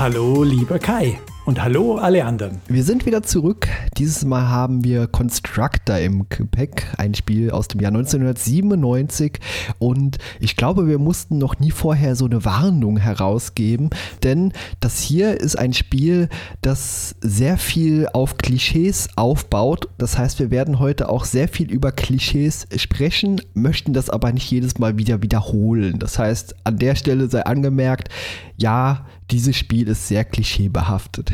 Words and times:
Hallo, 0.00 0.44
lieber 0.44 0.78
Kai. 0.78 1.20
Und 1.44 1.62
hallo 1.62 1.96
alle 1.96 2.24
anderen. 2.24 2.62
Wir 2.68 2.84
sind 2.84 3.04
wieder 3.04 3.22
zurück. 3.22 3.68
Dieses 3.98 4.24
Mal 4.24 4.48
haben 4.48 4.82
wir 4.82 5.06
Constructor 5.06 5.98
im 5.98 6.26
Gepäck, 6.30 6.86
ein 6.96 7.14
Spiel 7.14 7.50
aus 7.50 7.68
dem 7.68 7.80
Jahr 7.80 7.90
1997. 7.90 9.40
Und 9.78 10.16
ich 10.38 10.56
glaube, 10.56 10.86
wir 10.86 10.98
mussten 10.98 11.36
noch 11.36 11.58
nie 11.58 11.70
vorher 11.70 12.16
so 12.16 12.24
eine 12.24 12.46
Warnung 12.46 12.96
herausgeben, 12.96 13.90
denn 14.22 14.54
das 14.80 15.00
hier 15.00 15.38
ist 15.38 15.58
ein 15.58 15.74
Spiel, 15.74 16.30
das 16.62 17.14
sehr 17.20 17.58
viel 17.58 18.08
auf 18.10 18.38
Klischees 18.38 19.10
aufbaut. 19.16 19.88
Das 19.98 20.16
heißt, 20.16 20.38
wir 20.38 20.50
werden 20.50 20.78
heute 20.78 21.10
auch 21.10 21.26
sehr 21.26 21.48
viel 21.48 21.70
über 21.70 21.92
Klischees 21.92 22.66
sprechen, 22.76 23.42
möchten 23.52 23.92
das 23.92 24.08
aber 24.08 24.32
nicht 24.32 24.50
jedes 24.50 24.78
Mal 24.78 24.96
wieder 24.96 25.20
wiederholen. 25.20 25.98
Das 25.98 26.18
heißt, 26.18 26.54
an 26.64 26.78
der 26.78 26.94
Stelle 26.94 27.28
sei 27.28 27.44
angemerkt, 27.44 28.08
ja, 28.56 29.06
dieses 29.30 29.56
Spiel 29.56 29.88
ist 29.88 30.08
sehr 30.08 30.24
klischeebehaftet. 30.24 31.32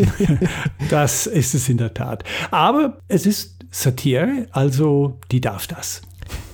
das 0.90 1.26
ist 1.26 1.54
es 1.54 1.68
in 1.68 1.78
der 1.78 1.94
Tat. 1.94 2.24
Aber 2.50 2.98
es 3.08 3.26
ist 3.26 3.56
Satire, 3.70 4.46
also 4.52 5.18
die 5.30 5.40
darf 5.40 5.66
das. 5.66 6.02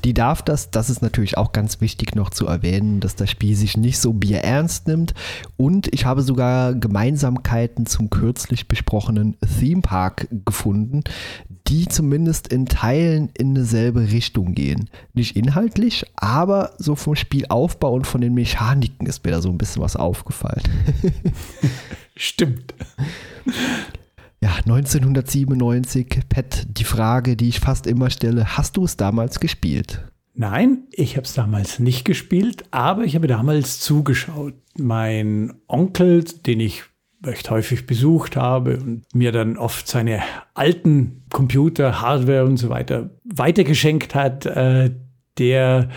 Die 0.05 0.15
darf 0.15 0.41
das, 0.41 0.71
das 0.71 0.89
ist 0.89 1.03
natürlich 1.03 1.37
auch 1.37 1.51
ganz 1.51 1.81
wichtig 1.81 2.15
noch 2.15 2.31
zu 2.31 2.47
erwähnen, 2.47 3.01
dass 3.01 3.17
das 3.17 3.29
Spiel 3.29 3.57
sich 3.57 3.77
nicht 3.77 3.99
so 3.99 4.13
bierernst 4.13 4.87
nimmt. 4.87 5.15
Und 5.57 5.93
ich 5.93 6.05
habe 6.05 6.23
sogar 6.23 6.75
Gemeinsamkeiten 6.75 7.87
zum 7.87 8.09
kürzlich 8.09 8.69
besprochenen 8.69 9.37
Theme 9.59 9.83
Park 9.83 10.29
gefunden, 10.45 11.03
die 11.69 11.87
zumindest 11.87 12.49
in 12.49 12.67
Teilen 12.67 13.31
in 13.37 13.55
dieselbe 13.55 14.11
Richtung 14.13 14.55
gehen. 14.55 14.89
Nicht 15.15 15.37
inhaltlich, 15.37 16.05
aber 16.17 16.73
so 16.79 16.95
vom 16.95 17.17
Spielaufbau 17.17 17.93
und 17.95 18.07
von 18.07 18.21
den 18.21 18.35
Mechaniken 18.35 19.07
ist 19.07 19.25
mir 19.25 19.33
da 19.33 19.41
so 19.41 19.49
ein 19.49 19.59
bisschen 19.59 19.83
was 19.83 19.97
aufgefallen. 19.97 20.63
Stimmt. 22.17 22.75
Ja, 24.41 24.55
1997, 24.57 26.21
Pet, 26.29 26.67
die 26.71 26.85
Frage, 26.85 27.37
die 27.37 27.49
ich 27.49 27.61
fast 27.61 27.87
immer 27.87 28.11
stelle, 28.11 28.57
hast 28.57 28.77
du 28.77 28.85
es 28.85 28.97
damals 28.97 29.41
gespielt? 29.41 30.05
Nein, 30.35 30.85
ich 30.93 31.17
habe 31.17 31.25
es 31.25 31.33
damals 31.33 31.79
nicht 31.79 32.05
gespielt, 32.05 32.65
aber 32.71 33.05
ich 33.05 33.15
habe 33.15 33.27
damals 33.27 33.81
zugeschaut. 33.81 34.55
Mein 34.79 35.55
Onkel, 35.67 36.25
den 36.25 36.61
ich 36.61 36.85
recht 37.25 37.51
häufig 37.51 37.87
besucht 37.87 38.37
habe 38.37 38.77
und 38.79 39.03
mir 39.15 39.33
dann 39.33 39.57
oft 39.57 39.89
seine 39.89 40.23
alten 40.55 41.25
Computer, 41.31 42.01
Hardware 42.01 42.45
und 42.45 42.57
so 42.57 42.69
weiter 42.69 43.11
weitergeschenkt 43.25 44.15
hat, 44.15 44.47
äh, 44.47 44.91
der 45.39 45.89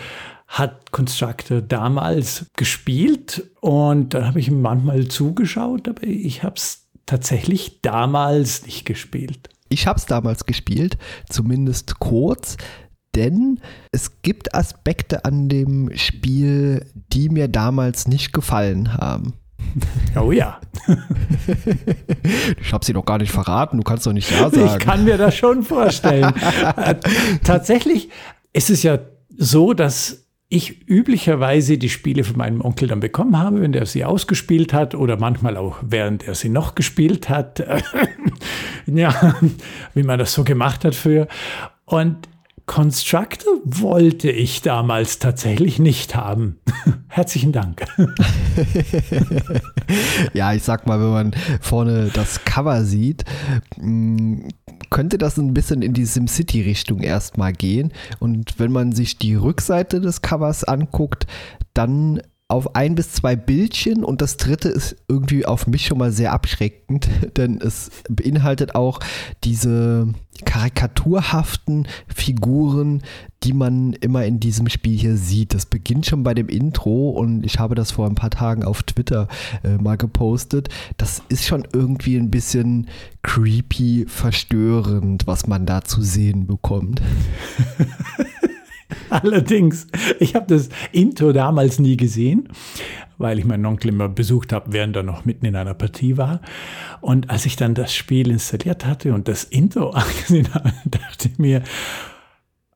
hat 0.46 0.90
Constructor 0.90 1.60
damals 1.60 2.46
gespielt 2.56 3.50
und 3.60 4.14
dann 4.14 4.26
habe 4.26 4.40
ich 4.40 4.48
ihm 4.48 4.60
manchmal 4.60 5.06
zugeschaut, 5.06 5.88
aber 5.88 6.02
ich 6.02 6.42
habe 6.42 6.56
es 6.56 6.88
tatsächlich 7.06 7.80
damals 7.82 8.66
nicht 8.66 8.84
gespielt. 8.84 9.48
Ich 9.68 9.86
habe 9.86 9.98
es 9.98 10.06
damals 10.06 10.46
gespielt, 10.46 10.98
zumindest 11.28 12.00
kurz, 12.00 12.56
denn 13.14 13.60
es 13.92 14.22
gibt 14.22 14.54
Aspekte 14.54 15.24
an 15.24 15.48
dem 15.48 15.96
Spiel, 15.96 16.86
die 17.12 17.28
mir 17.28 17.46
damals 17.46 18.08
nicht 18.08 18.32
gefallen 18.32 18.94
haben. 18.94 19.34
Oh 20.20 20.32
ja. 20.32 20.60
ich 22.60 22.72
habe 22.72 22.84
sie 22.84 22.92
doch 22.92 23.04
gar 23.04 23.18
nicht 23.18 23.30
verraten, 23.30 23.76
du 23.76 23.84
kannst 23.84 24.06
doch 24.06 24.12
nicht 24.12 24.30
ja 24.30 24.50
sagen. 24.50 24.66
Ich 24.66 24.78
kann 24.78 25.04
mir 25.04 25.16
das 25.16 25.36
schon 25.36 25.62
vorstellen. 25.62 26.34
Äh, 26.76 26.94
tatsächlich 27.44 28.10
ist 28.52 28.70
es 28.70 28.82
ja 28.82 28.98
so, 29.36 29.72
dass 29.72 30.26
ich 30.48 30.88
üblicherweise 30.88 31.78
die 31.78 31.88
Spiele 31.88 32.24
von 32.24 32.36
meinem 32.36 32.60
Onkel 32.60 32.88
dann 32.88 33.00
bekommen 33.00 33.38
habe, 33.38 33.60
wenn 33.60 33.72
der 33.72 33.86
sie 33.86 34.04
ausgespielt 34.04 34.72
hat 34.72 34.94
oder 34.94 35.16
manchmal 35.16 35.56
auch 35.56 35.76
während 35.82 36.26
er 36.26 36.34
sie 36.34 36.48
noch 36.48 36.74
gespielt 36.74 37.28
hat. 37.28 37.64
ja, 38.86 39.36
wie 39.94 40.02
man 40.02 40.18
das 40.18 40.32
so 40.32 40.42
gemacht 40.42 40.84
hat 40.84 40.96
früher. 40.96 41.28
Und 41.84 42.28
Constructor 42.70 43.54
wollte 43.64 44.30
ich 44.30 44.62
damals 44.62 45.18
tatsächlich 45.18 45.80
nicht 45.80 46.14
haben. 46.14 46.60
Herzlichen 47.08 47.50
Dank. 47.50 47.84
ja, 50.34 50.54
ich 50.54 50.62
sag 50.62 50.86
mal, 50.86 51.00
wenn 51.00 51.10
man 51.10 51.34
vorne 51.60 52.12
das 52.14 52.44
Cover 52.44 52.84
sieht, 52.84 53.24
mm, 53.76 54.42
könnte 54.88 55.18
das 55.18 55.36
ein 55.36 55.52
bisschen 55.52 55.82
in 55.82 55.94
die 55.94 56.04
SimCity-Richtung 56.04 57.00
erstmal 57.00 57.52
gehen. 57.52 57.92
Und 58.20 58.60
wenn 58.60 58.70
man 58.70 58.92
sich 58.92 59.18
die 59.18 59.34
Rückseite 59.34 60.00
des 60.00 60.22
Covers 60.22 60.62
anguckt, 60.62 61.26
dann 61.74 62.22
auf 62.50 62.74
ein 62.74 62.94
bis 62.96 63.12
zwei 63.12 63.36
Bildchen 63.36 64.04
und 64.04 64.20
das 64.20 64.36
dritte 64.36 64.68
ist 64.68 64.96
irgendwie 65.08 65.46
auf 65.46 65.66
mich 65.66 65.86
schon 65.86 65.98
mal 65.98 66.12
sehr 66.12 66.32
abschreckend, 66.32 67.08
denn 67.36 67.60
es 67.60 67.90
beinhaltet 68.08 68.74
auch 68.74 69.00
diese 69.44 70.08
karikaturhaften 70.44 71.86
Figuren, 72.08 73.02
die 73.42 73.52
man 73.52 73.92
immer 73.92 74.24
in 74.24 74.40
diesem 74.40 74.68
Spiel 74.68 74.98
hier 74.98 75.16
sieht. 75.16 75.54
Das 75.54 75.66
beginnt 75.66 76.06
schon 76.06 76.22
bei 76.22 76.34
dem 76.34 76.48
Intro 76.48 77.10
und 77.10 77.44
ich 77.44 77.58
habe 77.58 77.74
das 77.74 77.92
vor 77.92 78.06
ein 78.06 78.14
paar 78.14 78.30
Tagen 78.30 78.64
auf 78.64 78.82
Twitter 78.82 79.28
äh, 79.62 79.76
mal 79.76 79.96
gepostet. 79.96 80.68
Das 80.96 81.22
ist 81.28 81.46
schon 81.46 81.68
irgendwie 81.72 82.16
ein 82.16 82.30
bisschen 82.30 82.88
creepy, 83.22 84.06
verstörend, 84.08 85.26
was 85.26 85.46
man 85.46 85.66
da 85.66 85.82
zu 85.82 86.02
sehen 86.02 86.46
bekommt. 86.46 87.02
Allerdings, 89.10 89.86
ich 90.18 90.34
habe 90.34 90.46
das 90.46 90.68
Intro 90.92 91.32
damals 91.32 91.78
nie 91.78 91.96
gesehen, 91.96 92.48
weil 93.18 93.38
ich 93.38 93.44
meinen 93.44 93.66
Onkel 93.66 93.90
immer 93.90 94.08
besucht 94.08 94.52
habe, 94.52 94.72
während 94.72 94.96
er 94.96 95.02
noch 95.02 95.24
mitten 95.24 95.46
in 95.46 95.56
einer 95.56 95.74
Partie 95.74 96.16
war. 96.16 96.40
Und 97.00 97.30
als 97.30 97.46
ich 97.46 97.56
dann 97.56 97.74
das 97.74 97.94
Spiel 97.94 98.30
installiert 98.30 98.86
hatte 98.86 99.14
und 99.14 99.28
das 99.28 99.44
Intro 99.44 99.90
angesehen 99.90 100.52
habe, 100.54 100.72
dachte 100.84 101.28
ich 101.28 101.38
mir, 101.38 101.62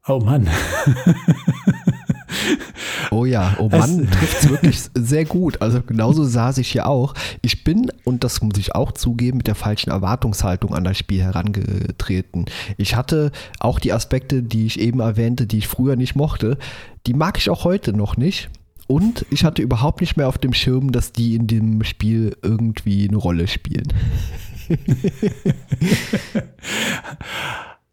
oh 0.06 0.20
Mann. 0.20 0.48
Oh 3.10 3.24
ja, 3.24 3.54
oh 3.58 3.68
Mann, 3.68 4.08
trifft 4.10 4.42
es 4.42 4.50
wirklich 4.50 4.80
sehr 4.94 5.24
gut. 5.24 5.60
Also 5.62 5.80
genauso 5.82 6.24
saß 6.24 6.58
ich 6.58 6.72
hier 6.72 6.86
auch. 6.86 7.14
Ich 7.42 7.64
bin, 7.64 7.90
und 8.04 8.24
das 8.24 8.42
muss 8.42 8.58
ich 8.58 8.74
auch 8.74 8.92
zugeben, 8.92 9.38
mit 9.38 9.46
der 9.46 9.54
falschen 9.54 9.90
Erwartungshaltung 9.90 10.74
an 10.74 10.84
das 10.84 10.98
Spiel 10.98 11.22
herangetreten. 11.22 12.46
Ich 12.76 12.96
hatte 12.96 13.32
auch 13.60 13.78
die 13.78 13.92
Aspekte, 13.92 14.42
die 14.42 14.66
ich 14.66 14.80
eben 14.80 15.00
erwähnte, 15.00 15.46
die 15.46 15.58
ich 15.58 15.68
früher 15.68 15.96
nicht 15.96 16.16
mochte, 16.16 16.58
die 17.06 17.14
mag 17.14 17.38
ich 17.38 17.50
auch 17.50 17.64
heute 17.64 17.92
noch 17.92 18.16
nicht. 18.16 18.50
Und 18.86 19.24
ich 19.30 19.44
hatte 19.44 19.62
überhaupt 19.62 20.00
nicht 20.00 20.16
mehr 20.16 20.28
auf 20.28 20.38
dem 20.38 20.52
Schirm, 20.52 20.92
dass 20.92 21.12
die 21.12 21.34
in 21.36 21.46
dem 21.46 21.84
Spiel 21.84 22.36
irgendwie 22.42 23.08
eine 23.08 23.16
Rolle 23.16 23.48
spielen. 23.48 23.92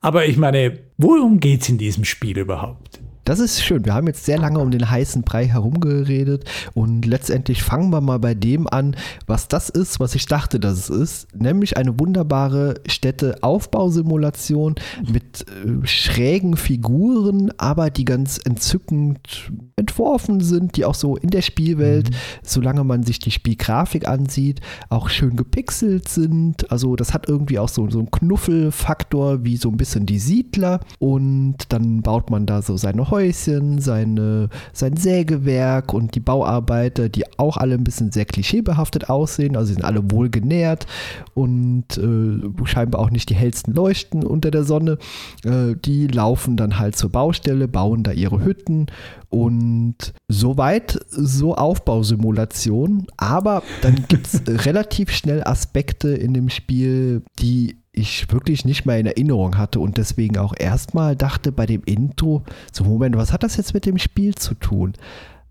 Aber 0.02 0.26
ich 0.26 0.38
meine, 0.38 0.80
worum 0.98 1.40
geht 1.40 1.62
es 1.62 1.70
in 1.70 1.78
diesem 1.78 2.04
Spiel 2.04 2.40
überhaupt? 2.40 3.00
Das 3.24 3.40
ist 3.40 3.64
schön. 3.64 3.86
Wir 3.86 3.94
haben 3.94 4.08
jetzt 4.08 4.26
sehr 4.26 4.40
lange 4.40 4.60
um 4.60 4.72
den 4.72 4.90
heißen 4.90 5.22
Brei 5.22 5.46
herumgeredet 5.48 6.46
und 6.74 7.06
letztendlich 7.06 7.62
fangen 7.62 7.92
wir 7.92 8.02
mal 8.02 8.18
bei 8.18 8.34
dem 8.34 8.68
an, 8.68 8.96
was 9.28 9.48
das 9.48 9.70
ist, 9.70 10.00
was 10.00 10.16
ich 10.16 10.26
dachte, 10.26 10.60
dass 10.60 10.78
es 10.78 10.90
ist, 10.90 11.36
nämlich 11.36 11.78
eine 11.78 12.00
wunderbare 12.00 12.82
Städteaufbausimulation 12.88 14.76
mit 15.08 15.46
äh, 15.48 15.86
schrägen 15.86 16.58
Figuren, 16.58 17.52
aber 17.58 17.92
die 17.92 18.06
ganz 18.06 18.40
entzückend 18.44 19.52
entworfen 19.76 20.42
sind, 20.42 20.78
die 20.78 20.86
auch 20.86 20.96
so 20.96 21.16
in 21.16 21.30
der 21.30 21.42
Spielwelt, 21.42 22.10
mhm. 22.10 22.16
solange 22.42 22.84
man 22.84 23.04
sich 23.04 23.20
die 23.20 23.32
Spielgrafik 23.32 24.08
ansieht, 24.08 24.62
auch 24.90 25.10
schön 25.10 25.36
gepixelt 25.36 26.08
sind. 26.08 26.72
Also 26.72 26.96
das 26.96 27.14
hat 27.14 27.30
irgendwie 27.30 27.60
auch 27.60 27.70
so, 27.70 27.88
so 27.90 28.00
einen 28.00 28.10
Knuffelfaktor 28.10 29.44
wie 29.44 29.58
so 29.58 29.70
ein 29.70 29.78
bisschen 29.78 30.08
die 30.08 30.20
Siedler 30.20 30.80
und 30.98 31.58
dann 31.70 32.02
baut 32.02 32.32
man 32.32 32.48
da 32.48 32.64
so 32.64 32.78
seine 32.78 33.11
Häuschen, 33.12 33.80
seine, 33.80 34.50
sein 34.74 34.98
Sägewerk 34.98 35.94
und 35.94 36.16
die 36.16 36.20
Bauarbeiter, 36.20 37.10
die 37.10 37.24
auch 37.38 37.58
alle 37.58 37.76
ein 37.76 37.84
bisschen 37.84 38.12
sehr 38.12 38.26
klischeebehaftet 38.26 39.10
aussehen. 39.10 39.56
Also 39.56 39.74
sind 39.74 39.84
alle 39.84 40.12
wohl 40.12 40.30
genährt 40.30 40.88
und 41.34 41.98
äh, 41.98 42.66
scheinbar 42.66 43.02
auch 43.02 43.10
nicht 43.10 43.30
die 43.30 43.36
hellsten 43.36 43.74
Leuchten 43.74 44.24
unter 44.24 44.52
der 44.52 44.64
Sonne. 44.64 44.98
Äh, 45.44 45.76
die 45.84 46.08
laufen 46.08 46.58
dann 46.58 46.80
halt 46.80 46.96
zur 46.96 47.12
Baustelle, 47.12 47.68
bauen 47.68 48.04
da 48.04 48.12
ihre 48.12 48.44
Hütten 48.44 48.88
und 49.30 50.14
soweit 50.28 51.00
so 51.10 51.56
Aufbausimulation. 51.56 53.08
Aber 53.18 53.64
dann 53.82 54.06
gibt 54.08 54.28
es 54.28 54.42
relativ 54.66 55.12
schnell 55.12 55.44
Aspekte 55.44 56.10
in 56.10 56.34
dem 56.34 56.50
Spiel, 56.50 57.24
die 57.40 57.81
ich 57.94 58.32
wirklich 58.32 58.66
nicht 58.66 58.86
mehr 58.86 59.00
in 59.00 59.06
Erinnerung 59.06 59.58
hatte 59.58 59.80
und 59.80 59.98
deswegen 59.98 60.38
auch 60.38 60.54
erstmal 60.58 61.16
dachte 61.16 61.52
bei 61.52 61.66
dem 61.66 61.84
Intro, 61.84 62.44
so 62.72 62.84
Moment, 62.84 63.18
was 63.18 63.34
hat 63.34 63.44
das 63.44 63.58
jetzt 63.58 63.74
mit 63.74 63.86
dem 63.86 63.98
Spiel 63.98 64.36
zu 64.36 64.54
tun? 64.56 64.94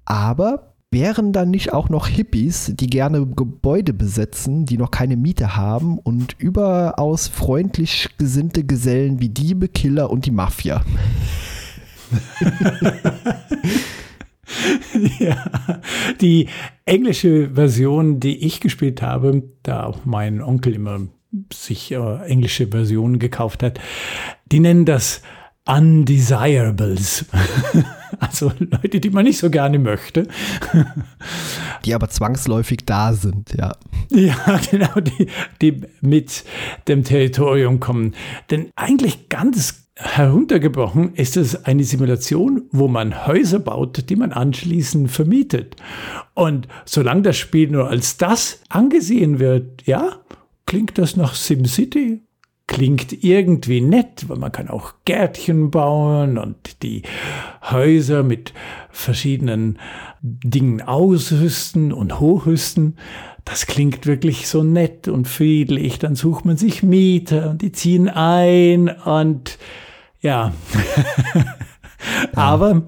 Aber 0.04 0.75
wären 0.90 1.32
dann 1.32 1.50
nicht 1.50 1.72
auch 1.72 1.88
noch 1.88 2.08
Hippies, 2.08 2.72
die 2.75 2.88
gerne 2.88 3.25
Gebäude 3.26 3.92
besetzen, 3.92 4.66
die 4.66 4.76
noch 4.76 4.90
keine 4.90 5.16
Miete 5.16 5.56
haben 5.56 5.98
und 5.98 6.34
überaus 6.38 7.28
freundlich 7.28 8.08
gesinnte 8.19 8.64
Gesellen 8.64 9.20
wie 9.20 9.28
Diebe, 9.28 9.69
Killer 9.69 10.10
und 10.10 10.26
die 10.26 10.32
Mafia? 10.32 10.84
ja, 15.20 15.37
die 16.20 16.48
englische 16.84 17.50
Version, 17.54 18.19
die 18.19 18.44
ich 18.44 18.60
gespielt 18.60 19.00
habe, 19.00 19.44
da 19.62 19.84
auch 19.84 20.04
mein 20.04 20.42
Onkel 20.42 20.75
immer 20.75 21.02
sich 21.52 21.92
äh, 21.92 22.16
englische 22.26 22.68
Versionen 22.68 23.18
gekauft 23.18 23.62
hat, 23.62 23.80
die 24.50 24.60
nennen 24.60 24.84
das 24.84 25.22
Undesirables. 25.66 27.26
also 28.18 28.52
Leute, 28.58 29.00
die 29.00 29.10
man 29.10 29.24
nicht 29.24 29.38
so 29.38 29.50
gerne 29.50 29.78
möchte. 29.78 30.26
die 31.84 31.94
aber 31.94 32.08
zwangsläufig 32.08 32.80
da 32.86 33.12
sind, 33.12 33.54
ja. 33.56 33.76
Ja, 34.10 34.60
genau, 34.70 35.00
die, 35.00 35.28
die 35.60 35.82
mit 36.00 36.44
dem 36.88 37.04
Territorium 37.04 37.78
kommen. 37.78 38.14
Denn 38.50 38.70
eigentlich 38.74 39.28
ganz 39.28 39.86
heruntergebrochen 39.94 41.14
ist 41.14 41.36
es 41.36 41.66
eine 41.66 41.84
Simulation, 41.84 42.62
wo 42.72 42.88
man 42.88 43.26
Häuser 43.26 43.58
baut, 43.58 44.08
die 44.08 44.16
man 44.16 44.32
anschließend 44.32 45.10
vermietet. 45.10 45.76
Und 46.34 46.68
solange 46.86 47.22
das 47.22 47.36
Spiel 47.36 47.70
nur 47.70 47.88
als 47.88 48.16
das 48.16 48.60
angesehen 48.70 49.38
wird, 49.38 49.86
ja, 49.86 50.19
klingt 50.70 50.99
das 50.99 51.17
nach 51.17 51.34
SimCity 51.34 52.20
klingt 52.69 53.25
irgendwie 53.25 53.81
nett, 53.81 54.28
weil 54.28 54.37
man 54.37 54.52
kann 54.52 54.69
auch 54.69 54.94
Gärtchen 55.05 55.72
bauen 55.72 56.38
und 56.38 56.84
die 56.84 57.02
Häuser 57.69 58.22
mit 58.22 58.55
verschiedenen 58.88 59.81
Dingen 60.22 60.81
ausrüsten 60.81 61.93
und 61.93 62.20
hochrüsten. 62.20 62.96
Das 63.44 63.67
klingt 63.67 64.06
wirklich 64.06 64.46
so 64.46 64.62
nett 64.62 65.08
und 65.08 65.26
friedlich. 65.26 65.99
Dann 65.99 66.14
sucht 66.14 66.44
man 66.44 66.56
sich 66.56 66.84
Mieter 66.84 67.50
und 67.50 67.62
die 67.62 67.73
ziehen 67.73 68.08
ein 68.08 68.88
und 68.88 69.58
ja. 70.20 70.55
Aber 72.37 72.84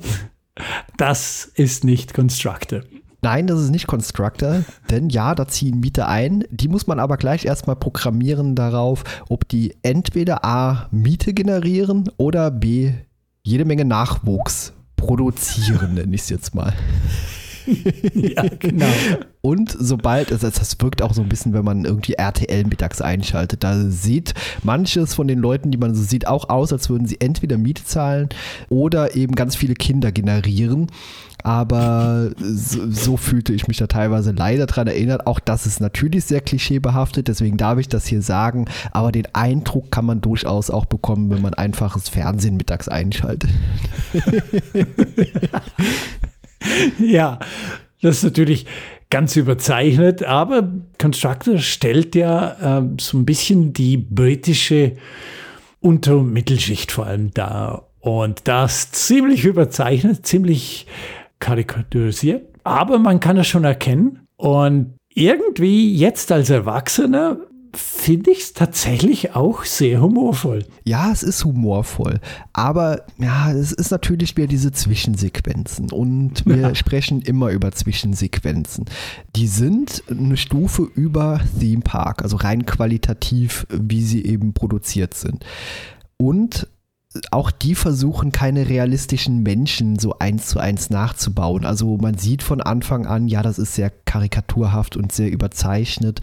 das 0.96 1.50
ist 1.56 1.82
nicht 1.82 2.14
Constructor. 2.14 2.82
Nein, 3.24 3.46
das 3.46 3.60
ist 3.60 3.70
nicht 3.70 3.86
Constructor, 3.86 4.64
denn 4.90 5.08
ja, 5.08 5.34
da 5.36 5.46
ziehen 5.46 5.78
Mieter 5.78 6.08
ein. 6.08 6.44
Die 6.50 6.66
muss 6.66 6.88
man 6.88 6.98
aber 6.98 7.16
gleich 7.16 7.44
erstmal 7.44 7.76
programmieren 7.76 8.56
darauf, 8.56 9.04
ob 9.28 9.48
die 9.48 9.76
entweder 9.82 10.44
A 10.44 10.88
Miete 10.90 11.32
generieren 11.32 12.10
oder 12.16 12.50
B 12.50 12.92
jede 13.44 13.64
Menge 13.64 13.84
Nachwuchs 13.84 14.72
produzieren, 14.96 15.94
nenne 15.94 16.14
ich 16.14 16.22
es 16.22 16.30
jetzt 16.30 16.54
mal. 16.54 16.72
ja, 18.14 18.44
genau. 18.58 18.86
Und 19.40 19.74
sobald, 19.76 20.32
also 20.32 20.48
das 20.48 20.80
wirkt 20.80 21.02
auch 21.02 21.14
so 21.14 21.22
ein 21.22 21.28
bisschen, 21.28 21.52
wenn 21.52 21.64
man 21.64 21.84
irgendwie 21.84 22.14
RTL 22.14 22.64
mittags 22.64 23.00
einschaltet, 23.00 23.62
da 23.62 23.76
sieht 23.88 24.34
manches 24.62 25.14
von 25.14 25.26
den 25.28 25.38
Leuten, 25.38 25.70
die 25.70 25.78
man 25.78 25.94
so 25.94 26.02
sieht, 26.02 26.26
auch 26.26 26.48
aus, 26.48 26.72
als 26.72 26.90
würden 26.90 27.06
sie 27.06 27.20
entweder 27.20 27.58
Miete 27.58 27.84
zahlen 27.84 28.28
oder 28.68 29.14
eben 29.16 29.34
ganz 29.34 29.56
viele 29.56 29.74
Kinder 29.74 30.12
generieren 30.12 30.88
aber 31.42 32.30
so, 32.36 32.90
so, 32.90 33.16
fühlte 33.16 33.52
ich 33.52 33.68
mich 33.68 33.76
da 33.76 33.86
teilweise 33.86 34.32
leider 34.32 34.66
dran 34.66 34.86
erinnert. 34.86 35.26
Auch 35.26 35.40
das 35.40 35.66
ist 35.66 35.80
natürlich 35.80 36.24
sehr 36.24 36.40
klischeebehaftet, 36.40 37.28
deswegen 37.28 37.56
darf 37.56 37.78
ich 37.78 37.88
das 37.88 38.06
hier 38.06 38.22
sagen, 38.22 38.66
aber 38.92 39.12
den 39.12 39.26
Eindruck 39.32 39.90
kann 39.90 40.04
man 40.04 40.20
durchaus 40.20 40.70
auch 40.70 40.86
bekommen, 40.86 41.30
wenn 41.30 41.42
man 41.42 41.54
einfaches 41.54 42.08
Fernsehen 42.08 42.56
mittags 42.56 42.88
einschaltet. 42.88 43.50
ja, 46.98 47.38
das 48.00 48.18
ist 48.18 48.24
natürlich 48.24 48.66
ganz 49.10 49.36
überzeichnet, 49.36 50.22
aber 50.22 50.72
Constructor 50.98 51.58
stellt 51.58 52.14
ja 52.14 52.80
äh, 52.80 52.88
so 52.98 53.18
ein 53.18 53.26
bisschen 53.26 53.72
die 53.72 53.98
britische 53.98 54.96
Unter- 55.80 56.18
und 56.18 56.32
Mittelschicht 56.32 56.92
vor 56.92 57.06
allem 57.06 57.32
dar. 57.32 57.88
Und 58.00 58.48
das 58.48 58.90
ziemlich 58.90 59.44
überzeichnet, 59.44 60.26
ziemlich 60.26 60.86
karikaturisiert, 61.42 62.48
aber 62.64 62.98
man 62.98 63.20
kann 63.20 63.36
es 63.36 63.48
schon 63.48 63.64
erkennen. 63.64 64.20
Und 64.36 64.94
irgendwie 65.12 65.94
jetzt 65.94 66.32
als 66.32 66.48
Erwachsener 66.48 67.36
finde 67.74 68.30
ich 68.30 68.40
es 68.40 68.52
tatsächlich 68.52 69.34
auch 69.34 69.64
sehr 69.64 70.00
humorvoll. 70.00 70.64
Ja, 70.84 71.10
es 71.10 71.22
ist 71.22 71.44
humorvoll, 71.44 72.20
aber 72.52 73.06
ja, 73.18 73.52
es 73.52 73.72
ist 73.72 73.90
natürlich 73.90 74.36
wieder 74.36 74.46
diese 74.46 74.72
Zwischensequenzen 74.72 75.90
und 75.90 76.44
wir 76.46 76.56
ja. 76.56 76.74
sprechen 76.74 77.22
immer 77.22 77.50
über 77.50 77.72
Zwischensequenzen. 77.72 78.84
Die 79.36 79.46
sind 79.46 80.04
eine 80.08 80.36
Stufe 80.36 80.82
über 80.94 81.40
Theme 81.58 81.82
Park, 81.82 82.22
also 82.22 82.36
rein 82.36 82.66
qualitativ, 82.66 83.66
wie 83.70 84.02
sie 84.02 84.24
eben 84.24 84.52
produziert 84.52 85.14
sind. 85.14 85.44
Und 86.18 86.68
auch 87.30 87.50
die 87.50 87.74
versuchen 87.74 88.32
keine 88.32 88.68
realistischen 88.68 89.42
Menschen 89.42 89.98
so 89.98 90.18
eins 90.18 90.46
zu 90.46 90.58
eins 90.58 90.88
nachzubauen. 90.88 91.66
Also 91.66 91.98
man 91.98 92.16
sieht 92.16 92.42
von 92.42 92.60
Anfang 92.60 93.06
an, 93.06 93.28
ja, 93.28 93.42
das 93.42 93.58
ist 93.58 93.74
sehr 93.74 93.90
karikaturhaft 93.90 94.96
und 94.96 95.12
sehr 95.12 95.30
überzeichnet, 95.30 96.20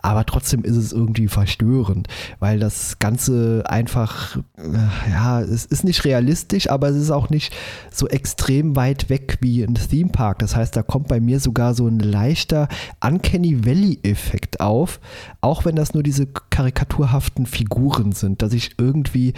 aber 0.00 0.26
trotzdem 0.26 0.64
ist 0.64 0.76
es 0.76 0.92
irgendwie 0.92 1.28
verstörend, 1.28 2.08
weil 2.40 2.58
das 2.58 2.98
Ganze 2.98 3.64
einfach, 3.66 4.36
äh, 4.56 5.10
ja, 5.10 5.40
es 5.40 5.64
ist 5.64 5.84
nicht 5.84 6.04
realistisch, 6.04 6.68
aber 6.68 6.88
es 6.88 6.96
ist 6.96 7.10
auch 7.10 7.30
nicht 7.30 7.54
so 7.92 8.08
extrem 8.08 8.74
weit 8.74 9.10
weg 9.10 9.38
wie 9.40 9.62
ein 9.62 9.74
Theme 9.74 10.10
Park. 10.10 10.40
Das 10.40 10.56
heißt, 10.56 10.74
da 10.74 10.82
kommt 10.82 11.08
bei 11.08 11.20
mir 11.20 11.38
sogar 11.40 11.74
so 11.74 11.86
ein 11.86 12.00
leichter 12.00 12.68
Uncanny 13.00 13.64
Valley-Effekt 13.64 14.60
auf, 14.60 15.00
auch 15.40 15.64
wenn 15.64 15.76
das 15.76 15.94
nur 15.94 16.02
diese 16.02 16.26
karikaturhaften 16.26 17.46
Figuren 17.46 18.12
sind, 18.12 18.42
dass 18.42 18.52
ich 18.52 18.72
irgendwie 18.78 19.34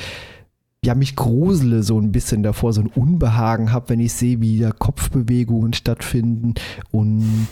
ja, 0.85 0.95
mich 0.95 1.17
grusele 1.17 1.83
so 1.83 1.99
ein 1.99 2.13
bisschen 2.13 2.43
davor, 2.43 2.73
so 2.75 2.83
ein 2.83 2.89
Unbehagen 2.89 3.73
habe, 3.73 3.89
wenn 3.89 4.01
ich 4.01 4.13
sehe, 4.13 4.41
wie 4.41 4.59
da 4.59 4.71
Kopfbewegungen 4.71 5.73
stattfinden. 5.73 6.55
Und 6.91 7.47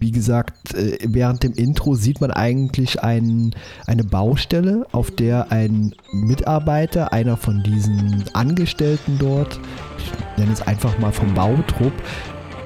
wie 0.00 0.10
gesagt, 0.10 0.74
äh, 0.74 0.98
während 1.06 1.44
dem 1.44 1.52
Intro 1.52 1.94
sieht 1.94 2.20
man 2.20 2.32
eigentlich 2.32 3.02
ein, 3.02 3.54
eine 3.86 4.02
Baustelle, 4.02 4.86
auf 4.90 5.10
der 5.12 5.52
ein 5.52 5.94
Mitarbeiter, 6.12 7.12
einer 7.12 7.36
von 7.36 7.62
diesen 7.62 8.24
Angestellten 8.32 9.16
dort, 9.18 9.60
ich 9.98 10.38
nenne 10.38 10.52
es 10.52 10.62
einfach 10.62 10.98
mal 10.98 11.12
vom 11.12 11.32
Bautrupp, 11.34 11.94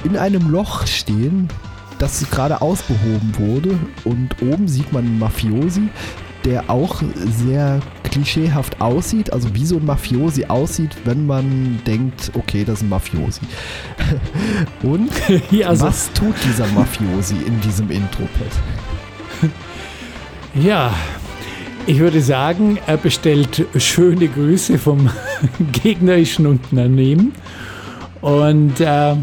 in 0.04 0.16
einem 0.16 0.50
Loch 0.50 0.86
stehen, 0.86 1.48
das 1.98 2.28
gerade 2.30 2.62
ausbehoben 2.62 3.34
wurde. 3.38 3.78
Und 4.04 4.42
oben 4.42 4.66
sieht 4.66 4.92
man 4.92 5.04
einen 5.04 5.18
Mafiosi, 5.18 5.88
der 6.46 6.70
auch 6.70 7.02
sehr 7.44 7.80
klischeehaft 8.04 8.80
aussieht, 8.80 9.32
also 9.32 9.52
wie 9.54 9.66
so 9.66 9.76
ein 9.76 9.84
Mafiosi 9.84 10.46
aussieht, 10.46 10.96
wenn 11.04 11.26
man 11.26 11.80
denkt, 11.86 12.30
okay, 12.34 12.64
das 12.64 12.78
ist 12.78 12.82
ein 12.84 12.88
Mafiosi. 12.88 13.40
Und 14.82 15.10
ja, 15.50 15.68
also 15.68 15.86
was 15.86 16.10
tut 16.12 16.34
dieser 16.48 16.66
Mafiosi 16.68 17.34
in 17.46 17.60
diesem 17.60 17.90
Intro-Pad? 17.90 19.50
Ja, 20.54 20.94
ich 21.86 21.98
würde 21.98 22.22
sagen, 22.22 22.78
er 22.86 22.96
bestellt 22.96 23.66
schöne 23.76 24.26
Grüße 24.26 24.78
vom 24.78 25.10
gegnerischen 25.82 26.46
Unternehmen 26.46 27.34
und 28.22 28.80
äh, 28.80 29.16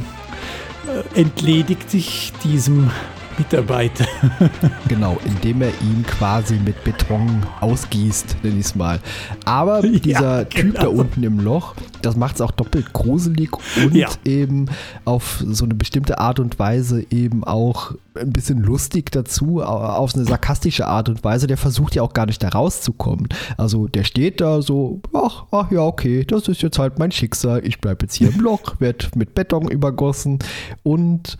entledigt 1.16 1.90
sich 1.90 2.34
diesem 2.44 2.92
Mitarbeiter. 3.38 4.06
genau, 4.88 5.18
indem 5.26 5.62
er 5.62 5.70
ihn 5.82 6.06
quasi 6.08 6.56
mit 6.56 6.84
Beton 6.84 7.44
ausgießt, 7.62 8.38
nenne 8.44 8.60
ich 8.60 8.68
es 8.68 8.76
mal. 8.76 9.00
Aber 9.46 9.82
dieser 9.82 10.40
ja, 10.40 10.44
Typ 10.46 10.76
da 10.76 10.84
genau. 10.84 11.02
unten 11.02 11.24
im 11.24 11.40
Loch, 11.40 11.76
das 12.02 12.16
macht 12.16 12.36
es 12.36 12.42
auch 12.42 12.52
doppelt 12.52 12.94
gruselig 12.94 13.52
und 13.84 13.96
ja. 13.96 14.10
eben 14.26 14.66
auf 15.06 15.44
so 15.46 15.66
eine 15.66 15.74
bestimmte 15.74 16.20
Art 16.20 16.40
und 16.40 16.60
Weise 16.60 17.06
eben 17.10 17.44
auch 17.44 17.94
ein 18.16 18.32
bisschen 18.32 18.60
lustig 18.60 19.12
dazu, 19.12 19.62
auf 19.64 20.16
eine 20.16 20.26
sarkastische 20.26 20.88
Art 20.88 21.10
und 21.10 21.24
Weise. 21.24 21.48
Der 21.48 21.58
versucht 21.58 21.96
ja 21.96 22.04
auch 22.04 22.14
gar 22.14 22.26
nicht 22.26 22.44
da 22.44 22.50
rauszukommen. 22.50 23.28
Also 23.58 23.88
der 23.88 24.04
steht 24.04 24.42
da 24.42 24.62
so, 24.62 25.02
ach, 25.14 25.46
ach 25.52 25.72
ja, 25.72 25.82
okay, 25.82 26.26
das 26.26 26.48
ist 26.48 26.62
jetzt 26.62 26.80
halt 26.80 27.00
mein 27.00 27.12
Schicksal. 27.12 27.66
Ich 27.66 27.80
bleibe 27.80 28.06
jetzt 28.06 28.16
hier 28.16 28.30
im 28.34 28.40
Loch, 28.40 28.80
werde 28.80 29.08
mit 29.16 29.34
Beton 29.34 29.70
übergossen 29.70 30.40
und 30.84 31.38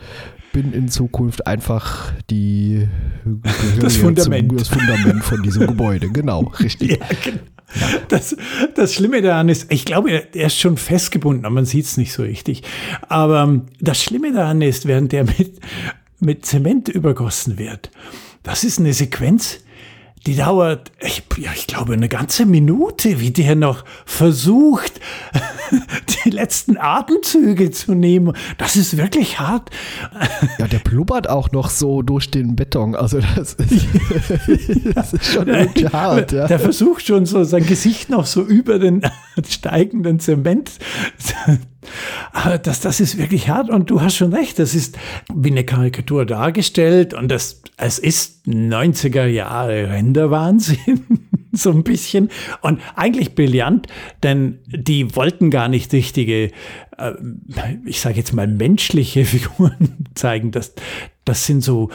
bin 0.54 0.72
in 0.72 0.88
Zukunft 0.88 1.46
einfach 1.46 2.14
die 2.30 2.88
das 3.82 3.98
Fundament. 3.98 4.50
Zum, 4.50 4.58
das 4.58 4.70
Fundament 4.70 5.24
von 5.24 5.44
diesem 5.44 5.68
Gebäude. 5.68 6.10
Genau, 6.10 6.42
richtig. 6.60 6.92
Ja, 6.92 7.08
genau. 7.22 7.40
Ja. 7.76 7.88
Das, 8.08 8.38
das 8.76 8.94
Schlimme 8.94 9.24
daran 9.24 9.50
ist, 9.50 9.72
ich 9.72 9.84
glaube, 9.84 10.12
er 10.12 10.46
ist 10.46 10.60
schon 10.60 10.78
festgebunden, 10.78 11.46
aber 11.46 11.56
man 11.56 11.66
sieht 11.66 11.86
es 11.86 11.98
nicht 11.98 12.14
so 12.14 12.22
richtig. 12.22 12.62
Aber 13.10 13.42
ähm, 13.42 13.64
das 13.82 14.02
Schlimme 14.02 14.32
daran 14.32 14.62
ist, 14.62 14.88
während 14.88 15.12
der 15.12 15.24
mit, 15.24 15.60
mit 16.20 16.46
Zement 16.46 16.88
übergossen 16.88 17.58
wird, 17.58 17.90
das 18.44 18.64
ist 18.64 18.80
eine 18.80 18.94
Sequenz, 18.94 19.62
die 20.26 20.38
dauert, 20.38 20.92
ich, 21.02 21.24
ja, 21.38 21.52
ich 21.54 21.68
glaube, 21.68 21.94
eine 21.94 22.08
ganze 22.08 22.46
Minute, 22.46 23.20
wie 23.20 23.32
der 23.32 23.56
noch 23.56 23.84
versucht, 24.06 25.02
die 26.26 26.30
letzten 26.30 26.78
Atemzüge 26.78 27.72
zu 27.72 27.94
nehmen. 27.94 28.34
Das 28.58 28.78
ist 28.78 28.96
wirklich 28.96 29.40
hart. 29.40 29.70
Ja, 30.58 30.68
der 30.68 30.80
blubbert 30.80 31.30
auch 31.30 31.52
noch 31.52 31.70
so 31.70 32.02
durch 32.02 32.32
den 32.32 32.56
Beton. 32.56 32.96
Also 32.96 33.20
das 33.20 33.54
ist, 33.56 33.86
das 34.96 35.14
ist 35.14 35.26
schon 35.26 35.48
wirklich 35.48 35.92
hart. 35.92 36.32
Ja. 36.32 36.48
Der 36.48 36.60
versucht 36.60 37.06
schon 37.06 37.26
so 37.26 37.44
sein 37.44 37.66
Gesicht 37.66 38.10
noch 38.10 38.26
so 38.26 38.44
über 38.44 38.80
den 38.80 39.02
steigenden 39.46 40.22
Zement. 40.22 40.72
Aber 42.32 42.58
das, 42.58 42.82
das 42.82 43.00
ist 43.00 43.18
wirklich 43.18 43.50
hart 43.50 43.70
und 43.70 43.90
du 43.90 44.02
hast 44.02 44.16
schon 44.16 44.34
recht, 44.34 44.60
das 44.60 44.76
ist 44.76 44.98
wie 45.34 45.52
eine 45.52 45.64
Karikatur 45.64 46.26
dargestellt 46.26 47.14
und 47.14 47.30
das, 47.30 47.62
es 47.78 48.00
ist 48.00 48.46
90er 48.48 49.26
Jahre 49.26 49.90
Renderwahnsinn, 49.90 51.06
so 51.52 51.72
ein 51.72 51.84
bisschen. 51.84 52.30
Und 52.62 52.80
eigentlich 52.96 53.36
brillant, 53.36 53.88
denn 54.24 54.60
die 54.68 55.16
wollten 55.16 55.50
gar 55.50 55.68
nicht 55.68 55.94
richtige, 55.94 56.52
äh, 56.98 57.14
ich 57.86 58.02
sage 58.02 58.18
jetzt 58.18 58.34
mal 58.34 58.48
menschliche 58.48 59.26
Figuren 59.26 60.08
zeigen. 60.16 60.52
Das, 60.52 60.74
das 61.26 61.46
sind 61.46 61.64
so 61.64 61.90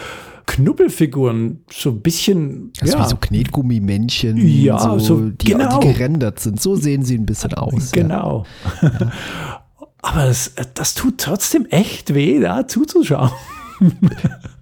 Knubbelfiguren, 0.49 1.63
so 1.71 1.91
ein 1.91 2.01
bisschen. 2.01 2.73
Das 2.81 2.93
ja. 2.93 3.05
wie 3.05 3.09
so 3.09 3.17
Knetgummimännchen, 3.17 4.39
ja, 4.39 4.79
so, 4.79 4.99
so 4.99 5.29
die, 5.29 5.53
genau. 5.53 5.79
die 5.79 5.89
gerendert 5.89 6.41
sind. 6.41 6.59
So 6.61 6.75
sehen 6.75 7.05
sie 7.05 7.19
ein 7.19 7.27
bisschen 7.27 7.53
aus. 7.53 7.93
Genau. 7.93 8.47
Ja. 8.81 9.13
Aber 10.03 10.27
das, 10.27 10.53
das 10.75 10.95
tut 10.95 11.19
trotzdem 11.19 11.67
echt 11.67 12.15
weh, 12.15 12.41
da 12.41 12.67
zuzuschauen. 12.67 13.31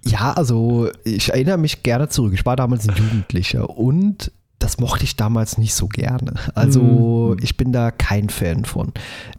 Ja, 0.05 0.33
also 0.33 0.89
ich 1.03 1.29
erinnere 1.29 1.57
mich 1.57 1.83
gerne 1.83 2.07
zurück. 2.07 2.33
Ich 2.33 2.45
war 2.45 2.55
damals 2.55 2.87
ein 2.87 2.95
Jugendlicher 2.95 3.69
und 3.69 4.31
das 4.59 4.79
mochte 4.79 5.03
ich 5.03 5.15
damals 5.15 5.57
nicht 5.59 5.75
so 5.75 5.87
gerne. 5.87 6.33
Also 6.55 7.35
mhm. 7.35 7.43
ich 7.43 7.57
bin 7.57 7.71
da 7.71 7.91
kein 7.91 8.29
Fan 8.29 8.65
von 8.65 8.91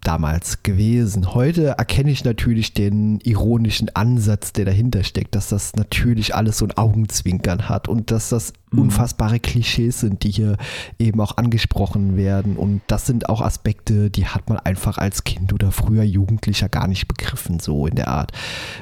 damals 0.03 0.63
gewesen. 0.63 1.35
Heute 1.35 1.75
erkenne 1.77 2.11
ich 2.11 2.25
natürlich 2.25 2.73
den 2.73 3.19
ironischen 3.21 3.95
Ansatz, 3.95 4.53
der 4.53 4.65
dahinter 4.65 5.03
steckt, 5.03 5.35
dass 5.35 5.49
das 5.49 5.75
natürlich 5.75 6.37
alles 6.37 6.59
so 6.59 6.67
ein 6.67 6.77
Augenzwinkern 6.77 7.69
hat 7.69 7.89
und 7.89 8.13
dass 8.13 8.29
das 8.29 8.53
mhm. 8.71 8.83
unfassbare 8.83 9.41
Klischees 9.41 9.99
sind, 10.01 10.23
die 10.23 10.31
hier 10.31 10.57
eben 11.01 11.21
auch 11.21 11.37
angesprochen 11.37 12.17
werden. 12.17 12.57
Und 12.57 12.83
das 12.87 13.07
sind 13.07 13.29
auch 13.29 13.41
Aspekte, 13.41 14.11
die 14.11 14.27
hat 14.27 14.49
man 14.49 14.59
einfach 14.61 14.99
als 14.99 15.25
Kind 15.25 15.53
oder 15.53 15.73
früher 15.73 16.05
Jugendlicher 16.05 16.69
gar 16.69 16.87
nicht 16.87 17.09
begriffen, 17.09 17.59
so 17.59 17.89
in 17.89 17.97
der 17.97 18.09
Art. 18.09 18.31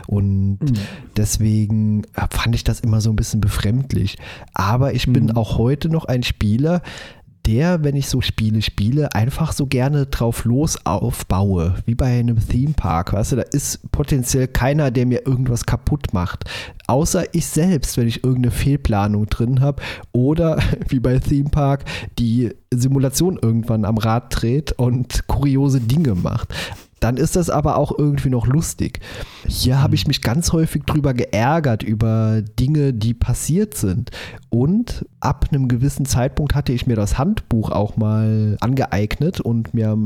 Und 0.06 0.58
mhm. 0.60 0.76
Deswegen 1.16 2.02
fand 2.30 2.54
ich 2.54 2.64
das 2.64 2.80
immer 2.80 3.00
so 3.00 3.10
ein 3.10 3.16
bisschen 3.16 3.40
befremdlich. 3.40 4.16
Aber 4.54 4.94
ich 4.94 5.10
bin 5.12 5.26
mhm. 5.26 5.36
auch 5.36 5.58
heute 5.58 5.88
noch 5.88 6.04
ein 6.04 6.22
Spieler, 6.22 6.82
der, 7.46 7.84
wenn 7.84 7.94
ich 7.94 8.08
so 8.08 8.20
Spiele 8.20 8.60
spiele, 8.60 9.14
einfach 9.14 9.52
so 9.52 9.66
gerne 9.66 10.06
drauf 10.06 10.44
los 10.44 10.84
aufbaue, 10.84 11.76
wie 11.86 11.94
bei 11.94 12.18
einem 12.18 12.38
Theme 12.46 12.74
Park. 12.74 13.12
Weißt 13.12 13.32
du, 13.32 13.36
da 13.36 13.42
ist 13.42 13.90
potenziell 13.92 14.48
keiner, 14.48 14.90
der 14.90 15.06
mir 15.06 15.26
irgendwas 15.26 15.64
kaputt 15.64 16.12
macht. 16.12 16.44
Außer 16.88 17.34
ich 17.34 17.46
selbst, 17.46 17.96
wenn 17.96 18.08
ich 18.08 18.24
irgendeine 18.24 18.50
Fehlplanung 18.50 19.26
drin 19.26 19.60
habe 19.60 19.82
oder 20.12 20.58
wie 20.88 21.00
bei 21.00 21.18
Theme 21.18 21.50
Park 21.50 21.84
die 22.18 22.50
Simulation 22.74 23.38
irgendwann 23.40 23.84
am 23.84 23.98
Rad 23.98 24.40
dreht 24.42 24.72
und 24.72 25.26
kuriose 25.28 25.80
Dinge 25.80 26.14
macht 26.14 26.52
dann 27.06 27.18
ist 27.18 27.36
das 27.36 27.50
aber 27.50 27.76
auch 27.76 27.96
irgendwie 27.96 28.30
noch 28.30 28.48
lustig. 28.48 28.98
Hier 29.46 29.80
habe 29.80 29.94
ich 29.94 30.06
mhm. 30.06 30.08
mich 30.08 30.22
ganz 30.22 30.52
häufig 30.52 30.82
drüber 30.86 31.14
geärgert, 31.14 31.84
über 31.84 32.42
Dinge, 32.42 32.92
die 32.92 33.14
passiert 33.14 33.74
sind. 33.74 34.10
Und 34.50 35.06
ab 35.20 35.46
einem 35.52 35.68
gewissen 35.68 36.04
Zeitpunkt 36.04 36.56
hatte 36.56 36.72
ich 36.72 36.88
mir 36.88 36.96
das 36.96 37.16
Handbuch 37.16 37.70
auch 37.70 37.96
mal 37.96 38.56
angeeignet 38.60 39.40
und 39.40 39.72
mir 39.72 39.96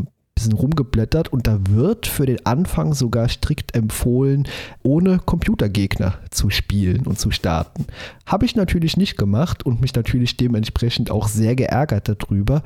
bisschen 0.41 0.53
rumgeblättert 0.55 1.29
und 1.33 1.47
da 1.47 1.59
wird 1.69 2.07
für 2.07 2.25
den 2.25 2.45
Anfang 2.47 2.95
sogar 2.95 3.29
strikt 3.29 3.75
empfohlen, 3.75 4.49
ohne 4.83 5.19
Computergegner 5.19 6.15
zu 6.31 6.49
spielen 6.49 7.07
und 7.07 7.19
zu 7.19 7.31
starten. 7.31 7.87
Habe 8.25 8.47
ich 8.47 8.57
natürlich 8.57 8.97
nicht 8.97 9.19
gemacht 9.19 9.67
und 9.67 9.83
mich 9.83 9.95
natürlich 9.95 10.39
dementsprechend 10.39 11.11
auch 11.11 11.29
sehr 11.29 11.55
geärgert 11.57 12.09
darüber, 12.09 12.63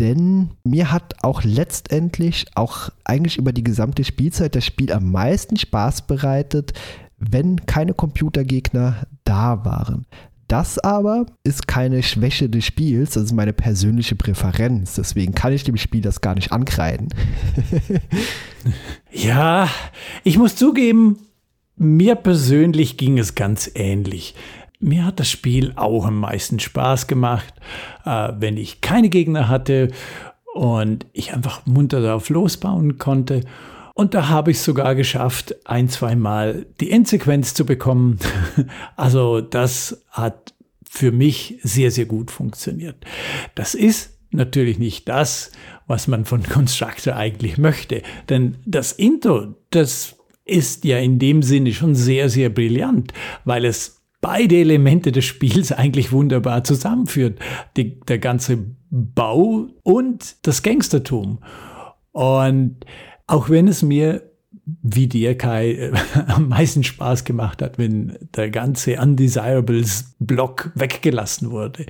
denn 0.00 0.50
mir 0.64 0.90
hat 0.90 1.22
auch 1.22 1.44
letztendlich, 1.44 2.46
auch 2.56 2.90
eigentlich 3.04 3.36
über 3.36 3.52
die 3.52 3.64
gesamte 3.64 4.02
Spielzeit, 4.02 4.56
das 4.56 4.64
Spiel 4.64 4.92
am 4.92 5.12
meisten 5.12 5.56
Spaß 5.56 6.08
bereitet, 6.08 6.72
wenn 7.18 7.64
keine 7.64 7.94
Computergegner 7.94 9.06
da 9.22 9.64
waren. 9.64 10.04
Das 10.54 10.78
aber 10.78 11.26
ist 11.42 11.66
keine 11.66 12.04
Schwäche 12.04 12.48
des 12.48 12.64
Spiels, 12.64 13.14
das 13.14 13.24
ist 13.24 13.32
meine 13.32 13.52
persönliche 13.52 14.14
Präferenz. 14.14 14.94
Deswegen 14.94 15.34
kann 15.34 15.52
ich 15.52 15.64
dem 15.64 15.76
Spiel 15.76 16.00
das 16.00 16.20
gar 16.20 16.36
nicht 16.36 16.52
ankreiden. 16.52 17.08
ja, 19.10 19.68
ich 20.22 20.38
muss 20.38 20.54
zugeben, 20.54 21.18
mir 21.74 22.14
persönlich 22.14 22.96
ging 22.96 23.18
es 23.18 23.34
ganz 23.34 23.68
ähnlich. 23.74 24.36
Mir 24.78 25.04
hat 25.04 25.18
das 25.18 25.28
Spiel 25.28 25.72
auch 25.74 26.06
am 26.06 26.20
meisten 26.20 26.60
Spaß 26.60 27.08
gemacht, 27.08 27.52
äh, 28.04 28.30
wenn 28.38 28.56
ich 28.56 28.80
keine 28.80 29.08
Gegner 29.08 29.48
hatte 29.48 29.88
und 30.54 31.04
ich 31.12 31.34
einfach 31.34 31.66
munter 31.66 32.00
darauf 32.00 32.28
losbauen 32.28 32.98
konnte. 32.98 33.40
Und 33.94 34.12
da 34.14 34.28
habe 34.28 34.50
ich 34.50 34.56
es 34.56 34.64
sogar 34.64 34.96
geschafft, 34.96 35.54
ein, 35.64 35.88
zweimal 35.88 36.66
die 36.80 36.90
Endsequenz 36.90 37.54
zu 37.54 37.64
bekommen. 37.64 38.18
also 38.96 39.40
das 39.40 40.04
hat 40.10 40.54
für 40.88 41.12
mich 41.12 41.58
sehr, 41.62 41.90
sehr 41.90 42.04
gut 42.04 42.30
funktioniert. 42.30 42.96
Das 43.54 43.74
ist 43.74 44.18
natürlich 44.32 44.78
nicht 44.78 45.08
das, 45.08 45.52
was 45.86 46.08
man 46.08 46.24
von 46.24 46.42
Constructor 46.48 47.14
eigentlich 47.14 47.56
möchte. 47.56 48.02
Denn 48.28 48.56
das 48.66 48.92
Intro, 48.92 49.54
das 49.70 50.16
ist 50.44 50.84
ja 50.84 50.98
in 50.98 51.18
dem 51.18 51.42
Sinne 51.42 51.72
schon 51.72 51.94
sehr, 51.94 52.28
sehr 52.28 52.50
brillant, 52.50 53.12
weil 53.44 53.64
es 53.64 54.02
beide 54.20 54.56
Elemente 54.56 55.12
des 55.12 55.24
Spiels 55.24 55.70
eigentlich 55.72 56.10
wunderbar 56.10 56.64
zusammenführt. 56.64 57.38
Die, 57.76 58.00
der 58.00 58.18
ganze 58.18 58.58
Bau 58.90 59.68
und 59.82 60.36
das 60.42 60.62
Gangstertum. 60.62 61.38
Und 62.12 62.84
auch 63.26 63.48
wenn 63.48 63.68
es 63.68 63.82
mir 63.82 64.22
wie 64.82 65.06
dir, 65.06 65.36
Kai, 65.36 65.72
äh, 65.72 65.92
am 66.28 66.48
meisten 66.48 66.84
Spaß 66.84 67.24
gemacht 67.24 67.62
hat, 67.62 67.78
wenn 67.78 68.18
der 68.36 68.50
ganze 68.50 68.98
Undesirables-Block 68.98 70.72
weggelassen 70.74 71.50
wurde. 71.50 71.86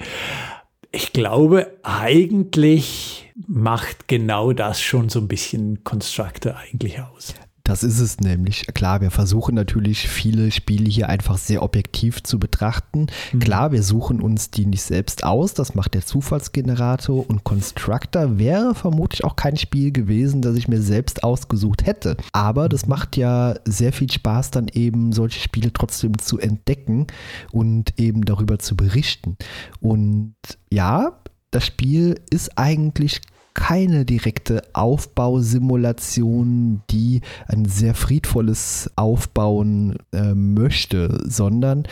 Ich 0.91 1.13
glaube, 1.13 1.73
eigentlich 1.83 3.33
macht 3.47 4.07
genau 4.07 4.53
das 4.53 4.81
schon 4.81 5.09
so 5.09 5.21
ein 5.21 5.29
bisschen 5.29 5.83
Constructor 5.83 6.57
eigentlich 6.57 7.01
aus. 7.01 7.35
Das 7.67 7.83
ist 7.83 7.99
es 7.99 8.21
nämlich. 8.21 8.67
Klar, 8.75 9.01
wir 9.01 9.11
versuchen 9.11 9.55
natürlich 9.55 10.07
viele 10.07 10.51
Spiele 10.51 10.85
hier 10.91 11.09
einfach 11.09 11.39
sehr 11.39 11.63
objektiv 11.63 12.23
zu 12.23 12.39
betrachten. 12.39 13.07
Mhm. 13.33 13.39
Klar, 13.39 13.73
wir 13.73 13.83
suchen 13.83 14.21
uns 14.21 14.51
die 14.51 14.67
nicht 14.67 14.83
selbst 14.83 15.25
aus, 15.25 15.55
das 15.55 15.75
macht 15.75 15.95
der 15.95 16.05
Zufallsgenerator 16.05 17.27
und 17.27 17.43
Constructor 17.43 18.39
wäre 18.39 18.75
vermutlich 18.75 19.25
auch 19.25 19.35
kein 19.35 19.57
Spiel 19.57 19.93
gewesen, 19.93 20.43
das 20.43 20.57
ich 20.57 20.69
mir 20.69 20.83
selbst 20.83 21.25
ausgesucht 21.25 21.87
hätte. 21.87 22.19
Aber 22.33 22.69
das 22.69 22.87
macht 22.87 23.17
ja 23.17 23.55
sehr 23.65 23.95
viel 23.95 24.13
Spaß, 24.13 24.51
dann 24.51 24.69
eben 24.69 25.13
solche 25.13 25.41
Spiele 25.41 25.73
trotzdem 25.73 26.19
zu 26.19 26.39
entdecken 26.39 27.07
und 27.51 27.99
eben 27.99 28.27
darüber 28.27 28.59
zu 28.59 28.77
berichten. 28.77 29.39
Und 29.81 30.35
ja, 30.71 31.19
das 31.51 31.65
Spiel 31.65 32.21
ist 32.31 32.59
eigentlich 32.59 33.23
keine 33.55 34.05
direkte 34.05 34.63
Aufbausimulation, 34.73 36.83
die 36.91 37.21
ein 37.47 37.65
sehr 37.65 37.95
friedvolles 37.95 38.91
Aufbauen 38.97 39.97
äh, 40.13 40.35
möchte, 40.35 41.23
sondern 41.25 41.85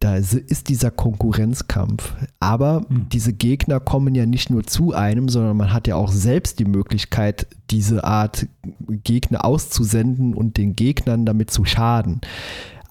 da 0.00 0.16
ist 0.16 0.68
dieser 0.70 0.90
Konkurrenzkampf. 0.90 2.14
Aber 2.40 2.86
mhm. 2.88 3.06
diese 3.12 3.34
Gegner 3.34 3.80
kommen 3.80 4.14
ja 4.14 4.24
nicht 4.24 4.48
nur 4.48 4.64
zu 4.64 4.94
einem, 4.94 5.28
sondern 5.28 5.58
man 5.58 5.74
hat 5.74 5.86
ja 5.86 5.96
auch 5.96 6.10
selbst 6.10 6.58
die 6.58 6.64
Möglichkeit, 6.64 7.46
diese 7.70 8.02
Art 8.02 8.46
Gegner 8.88 9.44
auszusenden 9.44 10.34
und 10.34 10.56
den 10.56 10.74
Gegnern 10.74 11.26
damit 11.26 11.50
zu 11.50 11.66
schaden. 11.66 12.22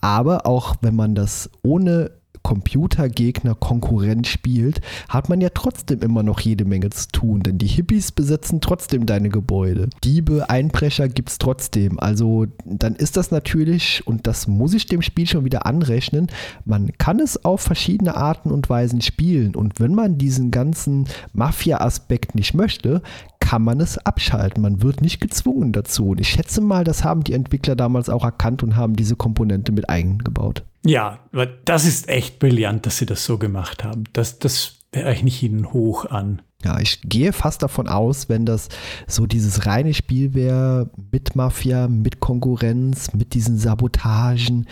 Aber 0.02 0.46
auch 0.46 0.76
wenn 0.82 0.96
man 0.96 1.16
das 1.16 1.50
ohne 1.64 2.12
Computergegner 2.44 3.56
Konkurrent 3.56 4.28
spielt, 4.28 4.82
hat 5.08 5.30
man 5.30 5.42
ja 5.42 5.50
trotzdem 5.54 6.02
immer 6.02 6.24
noch 6.24 6.40
jede 6.40 6.66
Menge 6.66 6.90
zu 6.90 7.08
tun, 7.10 7.42
denn 7.42 7.58
die 7.58 7.68
Hippies 7.68 8.12
besetzen 8.12 8.62
trotzdem 8.62 9.06
deine 9.06 9.30
Gebäude. 9.30 9.90
Diebe, 10.04 10.50
Einbrecher 10.50 11.08
gibt 11.10 11.30
es 11.30 11.38
trotzdem. 11.38 12.00
Also 12.00 12.48
dann 12.66 12.96
ist 12.96 13.18
das 13.18 13.32
natürlich, 13.32 14.06
und 14.08 14.28
das 14.28 14.48
muss 14.48 14.74
ich 14.74 14.86
dem 14.86 15.02
Spiel 15.02 15.28
schon 15.28 15.46
wieder 15.46 15.66
anrechnen, 15.66 16.28
man 16.66 16.92
kann 16.98 17.20
es 17.20 17.44
auf 17.46 17.62
verschiedene 17.62 18.16
Arten 18.16 18.52
und 18.52 18.70
Weisen 18.70 19.02
spielen. 19.02 19.56
Und 19.56 19.80
wenn 19.80 19.94
man 19.94 20.18
diesen 20.18 20.52
ganzen 20.52 21.08
Mafia-Aspekt 21.34 22.36
nicht 22.36 22.54
möchte, 22.54 23.02
kann 23.40 23.64
man 23.64 23.80
es 23.80 23.98
abschalten. 23.98 24.62
Man 24.62 24.84
wird 24.84 25.02
nicht 25.02 25.20
gezwungen 25.20 25.72
dazu. 25.72 26.10
Und 26.10 26.22
ich 26.22 26.30
schätze 26.30 26.62
mal, 26.62 26.84
das 26.84 27.04
haben 27.04 27.24
die 27.24 27.34
Entwickler 27.34 27.76
damals 27.76 28.10
auch 28.10 28.24
erkannt 28.24 28.62
und 28.62 28.76
haben 28.76 28.96
diese 28.96 29.16
Komponente 29.16 29.72
mit 29.72 29.90
eingebaut. 29.90 30.64
Ja, 30.86 31.20
das 31.66 31.86
ist 31.86 32.08
echt 32.08 32.40
brillant, 32.40 32.86
dass 32.86 32.98
sie 32.98 33.06
das 33.06 33.26
so 33.26 33.38
gemacht 33.38 33.84
haben. 33.84 34.06
Das, 34.14 34.40
das 34.40 34.80
rechne 34.96 35.30
ich 35.30 35.44
ihnen 35.44 35.74
hoch 35.74 36.06
an. 36.06 36.42
Ja, 36.66 36.78
ich 36.82 37.00
gehe 37.04 37.32
fast 37.32 37.64
davon 37.64 37.88
aus, 37.88 38.28
wenn 38.28 38.46
das 38.46 38.68
so 39.08 39.26
dieses 39.26 39.66
reine 39.66 39.94
Spiel 39.94 40.34
wäre 40.34 40.90
mit 41.10 41.34
Mafia, 41.34 41.88
mit 41.88 42.20
Konkurrenz, 42.20 43.14
mit 43.14 43.34
diesen 43.34 43.58
Sabotagen, 43.58 44.68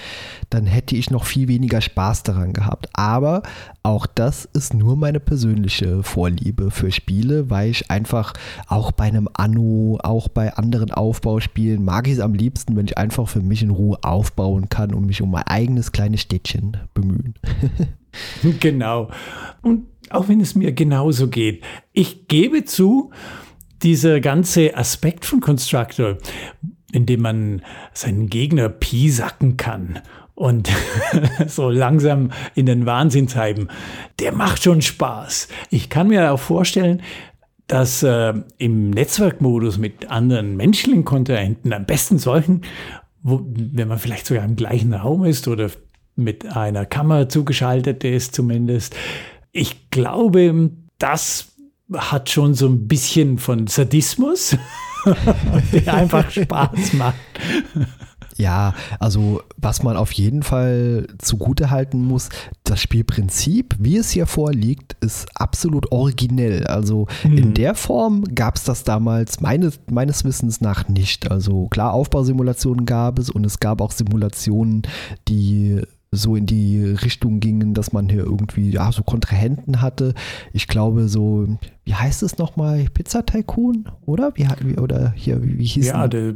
dann 0.50 0.66
hätte 0.66 0.98
ich 0.98 1.12
noch 1.12 1.24
viel 1.24 1.48
weniger 1.48 1.80
Spaß 1.80 2.24
daran 2.24 2.52
gehabt. 2.52 2.90
Aber 2.92 3.42
auch 3.84 4.06
das 4.06 4.44
ist 4.44 4.74
nur 4.74 4.98
meine 4.98 5.22
persönliche 5.22 6.04
Vorliebe 6.04 6.72
für 6.72 6.92
Spiele, 6.92 7.50
weil 7.50 7.70
ich 7.70 7.90
einfach 7.90 8.34
auch 8.68 8.92
bei 8.92 9.06
einem 9.06 9.30
Anno, 9.32 9.98
auch 10.04 10.28
bei 10.28 10.54
anderen 10.56 10.92
Aufbauspielen 10.92 11.86
mag 11.86 12.08
ich 12.08 12.16
es 12.16 12.20
am 12.20 12.34
liebsten, 12.34 12.76
wenn 12.76 12.88
ich 12.88 12.98
einfach 12.98 13.30
für 13.30 13.42
mich 13.42 13.64
in 13.64 13.70
Ruhe 13.70 13.98
aufbauen 14.02 14.68
kann 14.68 14.94
und 14.94 15.06
mich 15.06 15.22
um 15.22 15.32
mein 15.32 15.44
eigenes 15.44 15.94
kleines 15.94 16.20
Städtchen 16.20 16.76
bemühen. 16.94 17.36
genau. 18.60 19.10
Und 19.62 19.86
auch 20.12 20.28
wenn 20.28 20.42
es 20.42 20.56
mir 20.56 20.72
genauso 20.72 21.28
geht. 21.28 21.64
Ich 21.94 22.28
gebe 22.28 22.66
zu, 22.66 23.12
dieser 23.84 24.20
ganze 24.20 24.76
Aspekt 24.76 25.26
von 25.26 25.40
Constructor, 25.40 26.18
in 26.92 27.06
dem 27.06 27.22
man 27.22 27.62
seinen 27.94 28.28
Gegner 28.28 28.70
piesacken 28.70 29.58
kann 29.58 30.00
und 30.36 30.70
so 31.48 31.70
langsam 31.70 32.32
in 32.56 32.66
den 32.66 32.86
Wahnsinn 32.86 33.28
treiben, 33.28 33.70
der 34.20 34.32
macht 34.34 34.64
schon 34.64 34.82
Spaß. 34.82 35.48
Ich 35.70 35.90
kann 35.90 36.08
mir 36.08 36.32
auch 36.32 36.40
vorstellen, 36.40 37.02
dass 37.68 38.02
äh, 38.04 38.34
im 38.58 38.92
Netzwerkmodus 38.92 39.78
mit 39.78 40.10
anderen 40.10 40.56
menschlichen 40.56 41.04
Kontrahenten, 41.04 41.74
am 41.74 41.86
besten 41.86 42.18
solchen, 42.18 42.62
wo, 43.24 43.42
wenn 43.46 43.88
man 43.88 44.00
vielleicht 44.00 44.26
sogar 44.26 44.46
im 44.46 44.56
gleichen 44.56 44.94
Raum 44.94 45.26
ist 45.26 45.48
oder 45.48 45.70
mit 46.16 46.46
einer 46.56 46.86
Kamera 46.86 47.28
zugeschaltet 47.28 48.04
ist 48.04 48.34
zumindest, 48.34 48.96
ich 49.58 49.90
glaube, 49.90 50.72
das 51.00 51.50
hat 51.94 52.30
schon 52.30 52.54
so 52.54 52.68
ein 52.68 52.88
bisschen 52.88 53.40
von 53.40 53.68
Sadismus, 53.68 54.56
der 55.72 55.94
einfach 55.94 56.30
Spaß 56.30 56.94
macht. 56.94 57.16
Ja, 58.38 58.76
also 59.00 59.42
was 59.58 59.82
man 59.82 59.98
auf 59.98 60.12
jeden 60.12 60.44
Fall 60.44 61.08
zugute 61.18 61.72
halten 61.72 62.04
muss, 62.04 62.30
das 62.64 62.80
Spielprinzip, 62.80 63.76
wie 63.80 63.98
es 63.98 64.12
hier 64.12 64.28
vorliegt, 64.28 64.96
ist 65.02 65.28
absolut 65.34 65.92
originell. 65.92 66.68
Also 66.68 67.08
mhm. 67.24 67.38
in 67.38 67.54
der 67.56 67.74
Form 67.74 68.24
gab 68.36 68.58
es 68.58 68.64
das 68.64 68.84
damals 68.84 69.42
meines, 69.42 69.80
meines 69.90 70.24
Wissens 70.24 70.62
nach 70.62 70.88
nicht. 70.88 71.32
Also 71.32 71.68
klar, 71.70 71.94
Aufbausimulationen 71.94 72.86
gab 72.86 73.18
es 73.18 73.32
und 73.32 73.44
es 73.44 73.60
gab 73.60 73.82
auch 73.82 73.92
Simulationen, 73.92 74.84
die 75.28 75.82
so 76.18 76.36
in 76.36 76.46
die 76.46 76.84
Richtung 76.84 77.40
gingen, 77.40 77.74
dass 77.74 77.94
man 77.94 78.10
hier 78.10 78.24
irgendwie 78.24 78.72
ja, 78.72 78.92
so 78.92 79.04
Kontrahenten 79.04 79.82
hatte. 79.82 80.14
Ich 80.54 80.68
glaube 80.68 81.08
so, 81.08 81.48
wie 81.86 81.96
heißt 81.96 82.24
es 82.24 82.38
nochmal? 82.38 82.86
Pizza 82.94 83.26
Tycoon, 83.26 83.90
oder? 84.06 84.32
Wie, 84.36 84.48
wie 84.62 84.78
oder 84.78 85.14
hier, 85.16 85.44
wie, 85.44 85.58
wie 85.60 85.66
hieß 85.66 85.88
Ja, 85.88 86.08
der 86.08 86.34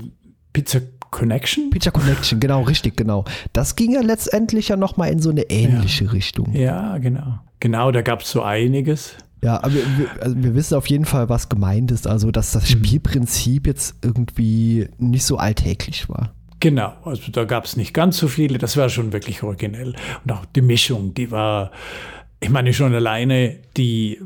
Pizza 0.54 0.80
Connection? 1.10 1.70
Pizza 1.70 1.92
Connection, 1.92 2.40
genau, 2.40 2.62
richtig, 2.62 2.96
genau. 2.96 3.26
Das 3.54 3.76
ging 3.76 3.94
ja 3.94 4.02
letztendlich 4.02 4.70
ja 4.70 4.78
nochmal 4.78 5.12
in 5.12 5.20
so 5.20 5.30
eine 5.30 5.50
ähnliche 5.50 6.06
ja. 6.06 6.12
Richtung. 6.12 6.54
Ja, 6.54 6.98
genau. 6.98 7.40
Genau, 7.60 7.92
da 7.92 8.02
gab 8.02 8.22
es 8.22 8.32
so 8.32 8.42
einiges. 8.42 9.16
Ja, 9.44 9.58
aber 9.64 9.74
wir, 9.74 10.08
also 10.20 10.36
wir, 10.38 10.56
wissen 10.56 10.76
auf 10.76 10.88
jeden 10.88 11.06
Fall, 11.06 11.28
was 11.28 11.50
gemeint 11.50 11.92
ist. 11.92 12.06
Also, 12.06 12.32
dass 12.32 12.52
das 12.52 12.64
mhm. 12.64 12.86
Spielprinzip 12.86 13.66
jetzt 13.66 13.96
irgendwie 14.04 14.88
nicht 15.00 15.26
so 15.26 15.38
alltäglich 15.38 16.10
war. 16.10 16.34
Genau, 16.62 16.94
also 17.06 17.32
da 17.32 17.44
gab 17.46 17.66
es 17.66 17.76
nicht 17.76 17.92
ganz 17.92 18.18
so 18.18 18.28
viele, 18.28 18.60
das 18.60 18.78
war 18.78 18.88
schon 18.88 19.12
wirklich 19.14 19.42
originell. 19.42 19.96
Und 20.24 20.32
auch 20.32 20.46
die 20.46 20.62
Mischung, 20.62 21.16
die 21.16 21.32
war, 21.32 21.72
ich 22.40 22.50
meine 22.50 22.72
schon 22.72 22.94
alleine 22.94 23.58
die 23.78 24.22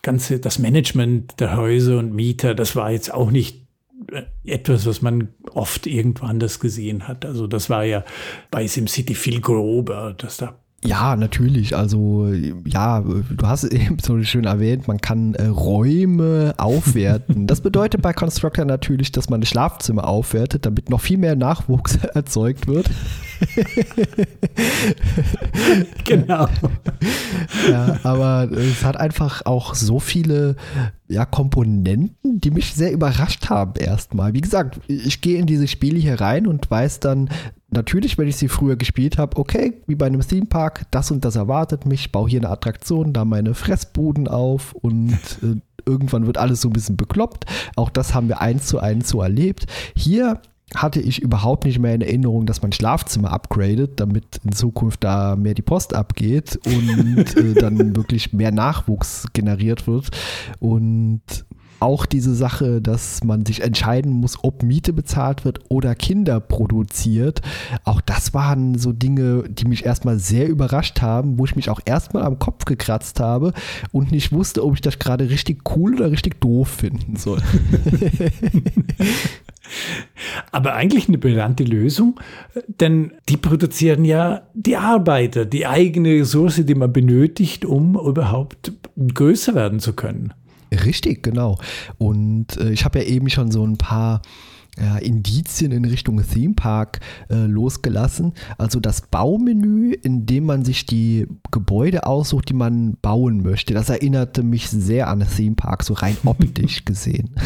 ganze, 0.00 0.40
das 0.40 0.58
Management 0.58 1.38
der 1.40 1.56
Häuser 1.56 1.98
und 1.98 2.14
Mieter, 2.14 2.54
das 2.54 2.74
war 2.74 2.90
jetzt 2.90 3.12
auch 3.12 3.30
nicht 3.30 3.66
äh, 4.10 4.22
etwas, 4.46 4.86
was 4.86 5.02
man 5.02 5.28
oft 5.52 5.86
irgendwo 5.86 6.24
anders 6.24 6.58
gesehen 6.58 7.06
hat. 7.06 7.26
Also 7.26 7.46
das 7.46 7.68
war 7.68 7.84
ja 7.84 8.02
bei 8.50 8.66
SimCity 8.66 9.14
viel 9.14 9.42
grober, 9.42 10.14
dass 10.16 10.38
da 10.38 10.58
ja, 10.86 11.16
natürlich. 11.16 11.76
Also, 11.76 12.30
ja, 12.66 13.00
du 13.00 13.46
hast 13.46 13.64
eben 13.72 13.98
so 13.98 14.22
schön 14.22 14.44
erwähnt, 14.44 14.86
man 14.86 15.00
kann 15.00 15.34
äh, 15.34 15.46
Räume 15.46 16.54
aufwerten. 16.56 17.46
Das 17.54 17.60
bedeutet 17.60 18.02
bei 18.02 18.12
Constructor 18.12 18.64
natürlich, 18.64 19.12
dass 19.12 19.28
man 19.28 19.40
das 19.40 19.50
Schlafzimmer 19.50 20.08
aufwertet, 20.08 20.66
damit 20.66 20.90
noch 20.90 21.00
viel 21.00 21.18
mehr 21.18 21.36
Nachwuchs 21.36 21.96
erzeugt 22.14 22.66
wird. 22.66 22.90
genau. 26.04 26.48
Ja, 27.70 27.98
aber 28.02 28.50
es 28.50 28.82
hat 28.84 28.96
einfach 28.96 29.46
auch 29.46 29.74
so 29.74 30.00
viele 30.00 30.56
ja, 31.06 31.24
Komponenten, 31.26 32.40
die 32.40 32.50
mich 32.50 32.74
sehr 32.74 32.92
überrascht 32.92 33.50
haben 33.50 33.74
erstmal. 33.78 34.32
Wie 34.32 34.40
gesagt, 34.40 34.80
ich 34.88 35.20
gehe 35.20 35.38
in 35.38 35.46
diese 35.46 35.68
Spiele 35.68 35.98
hier 35.98 36.20
rein 36.20 36.46
und 36.46 36.70
weiß 36.70 37.00
dann 37.00 37.28
natürlich, 37.74 38.16
wenn 38.18 38.28
ich 38.28 38.36
sie 38.36 38.48
früher 38.48 38.76
gespielt 38.76 39.18
habe, 39.18 39.36
okay, 39.36 39.74
wie 39.86 39.94
bei 39.94 40.06
einem 40.06 40.20
Theme 40.20 40.46
Park, 40.46 40.86
das 40.90 41.10
und 41.10 41.24
das 41.24 41.36
erwartet 41.36 41.86
mich, 41.86 42.00
ich 42.00 42.12
baue 42.12 42.28
hier 42.28 42.40
eine 42.40 42.50
Attraktion, 42.50 43.12
da 43.12 43.24
meine 43.24 43.54
Fressbuden 43.54 44.28
auf 44.28 44.74
und 44.74 45.18
äh, 45.42 45.60
irgendwann 45.86 46.26
wird 46.26 46.38
alles 46.38 46.60
so 46.60 46.68
ein 46.68 46.72
bisschen 46.72 46.96
bekloppt. 46.96 47.44
Auch 47.76 47.90
das 47.90 48.14
haben 48.14 48.28
wir 48.28 48.40
eins 48.40 48.66
zu 48.66 48.78
eins 48.78 49.08
so 49.08 49.20
erlebt. 49.20 49.66
Hier 49.96 50.40
hatte 50.74 51.00
ich 51.00 51.20
überhaupt 51.20 51.66
nicht 51.66 51.78
mehr 51.78 51.94
in 51.94 52.00
Erinnerung, 52.00 52.46
dass 52.46 52.62
man 52.62 52.72
Schlafzimmer 52.72 53.30
upgradet, 53.30 54.00
damit 54.00 54.40
in 54.44 54.52
Zukunft 54.52 55.04
da 55.04 55.36
mehr 55.36 55.54
die 55.54 55.62
Post 55.62 55.94
abgeht 55.94 56.58
und 56.64 57.36
äh, 57.36 57.54
dann 57.54 57.94
wirklich 57.94 58.32
mehr 58.32 58.50
Nachwuchs 58.50 59.26
generiert 59.32 59.86
wird. 59.86 60.08
Und 60.58 61.20
auch 61.84 62.06
diese 62.06 62.34
Sache, 62.34 62.80
dass 62.80 63.22
man 63.24 63.44
sich 63.44 63.60
entscheiden 63.60 64.10
muss, 64.10 64.42
ob 64.42 64.62
Miete 64.62 64.94
bezahlt 64.94 65.44
wird 65.44 65.60
oder 65.68 65.94
Kinder 65.94 66.40
produziert. 66.40 67.42
Auch 67.84 68.00
das 68.00 68.32
waren 68.32 68.78
so 68.78 68.92
Dinge, 68.92 69.44
die 69.50 69.66
mich 69.66 69.84
erstmal 69.84 70.18
sehr 70.18 70.48
überrascht 70.48 71.02
haben, 71.02 71.38
wo 71.38 71.44
ich 71.44 71.56
mich 71.56 71.68
auch 71.68 71.80
erstmal 71.84 72.22
am 72.22 72.38
Kopf 72.38 72.64
gekratzt 72.64 73.20
habe 73.20 73.52
und 73.92 74.12
nicht 74.12 74.32
wusste, 74.32 74.64
ob 74.64 74.72
ich 74.72 74.80
das 74.80 74.98
gerade 74.98 75.28
richtig 75.28 75.76
cool 75.76 75.96
oder 75.96 76.10
richtig 76.10 76.40
doof 76.40 76.68
finden 76.68 77.16
soll. 77.16 77.42
Aber 80.50 80.74
eigentlich 80.74 81.08
eine 81.08 81.18
brillante 81.18 81.64
Lösung, 81.64 82.18
denn 82.80 83.12
die 83.28 83.36
produzieren 83.36 84.06
ja 84.06 84.42
die 84.54 84.76
Arbeiter, 84.78 85.44
die 85.44 85.66
eigene 85.66 86.20
Ressource, 86.20 86.62
die 86.64 86.74
man 86.74 86.94
benötigt, 86.94 87.66
um 87.66 87.94
überhaupt 87.96 88.72
größer 88.96 89.54
werden 89.54 89.80
zu 89.80 89.92
können. 89.92 90.32
Richtig, 90.74 91.22
genau. 91.22 91.58
Und 91.98 92.56
äh, 92.56 92.70
ich 92.70 92.84
habe 92.84 93.00
ja 93.00 93.04
eben 93.06 93.30
schon 93.30 93.50
so 93.50 93.64
ein 93.64 93.76
paar 93.76 94.22
ja, 94.78 94.98
Indizien 94.98 95.72
in 95.72 95.84
Richtung 95.84 96.20
Theme 96.26 96.54
Park 96.54 97.00
äh, 97.30 97.46
losgelassen. 97.46 98.32
Also 98.58 98.80
das 98.80 99.02
Baumenü, 99.02 99.92
in 99.92 100.26
dem 100.26 100.46
man 100.46 100.64
sich 100.64 100.86
die 100.86 101.26
Gebäude 101.50 102.06
aussucht, 102.06 102.48
die 102.48 102.54
man 102.54 102.96
bauen 103.00 103.42
möchte, 103.42 103.74
das 103.74 103.88
erinnerte 103.88 104.42
mich 104.42 104.68
sehr 104.68 105.08
an 105.08 105.24
Theme 105.36 105.54
Park, 105.54 105.84
so 105.84 105.94
rein 105.94 106.16
optisch 106.24 106.84
gesehen. 106.84 107.30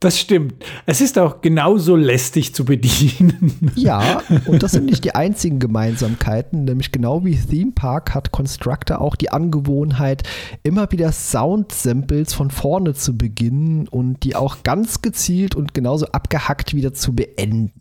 Das 0.00 0.18
stimmt. 0.18 0.54
Es 0.86 1.02
ist 1.02 1.18
auch 1.18 1.42
genauso 1.42 1.94
lästig 1.94 2.54
zu 2.54 2.64
bedienen. 2.64 3.70
Ja, 3.76 4.20
und 4.46 4.62
das 4.62 4.72
sind 4.72 4.86
nicht 4.86 5.04
die 5.04 5.14
einzigen 5.14 5.58
Gemeinsamkeiten, 5.58 6.64
nämlich 6.64 6.92
genau 6.92 7.24
wie 7.24 7.36
Theme 7.36 7.72
Park 7.72 8.14
hat 8.14 8.30
Constructor 8.30 9.00
auch 9.00 9.14
die 9.14 9.30
Angewohnheit, 9.30 10.22
immer 10.62 10.90
wieder 10.92 11.12
Sound-Samples 11.12 12.34
von 12.34 12.50
vorne 12.50 12.94
zu 12.94 13.16
beginnen 13.16 13.88
und 13.88 14.22
die 14.24 14.36
auch 14.36 14.62
ganz 14.64 15.02
gezielt 15.02 15.54
und 15.54 15.72
genauso 15.72 16.06
abgehackt 16.06 16.74
wieder 16.74 16.92
zu 16.92 17.14
beenden. 17.14 17.72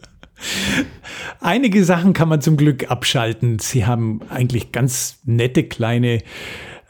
Einige 1.40 1.84
Sachen 1.84 2.14
kann 2.14 2.30
man 2.30 2.42
zum 2.42 2.58
Glück 2.58 2.90
abschalten. 2.90 3.60
Sie 3.60 3.86
haben 3.86 4.22
eigentlich 4.30 4.72
ganz 4.72 5.20
nette 5.26 5.64
kleine 5.64 6.20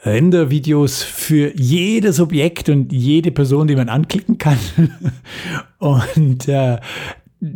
Rendervideos 0.04 1.02
für 1.02 1.52
jedes 1.56 2.20
Objekt 2.20 2.68
und 2.68 2.92
jede 2.92 3.30
Person, 3.30 3.66
die 3.66 3.76
man 3.76 3.88
anklicken 3.88 4.38
kann. 4.38 4.58
Und 5.78 6.46
äh, 6.46 6.78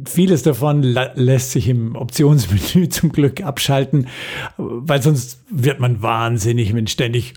vieles 0.07 0.43
davon 0.43 0.83
lässt 0.83 1.53
sich 1.53 1.69
im 1.69 1.95
Optionsmenü 1.95 2.89
zum 2.89 3.13
Glück 3.13 3.43
abschalten, 3.43 4.09
weil 4.57 5.03
sonst 5.03 5.43
wird 5.51 5.81
man 5.81 6.03
wahnsinnig, 6.03 6.75
wenn 6.75 6.87
ständig 6.87 7.35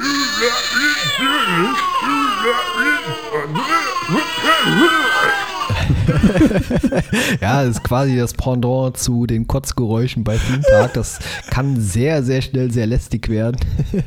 ja, 7.40 7.64
das 7.64 7.76
ist 7.76 7.84
quasi 7.84 8.16
das 8.16 8.34
Pendant 8.34 8.96
zu 8.96 9.26
den 9.26 9.46
Kotzgeräuschen 9.46 10.24
bei 10.24 10.36
Theme 10.36 10.62
Park. 10.62 10.94
Das 10.94 11.18
kann 11.50 11.80
sehr, 11.80 12.22
sehr 12.22 12.42
schnell 12.42 12.70
sehr 12.70 12.86
lästig 12.86 13.28
werden. 13.28 13.56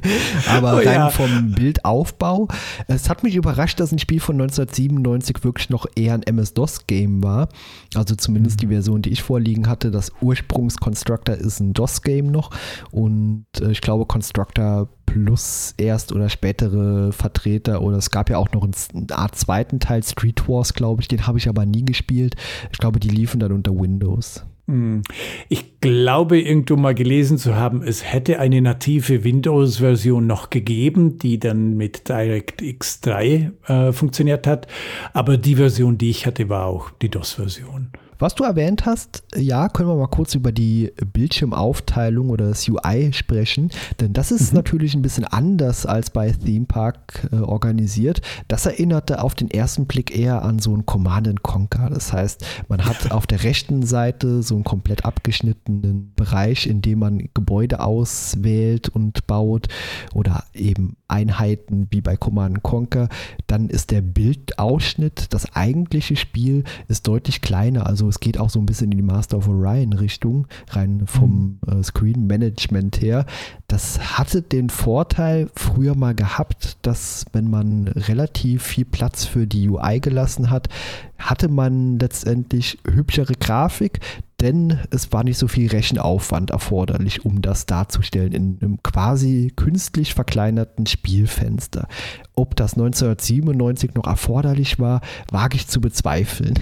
Aber 0.50 0.74
oh, 0.74 0.78
rein 0.78 0.86
ja. 0.86 1.10
vom 1.10 1.52
Bildaufbau. 1.52 2.48
Es 2.88 3.10
hat 3.10 3.24
mich 3.24 3.36
überrascht, 3.36 3.80
dass 3.80 3.92
ein 3.92 4.00
Spiel 4.00 4.20
von 4.20 4.42
1997 4.42 5.44
wirklich 5.44 5.70
noch 5.70 5.86
eher 5.96 6.16
ein 6.16 6.24
MS-DOS-Game 6.24 7.24
war. 7.24 7.50
Also 7.96 8.16
zumindest 8.16 8.62
die 8.62 8.68
mhm. 8.68 8.72
Version, 8.72 9.02
die 9.02 9.12
ich 9.12 9.24
vorliegen 9.24 9.68
hatte. 9.68 9.92
Das 9.92 10.12
Ursprungs-Constructor 10.22 11.36
ist 11.36 11.60
ein 11.60 11.74
DOS-Game 11.74 12.28
noch. 12.28 12.52
Und 12.92 13.46
äh, 13.60 13.72
ich 13.72 13.82
glaube, 13.82 14.06
Constructor 14.06 14.88
plus 15.06 15.74
erst 15.78 16.12
oder 16.12 16.30
spätere 16.30 17.12
Vertreter 17.12 17.82
oder 17.82 17.98
es 17.98 18.12
gab 18.12 18.30
ja 18.30 18.38
auch 18.38 18.52
noch 18.52 18.64
eine 18.64 19.18
Art 19.18 19.36
zweiten 19.36 19.80
Teil, 19.80 20.04
Street 20.04 20.48
Wars, 20.48 20.74
glaube 20.74 21.02
ich, 21.02 21.08
den 21.08 21.28
habe 21.28 21.38
ich 21.38 21.48
aber 21.50 21.66
nie 21.66 21.86
gespielt. 21.86 22.36
Ich 22.72 22.78
glaube, 22.78 23.00
die 23.00 23.10
liefen 23.10 23.40
dann 23.40 23.52
unter 23.52 23.72
Windows. 23.72 24.46
Hm. 24.68 25.02
Ich 25.50 25.82
glaube, 25.82 26.40
irgendwo 26.40 26.78
mal 26.78 26.96
gelesen 26.96 27.38
zu 27.38 27.56
haben, 27.56 27.84
es 27.84 28.04
hätte 28.14 28.40
eine 28.40 28.62
native 28.62 29.26
Windows-Version 29.26 30.26
noch 30.26 30.50
gegeben, 30.50 31.18
die 31.18 31.38
dann 31.38 31.76
mit 31.76 32.08
DirectX 32.08 33.02
3 33.02 33.52
äh, 33.68 33.92
funktioniert 33.92 34.48
hat. 34.48 34.68
Aber 35.12 35.38
die 35.38 35.56
Version, 35.56 35.98
die 35.98 36.10
ich 36.10 36.26
hatte, 36.26 36.48
war 36.48 36.66
auch 36.66 36.92
die 37.02 37.10
DOS-Version. 37.10 37.90
Was 38.20 38.36
du 38.36 38.44
erwähnt 38.44 38.86
hast, 38.86 39.24
ja, 39.36 39.70
können 39.70 39.90
wir 39.90 39.96
mal 39.96 40.08
kurz 40.08 40.36
über 40.36 40.52
die 40.52 40.92
Bildschirmaufteilung 41.14 42.30
oder 42.30 42.50
das 42.50 42.68
UI 42.68 43.12
sprechen, 43.14 43.70
denn 44.00 44.14
das 44.14 44.32
ist 44.32 44.52
mhm. 44.52 44.58
natürlich 44.58 44.94
ein 44.94 45.02
bisschen 45.02 45.26
anders 45.26 45.86
als 45.86 46.10
bei 46.10 46.32
Theme 46.32 46.66
Park 46.66 47.30
äh, 47.32 47.38
organisiert. 47.38 48.22
Das 48.48 48.66
erinnerte 48.66 49.24
auf 49.24 49.36
den 49.36 49.50
ersten 49.50 49.86
Blick 49.86 50.18
eher 50.18 50.44
an 50.44 50.60
so 50.60 50.76
ein 50.76 50.86
Command 50.86 51.44
Conquer. 51.44 51.90
Das 51.90 52.12
heißt, 52.12 52.46
man 52.68 52.86
hat 52.86 53.12
auf 53.12 53.28
der 53.28 53.44
rechten 53.44 53.84
Seite 53.84 54.44
so 54.44 54.56
einen 54.56 54.64
komplett 54.64 55.06
abgeschnittenen 55.06 56.14
Bereich, 56.16 56.68
in 56.68 56.82
dem 56.82 57.00
man 57.00 57.30
Gebäude 57.34 57.80
auswählt 57.80 58.90
und 58.90 59.28
baut 59.28 59.68
oder 60.14 60.44
eben 60.54 60.98
Einheiten 61.08 61.88
wie 61.92 62.02
bei 62.02 62.18
Command 62.18 62.64
Conquer. 62.64 63.10
Dann 63.48 63.70
ist 63.70 63.92
der 63.92 64.02
Bildausschnitt, 64.02 65.34
das 65.34 65.56
eigentliche 65.56 66.16
Spiel 66.16 66.64
ist 66.88 67.08
deutlich 67.08 67.42
kleiner. 67.42 67.86
Also 67.88 68.03
es 68.08 68.20
geht 68.20 68.40
auch 68.40 68.50
so 68.50 68.60
ein 68.60 68.66
bisschen 68.66 68.92
in 68.92 68.98
die 68.98 69.04
Master 69.04 69.38
of 69.38 69.48
Orion 69.48 69.94
Richtung, 69.94 70.48
rein 70.70 71.04
vom 71.06 71.60
mhm. 71.66 71.80
äh, 71.80 71.84
Screen 71.84 72.28
Management 72.28 73.02
her. 73.02 73.26
Das 73.74 74.20
hatte 74.20 74.44
den 74.44 74.70
Vorteil 74.70 75.50
früher 75.56 75.96
mal 75.96 76.14
gehabt, 76.14 76.78
dass 76.84 77.26
wenn 77.34 77.50
man 77.50 77.88
relativ 77.88 78.62
viel 78.62 78.86
Platz 78.86 79.26
für 79.26 79.48
die 79.48 79.68
UI 79.68 80.00
gelassen 80.00 80.52
hat, 80.52 80.70
hatte 81.18 81.48
man 81.48 81.98
letztendlich 81.98 82.78
hübschere 82.88 83.34
Grafik, 83.34 84.00
denn 84.42 84.78
es 84.92 85.12
war 85.12 85.24
nicht 85.24 85.40
so 85.40 85.48
viel 85.48 85.72
Rechenaufwand 85.72 86.52
erforderlich, 86.52 87.26
um 87.26 87.42
das 87.42 87.66
darzustellen 87.66 88.32
in 88.32 88.60
einem 88.62 88.84
quasi 88.84 89.52
künstlich 89.56 90.14
verkleinerten 90.14 90.86
Spielfenster. 90.86 91.88
Ob 92.36 92.56
das 92.56 92.74
1997 92.74 93.96
noch 93.96 94.06
erforderlich 94.06 94.78
war, 94.78 95.02
wage 95.32 95.56
ich 95.56 95.68
zu 95.68 95.82
bezweifeln. 95.82 96.54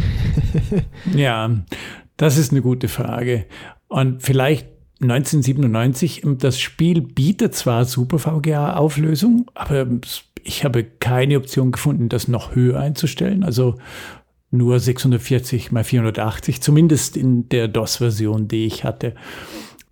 ja, 1.13 1.49
das 2.15 2.37
ist 2.37 2.51
eine 2.51 2.61
gute 2.61 2.87
Frage. 2.87 3.47
Und 3.89 4.23
vielleicht 4.23 4.70
1997, 5.01 6.23
das 6.37 6.59
Spiel 6.59 7.01
bietet 7.01 7.55
zwar 7.55 7.85
Super 7.85 8.19
VGA-Auflösung, 8.19 9.49
aber 9.53 9.87
ich 10.43 10.63
habe 10.63 10.83
keine 10.83 11.37
Option 11.37 11.71
gefunden, 11.71 12.09
das 12.09 12.27
noch 12.27 12.55
höher 12.55 12.79
einzustellen. 12.79 13.43
Also 13.43 13.75
nur 14.51 14.79
640 14.79 15.71
mal 15.71 15.83
480, 15.83 16.61
zumindest 16.61 17.17
in 17.17 17.49
der 17.49 17.67
DOS-Version, 17.67 18.47
die 18.47 18.65
ich 18.65 18.83
hatte. 18.83 19.15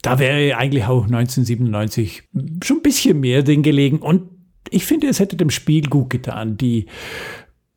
Da 0.02 0.20
wäre 0.20 0.58
eigentlich 0.58 0.86
auch 0.86 1.06
1997 1.06 2.24
schon 2.64 2.78
ein 2.78 2.84
bisschen 2.84 3.20
mehr 3.20 3.44
drin 3.44 3.64
gelegen 3.64 4.00
und 4.00 4.24
ich 4.70 4.86
finde, 4.86 5.08
es 5.08 5.20
hätte 5.20 5.36
dem 5.36 5.50
Spiel 5.50 5.88
gut 5.88 6.10
getan. 6.10 6.58
Die 6.58 6.86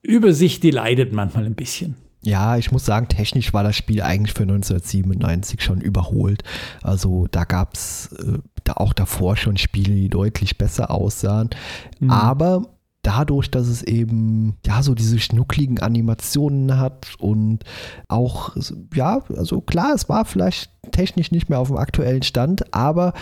Übersicht, 0.02 0.62
die 0.62 0.70
leidet 0.70 1.12
manchmal 1.12 1.46
ein 1.46 1.54
bisschen. 1.54 1.96
Ja, 2.24 2.56
ich 2.56 2.70
muss 2.70 2.85
sagen, 2.85 3.08
technisch 3.08 3.52
war 3.52 3.64
das 3.64 3.76
Spiel 3.76 4.02
eigentlich 4.02 4.32
für 4.32 4.44
1997 4.44 5.61
schon 5.61 5.80
überholt. 5.80 6.44
Also 6.82 7.26
da 7.30 7.44
gab 7.44 7.74
es 7.74 8.12
äh, 8.12 8.38
da 8.64 8.74
auch 8.74 8.92
davor 8.92 9.37
schon 9.37 9.56
Spiele, 9.56 9.94
die 9.94 10.08
deutlich 10.08 10.56
besser 10.56 10.90
aussahen. 10.90 11.50
Mhm. 11.98 12.11
Aber 12.11 12.62
dadurch, 13.02 13.50
dass 13.50 13.66
es 13.66 13.82
eben 13.82 14.56
ja 14.64 14.82
so 14.82 14.94
diese 14.94 15.18
schnuckligen 15.18 15.80
Animationen 15.80 16.78
hat 16.78 17.16
und 17.18 17.64
auch 18.08 18.54
ja, 18.94 19.22
also 19.37 19.61
klar, 19.61 19.92
es 19.94 20.08
war 20.08 20.24
vielleicht 20.24 20.70
technisch 20.92 21.32
nicht 21.32 21.50
mehr 21.50 21.58
auf 21.58 21.68
dem 21.68 21.76
aktuellen 21.76 22.22
Stand, 22.22 22.72
aber 22.72 23.12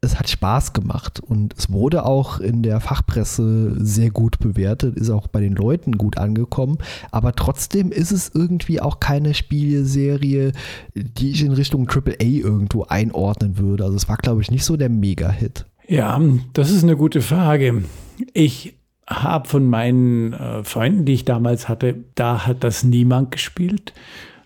es 0.00 0.18
hat 0.18 0.28
Spaß 0.28 0.72
gemacht 0.72 1.20
und 1.20 1.54
es 1.56 1.70
wurde 1.70 2.04
auch 2.04 2.38
in 2.40 2.62
der 2.62 2.80
Fachpresse 2.80 3.74
sehr 3.78 4.10
gut 4.10 4.38
bewertet, 4.38 4.96
ist 4.96 5.10
auch 5.10 5.26
bei 5.26 5.40
den 5.40 5.54
Leuten 5.54 5.92
gut 5.98 6.18
angekommen, 6.18 6.78
aber 7.10 7.34
trotzdem 7.34 7.90
ist 7.90 8.12
es 8.12 8.30
irgendwie 8.34 8.80
auch 8.80 9.00
keine 9.00 9.34
Spieleserie, 9.34 10.52
die 10.94 11.30
ich 11.30 11.44
in 11.44 11.52
Richtung 11.52 11.88
AAA 11.88 12.14
irgendwo 12.20 12.84
einordnen 12.84 13.58
würde. 13.58 13.84
Also 13.84 13.96
es 13.96 14.08
war, 14.08 14.16
glaube 14.16 14.42
ich, 14.42 14.50
nicht 14.50 14.64
so 14.64 14.76
der 14.76 14.88
Mega-Hit. 14.88 15.66
Ja, 15.88 16.20
das 16.52 16.70
ist 16.70 16.82
eine 16.82 16.96
gute 16.96 17.20
Frage. 17.20 17.84
Ich 18.32 18.74
habe 19.08 19.48
von 19.48 19.68
meinen 19.68 20.32
äh, 20.32 20.64
Freunden, 20.64 21.04
die 21.04 21.12
ich 21.12 21.24
damals 21.24 21.68
hatte, 21.68 22.04
da 22.16 22.46
hat 22.46 22.64
das 22.64 22.82
niemand 22.82 23.30
gespielt. 23.30 23.92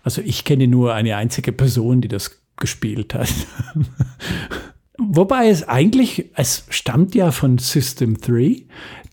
Also 0.03 0.21
ich 0.23 0.45
kenne 0.45 0.67
nur 0.67 0.95
eine 0.95 1.17
einzige 1.17 1.53
Person, 1.53 2.01
die 2.01 2.09
das 2.09 2.43
gespielt 2.57 3.15
hat. 3.15 3.33
Wobei 5.09 5.49
es 5.49 5.67
eigentlich, 5.67 6.31
es 6.35 6.65
stammt 6.69 7.15
ja 7.15 7.33
von 7.33 7.59
System 7.59 8.21
3, 8.21 8.65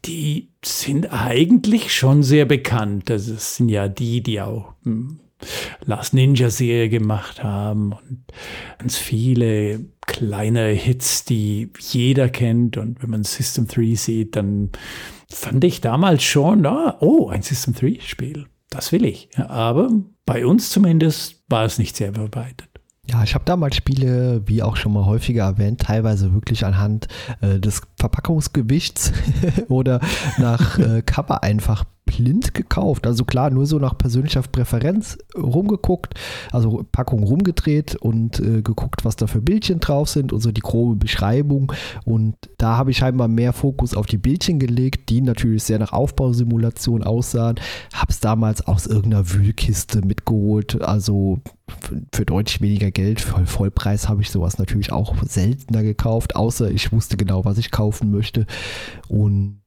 die 0.05 0.49
sind 0.63 1.11
eigentlich 1.13 1.93
schon 1.93 2.23
sehr 2.23 2.45
bekannt. 2.45 3.09
Das 3.09 3.55
sind 3.55 3.69
ja 3.69 3.87
die, 3.87 4.21
die 4.21 4.41
auch 4.41 4.73
hm, 4.83 5.19
Last 5.85 6.13
Ninja 6.13 6.49
Serie 6.49 6.89
gemacht 6.89 7.43
haben 7.43 7.93
und 7.93 8.23
ganz 8.79 8.97
viele 8.97 9.85
kleine 10.05 10.69
Hits, 10.69 11.25
die 11.25 11.71
jeder 11.79 12.29
kennt. 12.29 12.77
Und 12.77 13.01
wenn 13.01 13.09
man 13.09 13.23
System 13.23 13.67
3 13.67 13.95
sieht, 13.95 14.35
dann 14.35 14.71
fand 15.29 15.63
ich 15.63 15.81
damals 15.81 16.23
schon, 16.23 16.65
ah, 16.65 16.97
oh, 16.99 17.29
ein 17.29 17.41
System 17.41 17.73
3 17.73 17.99
Spiel. 18.01 18.45
Das 18.69 18.91
will 18.91 19.05
ich. 19.05 19.29
Aber 19.37 19.91
bei 20.25 20.45
uns 20.45 20.71
zumindest 20.71 21.43
war 21.47 21.65
es 21.65 21.77
nicht 21.77 21.95
sehr 21.95 22.13
verbreitet. 22.13 22.69
Ja, 23.09 23.23
ich 23.23 23.35
habe 23.35 23.45
damals 23.45 23.77
Spiele, 23.77 24.41
wie 24.47 24.61
auch 24.61 24.75
schon 24.75 24.91
mal 24.91 25.05
häufiger 25.05 25.43
erwähnt, 25.43 25.81
teilweise 25.81 26.33
wirklich 26.33 26.65
anhand 26.65 27.07
äh, 27.39 27.57
des 27.59 27.81
Verpackungsgewichts 27.95 29.13
oder 29.69 30.01
nach 30.37 30.77
äh, 30.79 31.01
Cover 31.03 31.41
einfach 31.41 31.85
blind 32.05 32.53
gekauft. 32.53 33.07
Also 33.07 33.23
klar, 33.23 33.49
nur 33.49 33.65
so 33.65 33.79
nach 33.79 33.97
persönlicher 33.97 34.41
Präferenz 34.41 35.17
rumgeguckt, 35.37 36.15
also 36.51 36.85
Packung 36.91 37.23
rumgedreht 37.23 37.95
und 37.95 38.39
äh, 38.39 38.61
geguckt, 38.61 39.05
was 39.05 39.15
da 39.15 39.27
für 39.27 39.41
Bildchen 39.41 39.79
drauf 39.79 40.09
sind 40.09 40.33
und 40.33 40.41
so 40.41 40.51
die 40.51 40.61
grobe 40.61 40.95
Beschreibung. 40.95 41.71
Und 42.05 42.35
da 42.57 42.77
habe 42.77 42.91
ich 42.91 42.97
scheinbar 42.97 43.27
mehr 43.27 43.53
Fokus 43.53 43.93
auf 43.93 44.05
die 44.05 44.17
Bildchen 44.17 44.59
gelegt, 44.59 45.09
die 45.09 45.21
natürlich 45.21 45.63
sehr 45.63 45.79
nach 45.79 45.93
Aufbausimulation 45.93 47.03
aussahen. 47.03 47.55
Habe 47.93 48.11
es 48.11 48.19
damals 48.19 48.65
aus 48.65 48.87
irgendeiner 48.87 49.31
Wühlkiste 49.31 50.01
mitgeholt, 50.01 50.81
also 50.81 51.39
für 52.13 52.25
deutlich 52.25 52.61
weniger 52.61 52.91
Geld, 52.91 53.21
für 53.21 53.45
Vollpreis 53.45 54.09
habe 54.09 54.21
ich 54.21 54.29
sowas 54.29 54.57
natürlich 54.57 54.91
auch 54.91 55.15
seltener 55.23 55.83
gekauft, 55.83 56.35
außer 56.35 56.71
ich 56.71 56.91
wusste 56.91 57.17
genau, 57.17 57.45
was 57.45 57.57
ich 57.57 57.71
kaufen 57.71 58.11
möchte. 58.11 58.45
Und 59.07 59.59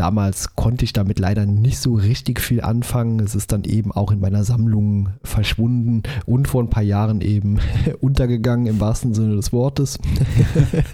Damals 0.00 0.56
konnte 0.56 0.86
ich 0.86 0.94
damit 0.94 1.18
leider 1.18 1.44
nicht 1.44 1.76
so 1.76 1.92
richtig 1.92 2.40
viel 2.40 2.62
anfangen. 2.62 3.20
Es 3.20 3.34
ist 3.34 3.52
dann 3.52 3.64
eben 3.64 3.92
auch 3.92 4.10
in 4.10 4.18
meiner 4.18 4.44
Sammlung 4.44 5.10
verschwunden 5.22 6.04
und 6.24 6.48
vor 6.48 6.62
ein 6.62 6.70
paar 6.70 6.82
Jahren 6.82 7.20
eben 7.20 7.58
untergegangen 8.00 8.64
im 8.64 8.80
wahrsten 8.80 9.12
Sinne 9.12 9.36
des 9.36 9.52
Wortes. 9.52 9.98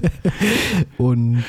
und 0.99 1.45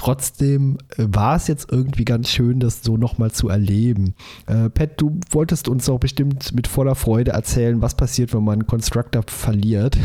trotzdem 0.00 0.78
war 0.96 1.36
es 1.36 1.46
jetzt 1.46 1.70
irgendwie 1.70 2.06
ganz 2.06 2.30
schön, 2.30 2.58
das 2.58 2.82
so 2.82 2.96
nochmal 2.96 3.32
zu 3.32 3.50
erleben. 3.50 4.14
Äh, 4.46 4.70
Pat, 4.70 4.98
du 4.98 5.20
wolltest 5.30 5.68
uns 5.68 5.90
auch 5.90 6.00
bestimmt 6.00 6.54
mit 6.54 6.66
voller 6.66 6.94
Freude 6.94 7.32
erzählen, 7.32 7.82
was 7.82 7.94
passiert, 7.94 8.32
wenn 8.32 8.42
man 8.42 8.66
Constructor 8.66 9.22
verliert. 9.26 9.98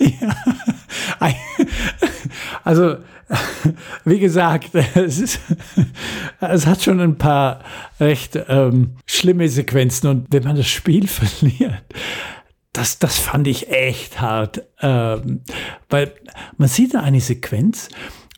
ja. 0.00 0.34
Also, 2.64 2.96
wie 4.04 4.18
gesagt, 4.18 4.74
es, 4.74 5.20
ist, 5.20 5.40
es 6.40 6.66
hat 6.66 6.82
schon 6.82 7.00
ein 7.00 7.16
paar 7.16 7.60
recht 8.00 8.36
ähm, 8.48 8.96
schlimme 9.06 9.48
Sequenzen 9.48 10.10
und 10.10 10.26
wenn 10.30 10.42
man 10.42 10.56
das 10.56 10.66
Spiel 10.66 11.06
verliert, 11.08 11.84
das, 12.76 12.98
das 12.98 13.18
fand 13.18 13.46
ich 13.46 13.70
echt 13.70 14.20
hart. 14.20 14.62
Ähm, 14.80 15.40
weil 15.88 16.12
man 16.56 16.68
sieht 16.68 16.94
da 16.94 17.00
eine 17.00 17.20
Sequenz, 17.20 17.88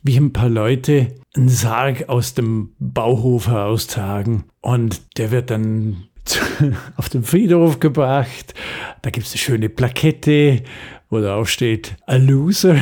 wie 0.03 0.17
ein 0.17 0.33
paar 0.33 0.49
Leute 0.49 1.15
einen 1.37 1.49
Sarg 1.49 2.09
aus 2.09 2.35
dem 2.35 2.75
Bauhof 2.79 3.49
heraustragen 3.49 4.45
und 4.61 5.19
der 5.19 5.31
wird 5.31 5.51
dann 5.51 6.05
auf 6.97 7.09
den 7.09 7.25
Friedhof 7.25 7.81
gebracht. 7.81 8.55
Da 9.03 9.11
gibt 9.11 9.27
es 9.27 9.33
eine 9.33 9.39
schöne 9.39 9.69
Plakette, 9.69 10.63
wo 11.11 11.21
drauf 11.21 11.49
steht, 11.49 11.97
a 12.07 12.17
loser 12.17 12.77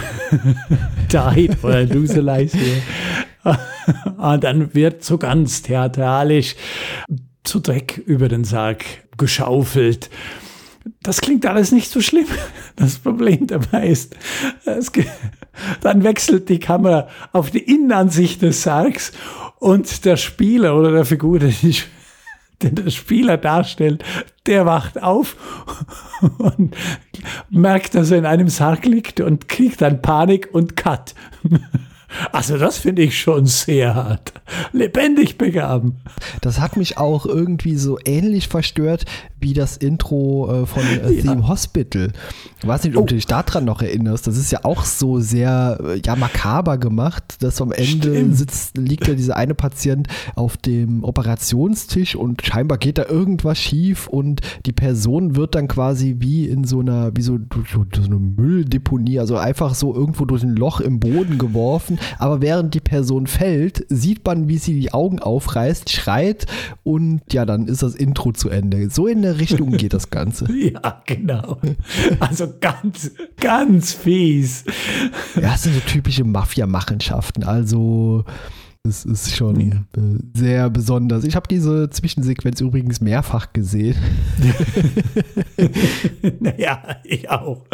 died 1.12 1.62
oder 1.62 1.76
a 1.76 1.80
loser 1.82 2.22
lies 2.22 2.54
here. 2.54 2.82
Und 4.18 4.42
dann 4.42 4.74
wird 4.74 5.04
so 5.04 5.16
ganz 5.16 5.62
theatralisch 5.62 6.56
zu 7.44 7.60
Dreck 7.60 8.02
über 8.04 8.28
den 8.28 8.42
Sarg 8.42 8.84
geschaufelt. 9.16 10.10
Das 11.02 11.20
klingt 11.20 11.46
alles 11.46 11.72
nicht 11.72 11.90
so 11.90 12.00
schlimm. 12.00 12.26
Das 12.76 12.98
Problem 12.98 13.46
dabei 13.46 13.88
ist, 13.88 14.14
dann 15.80 16.04
wechselt 16.04 16.50
die 16.50 16.58
Kamera 16.58 17.08
auf 17.32 17.50
die 17.50 17.60
Innenansicht 17.60 18.42
des 18.42 18.62
Sargs 18.62 19.12
und 19.58 20.04
der 20.04 20.18
Spieler 20.18 20.76
oder 20.76 20.92
der 20.92 21.06
Figur, 21.06 21.38
der 21.38 21.48
die 21.48 21.74
den 22.62 22.74
der 22.74 22.90
Spieler 22.90 23.36
darstellt, 23.36 24.04
der 24.46 24.66
wacht 24.66 25.02
auf 25.02 25.36
und 26.38 26.74
merkt, 27.50 27.94
dass 27.94 28.10
er 28.10 28.18
in 28.18 28.26
einem 28.26 28.48
Sarg 28.48 28.86
liegt 28.86 29.20
und 29.20 29.48
kriegt 29.48 29.82
dann 29.82 30.02
Panik 30.02 30.48
und 30.52 30.76
Cut. 30.76 31.14
Also 32.32 32.56
das 32.56 32.78
finde 32.78 33.02
ich 33.02 33.20
schon 33.20 33.46
sehr 33.46 33.96
hart. 33.96 34.32
Lebendig 34.72 35.38
begraben. 35.38 35.96
Das 36.40 36.60
hat 36.60 36.76
mich 36.76 36.98
auch 36.98 37.26
irgendwie 37.26 37.76
so 37.76 37.98
ähnlich 38.04 38.46
verstört 38.46 39.04
wie 39.38 39.52
das 39.52 39.76
Intro 39.76 40.62
äh, 40.62 40.66
von 40.66 40.82
äh, 40.82 41.12
ja. 41.12 41.22
Theme 41.22 41.48
Hospital. 41.48 42.12
Ich 42.58 42.66
weiß 42.66 42.84
nicht, 42.84 42.96
ob 42.96 43.04
oh. 43.04 43.06
du 43.06 43.14
dich 43.14 43.26
daran 43.26 43.64
noch 43.64 43.82
erinnerst. 43.82 44.26
Das 44.26 44.36
ist 44.36 44.50
ja 44.50 44.60
auch 44.64 44.84
so 44.84 45.20
sehr 45.20 45.78
äh, 45.82 46.00
ja, 46.04 46.16
makaber 46.16 46.78
gemacht, 46.78 47.36
dass 47.40 47.60
am 47.60 47.72
Ende 47.72 48.14
Stimmt. 48.14 48.36
sitzt, 48.36 48.78
liegt 48.78 49.06
ja 49.06 49.14
dieser 49.14 49.36
eine 49.36 49.54
Patient 49.54 50.08
auf 50.34 50.56
dem 50.56 51.04
Operationstisch 51.04 52.16
und 52.16 52.44
scheinbar 52.44 52.78
geht 52.78 52.98
da 52.98 53.04
irgendwas 53.06 53.58
schief 53.58 54.08
und 54.08 54.40
die 54.64 54.72
Person 54.72 55.36
wird 55.36 55.54
dann 55.54 55.68
quasi 55.68 56.16
wie 56.18 56.46
in 56.46 56.64
so 56.64 56.80
einer, 56.80 57.14
wie 57.14 57.22
so, 57.22 57.38
so, 57.72 57.84
so 57.94 58.02
eine 58.02 58.18
Mülldeponie, 58.18 59.18
also 59.18 59.36
einfach 59.36 59.74
so 59.74 59.94
irgendwo 59.94 60.24
durch 60.24 60.42
ein 60.42 60.56
Loch 60.56 60.80
im 60.80 60.98
Boden 60.98 61.38
geworfen. 61.38 61.98
Aber 62.18 62.40
während 62.40 62.74
die 62.74 62.80
Person 62.80 63.26
fällt, 63.26 63.84
sieht 63.88 64.24
man, 64.24 64.48
wie 64.48 64.58
sie 64.58 64.78
die 64.78 64.92
Augen 64.92 65.18
aufreißt, 65.18 65.90
schreit 65.90 66.46
und 66.84 67.20
ja, 67.32 67.44
dann 67.44 67.68
ist 67.68 67.82
das 67.82 67.94
Intro 67.94 68.32
zu 68.32 68.48
Ende. 68.48 68.88
So 68.90 69.06
in 69.06 69.25
der 69.26 69.38
Richtung 69.38 69.72
geht 69.72 69.92
das 69.92 70.10
Ganze. 70.10 70.46
ja, 70.52 71.02
genau. 71.04 71.58
Also 72.20 72.52
ganz, 72.60 73.10
ganz 73.40 73.92
fies. 73.92 74.64
Ja, 75.34 75.52
das 75.52 75.64
sind 75.64 75.74
so 75.74 75.80
typische 75.80 76.24
Mafia-Machenschaften. 76.24 77.44
Also 77.44 78.24
es 78.86 79.04
ist 79.04 79.36
schon 79.36 79.60
ja. 79.60 79.76
Äh, 79.96 80.18
sehr 80.34 80.70
besonders. 80.70 81.24
Ich 81.24 81.36
habe 81.36 81.46
diese 81.48 81.90
Zwischensequenz 81.90 82.60
übrigens 82.60 83.00
mehrfach 83.00 83.52
gesehen. 83.52 83.96
naja, 86.40 86.96
ich 87.04 87.28
auch. 87.30 87.64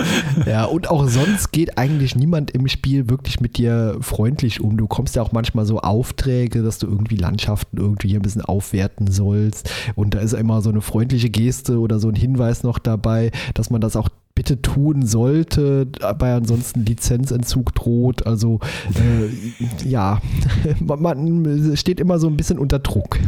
Ja, 0.46 0.64
und 0.64 0.90
auch 0.90 1.06
sonst 1.08 1.52
geht 1.52 1.78
eigentlich 1.78 2.16
niemand 2.16 2.50
im 2.50 2.68
Spiel 2.68 3.08
wirklich 3.08 3.40
mit 3.40 3.58
dir 3.58 3.96
freundlich 4.00 4.60
um. 4.60 4.76
Du 4.76 4.86
kommst 4.86 5.16
ja 5.16 5.22
auch 5.22 5.32
manchmal 5.32 5.66
so 5.66 5.80
Aufträge, 5.80 6.62
dass 6.62 6.78
du 6.78 6.86
irgendwie 6.86 7.16
Landschaften 7.16 7.78
irgendwie 7.78 8.16
ein 8.16 8.22
bisschen 8.22 8.42
aufwerten 8.42 9.06
sollst. 9.06 9.70
Und 9.94 10.14
da 10.14 10.20
ist 10.20 10.32
immer 10.32 10.62
so 10.62 10.70
eine 10.70 10.80
freundliche 10.80 11.30
Geste 11.30 11.78
oder 11.78 11.98
so 11.98 12.08
ein 12.08 12.14
Hinweis 12.14 12.62
noch 12.62 12.78
dabei, 12.78 13.30
dass 13.54 13.70
man 13.70 13.80
das 13.80 13.96
auch 13.96 14.08
bitte 14.34 14.62
tun 14.62 15.06
sollte, 15.06 15.86
bei 16.18 16.34
ansonsten 16.34 16.84
Lizenzentzug 16.84 17.74
droht. 17.74 18.26
Also 18.26 18.60
äh, 18.94 19.88
ja, 19.88 20.20
man 20.80 21.76
steht 21.76 22.00
immer 22.00 22.18
so 22.18 22.28
ein 22.28 22.36
bisschen 22.36 22.58
unter 22.58 22.78
Druck. 22.78 23.18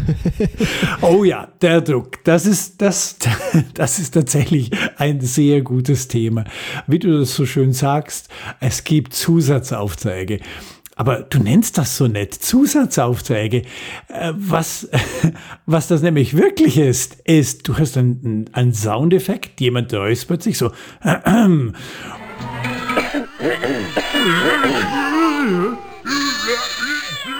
oh 1.03 1.25
ja, 1.25 1.49
der 1.61 1.81
Druck. 1.81 2.25
Das 2.25 2.47
ist, 2.47 2.81
das, 2.81 3.17
das 3.75 3.99
ist 3.99 4.13
tatsächlich 4.13 4.71
ein 4.97 5.21
sehr 5.21 5.63
gutes 5.63 6.09
Thema. 6.09 6.45
Wie 6.87 6.99
du 6.99 7.19
das 7.19 7.35
so 7.35 7.47
schön 7.47 7.73
sagst, 7.73 8.29
es 8.61 8.85
gibt 8.85 9.13
Zusatzaufträge. 9.13 10.41
Aber 10.97 11.23
du 11.23 11.39
nennst 11.39 11.77
das 11.79 11.97
so 11.97 12.07
nett, 12.07 12.35
Zusatzaufträge. 12.35 13.63
Äh, 14.09 14.33
was, 14.37 14.89
was 15.67 15.89
das 15.89 16.03
nämlich 16.03 16.37
wirklich 16.37 16.79
ist, 16.79 17.17
ist, 17.25 17.67
du 17.69 17.77
hast 17.77 17.97
einen, 17.97 18.49
einen 18.53 18.73
Soundeffekt, 18.73 19.61
jemand 19.61 19.93
räuspert 19.93 20.43
sich 20.43 20.59
so. 20.59 20.71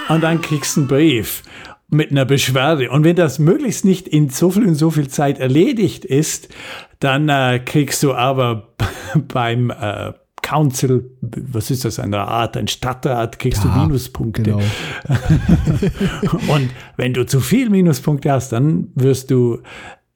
Und 0.09 0.21
dann 0.23 0.41
kriegst 0.43 0.77
du 0.77 0.81
einen 0.81 0.89
Brief 0.89 1.43
mit 1.89 2.11
einer 2.11 2.25
Beschwerde. 2.25 2.91
Und 2.91 3.05
wenn 3.05 3.17
das 3.17 3.39
möglichst 3.39 3.85
nicht 3.85 4.09
in 4.09 4.29
so 4.29 4.51
viel 4.51 4.67
und 4.67 4.75
so 4.75 4.91
viel 4.91 5.09
Zeit 5.09 5.39
erledigt 5.39 6.05
ist, 6.05 6.49
dann 6.99 7.29
äh, 7.29 7.61
kriegst 7.65 8.03
du 8.03 8.15
aber 8.15 8.75
beim 9.15 9.71
äh, 9.71 10.13
Council, 10.45 11.11
was 11.23 11.71
ist 11.71 11.87
das, 11.87 11.99
eine 11.99 12.19
Art, 12.19 12.59
ein 12.59 12.69
Stadtrat, 12.69 13.39
kriegst 13.39 13.65
ja, 13.65 13.71
du 13.71 13.81
Minuspunkte. 13.81 14.43
Genau. 14.43 14.59
und 16.55 16.69
wenn 16.99 17.15
du 17.15 17.25
zu 17.25 17.41
viel 17.41 17.71
Minuspunkte 17.71 18.31
hast, 18.31 18.53
dann 18.53 18.89
wirst 18.95 19.31
du, 19.31 19.63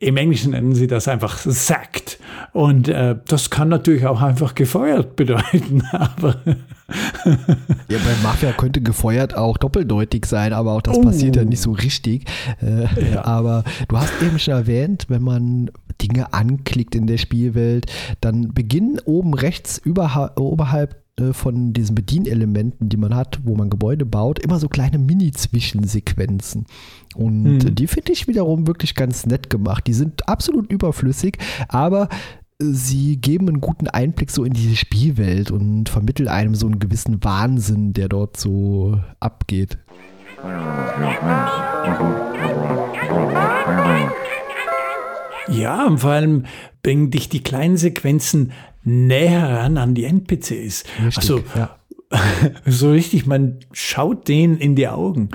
im 0.00 0.18
Englischen 0.18 0.52
nennen 0.52 0.74
sie 0.74 0.86
das 0.86 1.08
einfach 1.08 1.38
sacked. 1.38 2.20
Und 2.52 2.88
äh, 2.88 3.16
das 3.26 3.48
kann 3.48 3.68
natürlich 3.68 4.06
auch 4.06 4.20
einfach 4.20 4.54
gefeuert 4.54 5.16
bedeuten, 5.16 5.82
aber 5.92 6.36
ja, 7.88 7.98
bei 7.98 8.22
Mafia 8.22 8.52
könnte 8.52 8.82
gefeuert 8.82 9.34
auch 9.34 9.56
doppeldeutig 9.56 10.26
sein, 10.26 10.52
aber 10.52 10.72
auch 10.72 10.82
das 10.82 10.98
oh. 10.98 11.02
passiert 11.02 11.36
ja 11.36 11.44
nicht 11.44 11.62
so 11.62 11.72
richtig. 11.72 12.26
Äh, 12.62 13.12
ja. 13.12 13.24
Aber 13.24 13.64
du 13.88 13.96
hast 13.96 14.12
eben 14.22 14.38
schon 14.38 14.54
erwähnt, 14.54 15.06
wenn 15.08 15.22
man 15.22 15.70
Dinge 16.00 16.32
anklickt 16.32 16.94
in 16.94 17.06
der 17.06 17.18
Spielwelt, 17.18 17.87
dann 18.20 18.52
beginnen 18.52 19.00
oben 19.04 19.34
rechts 19.34 19.82
oberhalb 19.84 21.02
äh, 21.18 21.32
von 21.32 21.72
diesen 21.72 21.94
Bedienelementen, 21.94 22.88
die 22.88 22.96
man 22.96 23.14
hat, 23.14 23.40
wo 23.44 23.54
man 23.54 23.70
Gebäude 23.70 24.06
baut, 24.06 24.38
immer 24.38 24.58
so 24.58 24.68
kleine 24.68 24.98
Mini-Zwischensequenzen. 24.98 26.66
Und 27.14 27.64
hm. 27.64 27.74
die 27.74 27.87
finde 27.87 28.12
ich 28.12 28.28
wiederum 28.28 28.66
wirklich 28.66 28.94
ganz 28.94 29.26
nett 29.26 29.50
gemacht. 29.50 29.87
Die 29.87 29.94
sind 29.94 30.28
absolut 30.28 30.70
überflüssig, 30.70 31.38
aber 31.68 32.08
sie 32.61 33.16
geben 33.16 33.48
einen 33.48 33.61
guten 33.61 33.88
Einblick 33.88 34.30
so 34.30 34.44
in 34.44 34.52
diese 34.52 34.76
Spielwelt 34.76 35.50
und 35.50 35.88
vermitteln 35.88 36.28
einem 36.28 36.54
so 36.54 36.66
einen 36.66 36.78
gewissen 36.78 37.22
Wahnsinn, 37.22 37.92
der 37.92 38.08
dort 38.08 38.37
so 38.37 39.00
abgeht. 39.20 39.78
Ja, 45.50 45.87
und 45.87 45.98
vor 45.98 46.11
allem 46.11 46.46
bringen 46.82 47.11
dich 47.11 47.28
die 47.28 47.42
kleinen 47.42 47.76
Sequenzen 47.76 48.52
näher 48.84 49.48
ran 49.48 49.76
an 49.78 49.94
die 49.94 50.04
NPCs. 50.04 50.84
Richtig, 51.04 51.16
also 51.16 51.42
ja. 51.54 51.76
so 52.66 52.90
richtig, 52.90 53.26
man 53.26 53.61
schaut 53.72 54.28
denen 54.28 54.58
in 54.58 54.76
die 54.76 54.88
Augen. 54.88 55.30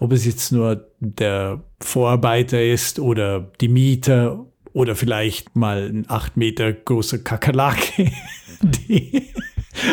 Ob 0.00 0.12
es 0.12 0.24
jetzt 0.24 0.52
nur 0.52 0.88
der 1.00 1.62
Vorarbeiter 1.80 2.62
ist 2.62 2.98
oder 2.98 3.50
die 3.60 3.68
Mieter 3.68 4.44
oder 4.72 4.94
vielleicht 4.94 5.56
mal 5.56 5.88
ein 5.88 6.04
acht 6.08 6.36
Meter 6.36 6.72
großer 6.72 7.18
Kakerlake. 7.18 8.10
Die, 8.60 9.22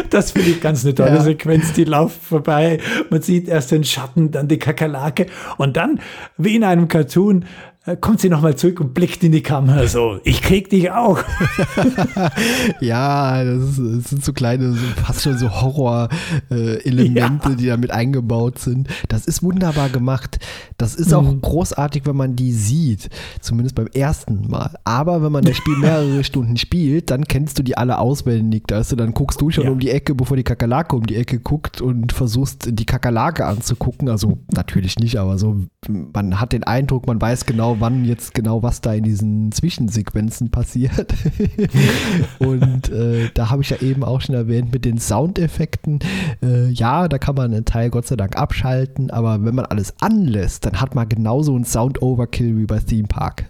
das 0.09 0.31
finde 0.31 0.49
ich 0.49 0.61
ganz 0.61 0.83
eine 0.83 0.95
tolle 0.95 1.15
ja. 1.15 1.21
Sequenz. 1.21 1.73
Die 1.73 1.83
laufen 1.83 2.19
vorbei. 2.19 2.79
Man 3.11 3.21
sieht 3.21 3.47
erst 3.47 3.71
den 3.71 3.83
Schatten, 3.83 4.31
dann 4.31 4.47
die 4.47 4.57
Kakerlake 4.57 5.27
und 5.57 5.77
dann, 5.77 5.99
wie 6.37 6.55
in 6.55 6.63
einem 6.63 6.87
Cartoon, 6.87 7.45
kommt 8.01 8.19
sie 8.19 8.29
nochmal 8.29 8.55
zurück 8.55 8.79
und 8.79 8.95
blickt 8.95 9.23
in 9.23 9.31
die 9.31 9.43
Kamera 9.43 9.87
so, 9.87 10.19
ich 10.23 10.41
krieg 10.41 10.71
dich 10.71 10.89
auch. 10.89 11.19
ja, 12.81 13.43
das, 13.43 13.61
ist, 13.61 13.79
das, 13.79 14.09
sind 14.09 14.25
so 14.25 14.33
kleine, 14.33 14.71
so 14.71 14.85
fast 15.03 15.21
schon 15.21 15.37
so 15.37 15.61
Horror-Elemente, 15.61 17.49
ja. 17.49 17.55
die 17.55 17.67
da 17.67 17.77
mit 17.77 17.91
eingebaut 17.91 18.57
sind. 18.57 18.87
Das 19.07 19.27
ist 19.27 19.43
wunderbar 19.43 19.89
gemacht. 19.89 20.39
Das 20.77 20.95
ist 20.95 21.13
auch 21.13 21.21
mhm. 21.21 21.41
großartig, 21.41 22.07
wenn 22.07 22.15
man 22.15 22.35
die 22.35 22.53
sieht, 22.53 23.09
zumindest 23.39 23.75
beim 23.75 23.87
ersten 23.87 24.49
Mal. 24.49 24.75
Aber 24.83 25.21
wenn 25.21 25.31
man 25.31 25.43
das 25.43 25.55
Spiel 25.55 25.77
mehrere 25.77 26.23
Stunden 26.25 26.57
spielt, 26.57 27.11
dann 27.11 27.25
kennst 27.25 27.59
du 27.59 27.63
die 27.63 27.77
alle 27.77 27.99
auswendig. 27.99 28.63
Da 28.65 28.81
du, 28.81 28.95
dann 28.95 29.13
guckst 29.13 29.39
du 29.41 29.51
schon 29.51 29.65
ja. 29.65 29.69
um 29.69 29.79
die 29.79 29.91
Ecke, 29.91 30.15
bevor 30.15 30.37
die 30.37 30.43
Kakerlake 30.43 30.95
um 30.95 31.05
die 31.05 31.15
Ecke 31.15 31.39
guckt 31.39 31.81
und 31.81 32.13
versuchst 32.13 32.67
die 32.71 32.85
Kakerlake 32.85 33.45
anzugucken. 33.45 34.09
Also 34.09 34.39
natürlich 34.51 34.97
nicht, 34.97 35.17
aber 35.17 35.37
so, 35.37 35.57
man 35.87 36.39
hat 36.39 36.51
den 36.51 36.63
Eindruck, 36.63 37.05
man 37.05 37.21
weiß 37.21 37.45
genau, 37.45 37.74
wann 37.79 38.05
jetzt 38.05 38.33
genau 38.33 38.63
was 38.63 38.81
da 38.81 38.93
in 38.93 39.03
diesen 39.03 39.51
Zwischensequenzen 39.51 40.51
passiert. 40.51 41.13
und 42.39 42.89
äh, 42.89 43.29
da 43.33 43.49
habe 43.49 43.61
ich 43.61 43.69
ja 43.69 43.81
eben 43.81 44.03
auch 44.03 44.21
schon 44.21 44.35
erwähnt 44.35 44.71
mit 44.71 44.85
den 44.85 44.97
Soundeffekten. 44.97 45.99
Äh, 46.41 46.69
ja, 46.69 47.07
da 47.07 47.17
kann 47.17 47.35
man 47.35 47.53
einen 47.53 47.65
Teil 47.65 47.89
Gott 47.89 48.07
sei 48.07 48.15
Dank 48.15 48.37
abschalten, 48.37 49.11
aber 49.11 49.43
wenn 49.43 49.55
man 49.55 49.65
alles 49.65 49.93
anlässt, 49.99 50.65
dann 50.65 50.79
hat 50.81 50.95
man 50.95 51.09
genauso 51.09 51.55
einen 51.55 51.65
Sound-Overkill 51.65 52.57
wie 52.57 52.65
bei 52.65 52.79
Theme 52.79 53.07
Park. 53.07 53.45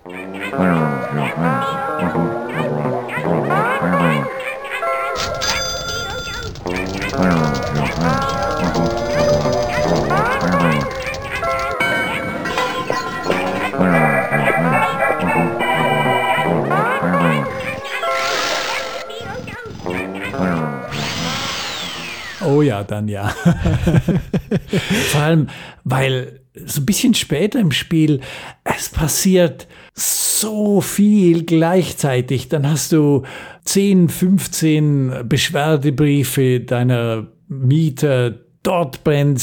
Dann 22.96 23.08
ja. 23.08 23.28
Vor 25.12 25.22
allem, 25.22 25.48
weil 25.84 26.40
so 26.66 26.82
ein 26.82 26.86
bisschen 26.86 27.14
später 27.14 27.60
im 27.60 27.72
Spiel, 27.72 28.22
es 28.64 28.90
passiert 28.90 29.68
so 29.94 30.82
viel 30.82 31.44
gleichzeitig. 31.44 32.50
Dann 32.50 32.70
hast 32.70 32.92
du 32.92 33.24
10, 33.66 34.10
15 34.10 35.28
Beschwerdebriefe 35.28 36.62
deiner 36.62 37.28
Mieter, 37.48 38.36
dort 38.64 39.04
brennt 39.04 39.42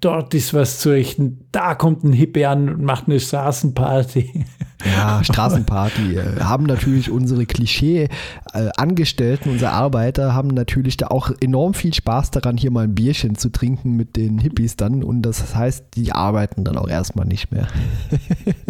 dort 0.00 0.34
ist 0.34 0.54
was 0.54 0.80
zu 0.80 0.90
richten, 0.90 1.46
da 1.52 1.74
kommt 1.74 2.04
ein 2.04 2.12
Hippie 2.12 2.46
an 2.46 2.68
und 2.68 2.82
macht 2.82 3.06
eine 3.06 3.20
Straßenparty. 3.20 4.44
Ja, 4.94 5.24
Straßenparty. 5.24 6.16
Äh, 6.16 6.40
haben 6.40 6.64
natürlich 6.64 7.10
unsere 7.10 7.46
Klischee-Angestellten, 7.46 9.50
unsere 9.50 9.72
Arbeiter, 9.72 10.34
haben 10.34 10.48
natürlich 10.48 10.96
da 10.96 11.08
auch 11.08 11.30
enorm 11.40 11.74
viel 11.74 11.94
Spaß 11.94 12.30
daran, 12.30 12.56
hier 12.56 12.70
mal 12.70 12.84
ein 12.84 12.94
Bierchen 12.94 13.34
zu 13.36 13.50
trinken 13.50 13.96
mit 13.96 14.16
den 14.16 14.38
Hippies 14.38 14.76
dann. 14.76 15.02
Und 15.02 15.22
das 15.22 15.54
heißt, 15.54 15.86
die 15.94 16.12
arbeiten 16.12 16.64
dann 16.64 16.78
auch 16.78 16.88
erstmal 16.88 17.26
nicht 17.26 17.50
mehr. 17.50 17.66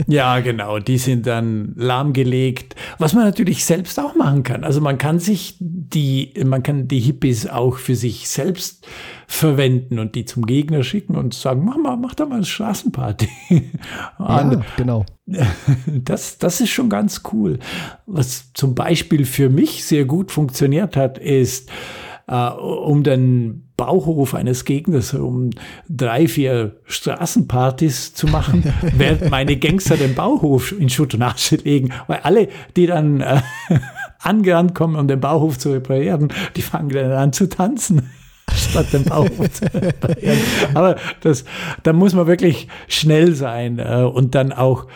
Ja, 0.08 0.40
genau. 0.40 0.78
Die 0.78 0.98
sind 0.98 1.26
dann 1.26 1.72
lahmgelegt. 1.74 2.76
Was 2.98 3.12
man 3.12 3.24
natürlich 3.24 3.64
selbst 3.64 3.98
auch 3.98 4.14
machen 4.14 4.44
kann. 4.44 4.62
Also 4.62 4.80
man 4.80 4.98
kann 4.98 5.18
sich 5.18 5.56
die, 5.58 6.32
man 6.44 6.62
kann 6.62 6.86
die 6.86 7.00
Hippies 7.00 7.48
auch 7.48 7.78
für 7.78 7.96
sich 7.96 8.28
selbst 8.28 8.86
verwenden 9.26 9.98
und 9.98 10.14
die 10.14 10.24
zum 10.24 10.46
Gegner 10.46 10.82
schicken 10.82 11.16
und 11.16 11.34
sagen, 11.34 11.64
mach 11.64 11.76
mal, 11.76 11.96
mach 11.96 12.14
da 12.14 12.26
mal 12.26 12.36
eine 12.36 12.44
Straßenparty. 12.44 13.28
ja, 14.18 14.62
genau. 14.76 15.04
Das, 15.88 16.38
das 16.38 16.60
ist 16.60 16.70
schon 16.70 16.88
ganz 16.88 17.22
cool. 17.32 17.58
Was 18.06 18.52
zum 18.52 18.76
Beispiel 18.76 19.24
für 19.24 19.50
mich 19.50 19.84
sehr 19.84 20.04
gut 20.04 20.30
funktioniert 20.30 20.96
hat, 20.96 21.18
ist, 21.18 21.70
Uh, 22.28 22.58
um 22.58 23.04
den 23.04 23.68
Bauhof 23.76 24.34
eines 24.34 24.64
Gegners 24.64 25.14
um 25.14 25.50
drei, 25.88 26.26
vier 26.26 26.80
Straßenpartys 26.86 28.14
zu 28.14 28.26
machen, 28.26 28.64
während 28.96 29.30
meine 29.30 29.56
Gangster 29.56 29.96
den 29.96 30.16
Bauhof 30.16 30.72
in 30.72 30.88
Schutt 30.88 31.14
und 31.14 31.22
Asche 31.22 31.54
legen. 31.54 31.92
Weil 32.08 32.18
alle, 32.24 32.48
die 32.74 32.86
dann 32.86 33.20
äh, 33.20 33.42
angerannt 34.18 34.74
kommen, 34.74 34.96
um 34.96 35.06
den 35.06 35.20
Bauhof 35.20 35.56
zu 35.56 35.70
reparieren, 35.70 36.32
die 36.56 36.62
fangen 36.62 36.88
dann 36.88 37.12
an 37.12 37.32
zu 37.32 37.48
tanzen 37.48 38.10
statt 38.56 38.92
dem 38.92 39.04
Bauch 39.04 39.28
Aber 40.74 40.96
das, 41.20 41.44
da 41.82 41.92
muss 41.92 42.14
man 42.14 42.26
wirklich 42.26 42.68
schnell 42.88 43.34
sein 43.34 43.78
äh, 43.78 44.02
und 44.02 44.34
dann 44.34 44.52
auch 44.52 44.86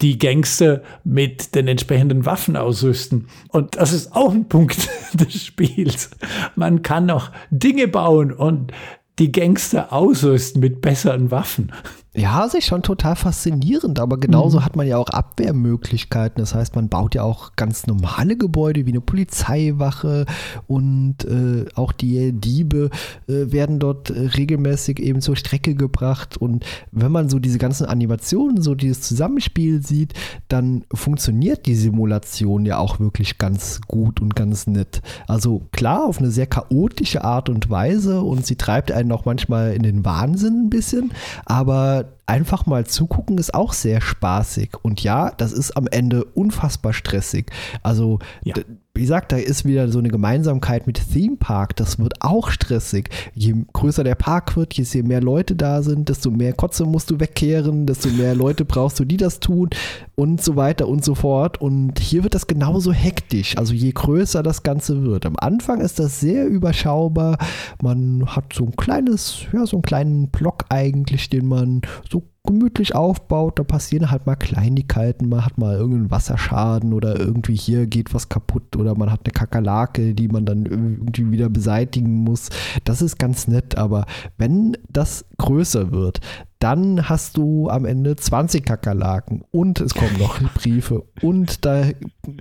die 0.00 0.18
Gangster 0.18 0.82
mit 1.04 1.54
den 1.54 1.68
entsprechenden 1.68 2.24
Waffen 2.24 2.56
ausrüsten. 2.56 3.28
Und 3.48 3.76
das 3.76 3.92
ist 3.92 4.14
auch 4.14 4.32
ein 4.32 4.48
Punkt 4.48 4.88
des 5.14 5.44
Spiels. 5.44 6.10
Man 6.56 6.82
kann 6.82 7.06
noch 7.06 7.30
Dinge 7.50 7.88
bauen 7.88 8.32
und 8.32 8.72
die 9.18 9.32
Gangster 9.32 9.92
ausrüsten 9.92 10.60
mit 10.60 10.80
besseren 10.80 11.30
Waffen. 11.30 11.72
Ja, 12.12 12.44
ist 12.44 12.64
schon 12.64 12.82
total 12.82 13.14
faszinierend, 13.14 14.00
aber 14.00 14.18
genauso 14.18 14.58
mhm. 14.58 14.64
hat 14.64 14.74
man 14.74 14.84
ja 14.84 14.96
auch 14.98 15.10
Abwehrmöglichkeiten. 15.10 16.42
Das 16.42 16.56
heißt, 16.56 16.74
man 16.74 16.88
baut 16.88 17.14
ja 17.14 17.22
auch 17.22 17.52
ganz 17.54 17.86
normale 17.86 18.36
Gebäude 18.36 18.84
wie 18.84 18.90
eine 18.90 19.00
Polizeiwache 19.00 20.26
und 20.66 21.24
äh, 21.24 21.66
auch 21.76 21.92
die 21.92 22.32
Diebe 22.32 22.90
äh, 23.28 23.52
werden 23.52 23.78
dort 23.78 24.10
äh, 24.10 24.26
regelmäßig 24.26 24.98
eben 24.98 25.20
zur 25.20 25.36
Strecke 25.36 25.76
gebracht. 25.76 26.36
Und 26.36 26.64
wenn 26.90 27.12
man 27.12 27.28
so 27.28 27.38
diese 27.38 27.58
ganzen 27.58 27.86
Animationen, 27.86 28.60
so 28.60 28.74
dieses 28.74 29.02
Zusammenspiel 29.02 29.86
sieht, 29.86 30.14
dann 30.48 30.84
funktioniert 30.92 31.66
die 31.66 31.76
Simulation 31.76 32.66
ja 32.66 32.78
auch 32.78 32.98
wirklich 32.98 33.38
ganz 33.38 33.82
gut 33.86 34.20
und 34.20 34.34
ganz 34.34 34.66
nett. 34.66 35.00
Also 35.28 35.68
klar, 35.70 36.06
auf 36.06 36.18
eine 36.18 36.32
sehr 36.32 36.48
chaotische 36.48 37.22
Art 37.22 37.48
und 37.48 37.70
Weise 37.70 38.20
und 38.22 38.46
sie 38.46 38.56
treibt 38.56 38.90
einen 38.90 39.12
auch 39.12 39.26
manchmal 39.26 39.74
in 39.74 39.84
den 39.84 40.04
Wahnsinn 40.04 40.64
ein 40.64 40.70
bisschen, 40.70 41.12
aber 41.44 41.99
einfach 42.26 42.66
mal 42.66 42.86
zugucken 42.86 43.38
ist 43.38 43.54
auch 43.54 43.72
sehr 43.72 44.00
spaßig. 44.00 44.72
Und 44.82 45.02
ja, 45.02 45.30
das 45.30 45.52
ist 45.52 45.76
am 45.76 45.86
Ende 45.86 46.24
unfassbar 46.24 46.92
stressig. 46.92 47.50
Also 47.82 48.18
ja 48.44 48.54
wie 49.00 49.04
gesagt, 49.04 49.32
da 49.32 49.38
ist 49.38 49.64
wieder 49.64 49.88
so 49.88 49.98
eine 49.98 50.10
Gemeinsamkeit 50.10 50.86
mit 50.86 51.00
Theme 51.10 51.36
Park. 51.36 51.74
Das 51.76 51.98
wird 51.98 52.20
auch 52.20 52.50
stressig. 52.50 53.08
Je 53.32 53.54
größer 53.72 54.04
der 54.04 54.14
Park 54.14 54.58
wird, 54.58 54.74
je 54.74 55.02
mehr 55.02 55.22
Leute 55.22 55.56
da 55.56 55.82
sind, 55.82 56.10
desto 56.10 56.30
mehr 56.30 56.52
Kotze 56.52 56.84
musst 56.84 57.10
du 57.10 57.18
wegkehren, 57.18 57.86
desto 57.86 58.10
mehr 58.10 58.34
Leute 58.34 58.66
brauchst 58.66 59.00
du, 59.00 59.06
die 59.06 59.16
das 59.16 59.40
tun 59.40 59.70
und 60.16 60.42
so 60.42 60.56
weiter 60.56 60.86
und 60.86 61.02
so 61.02 61.14
fort. 61.14 61.62
Und 61.62 61.98
hier 61.98 62.24
wird 62.24 62.34
das 62.34 62.46
genauso 62.46 62.92
hektisch. 62.92 63.56
Also 63.56 63.72
je 63.72 63.90
größer 63.90 64.42
das 64.42 64.64
Ganze 64.64 65.02
wird. 65.02 65.24
Am 65.24 65.36
Anfang 65.38 65.80
ist 65.80 65.98
das 65.98 66.20
sehr 66.20 66.46
überschaubar. 66.46 67.38
Man 67.80 68.26
hat 68.26 68.52
so 68.52 68.66
ein 68.66 68.76
kleines, 68.76 69.46
ja, 69.54 69.64
so 69.64 69.78
einen 69.78 69.82
kleinen 69.82 70.28
Block 70.28 70.66
eigentlich, 70.68 71.30
den 71.30 71.46
man 71.46 71.80
so 72.10 72.24
gemütlich 72.44 72.94
aufbaut, 72.94 73.58
da 73.58 73.64
passieren 73.64 74.10
halt 74.10 74.26
mal 74.26 74.36
Kleinigkeiten, 74.36 75.28
man 75.28 75.44
hat 75.44 75.58
mal 75.58 75.76
irgendeinen 75.76 76.10
Wasserschaden 76.10 76.92
oder 76.92 77.18
irgendwie 77.18 77.54
hier 77.54 77.86
geht 77.86 78.14
was 78.14 78.28
kaputt 78.28 78.76
oder 78.76 78.94
man 78.96 79.12
hat 79.12 79.20
eine 79.24 79.32
Kakerlake, 79.32 80.14
die 80.14 80.28
man 80.28 80.46
dann 80.46 80.64
irgendwie 80.66 81.30
wieder 81.30 81.50
beseitigen 81.50 82.24
muss. 82.24 82.48
Das 82.84 83.02
ist 83.02 83.18
ganz 83.18 83.46
nett, 83.46 83.76
aber 83.76 84.06
wenn 84.38 84.76
das 84.88 85.26
größer 85.40 85.90
wird, 85.90 86.20
dann 86.60 87.08
hast 87.08 87.38
du 87.38 87.70
am 87.70 87.86
Ende 87.86 88.16
20 88.16 88.66
Kakerlaken 88.66 89.42
und 89.50 89.80
es 89.80 89.94
kommen 89.94 90.18
noch 90.18 90.38
Briefe 90.54 91.04
und 91.22 91.64
da 91.64 91.84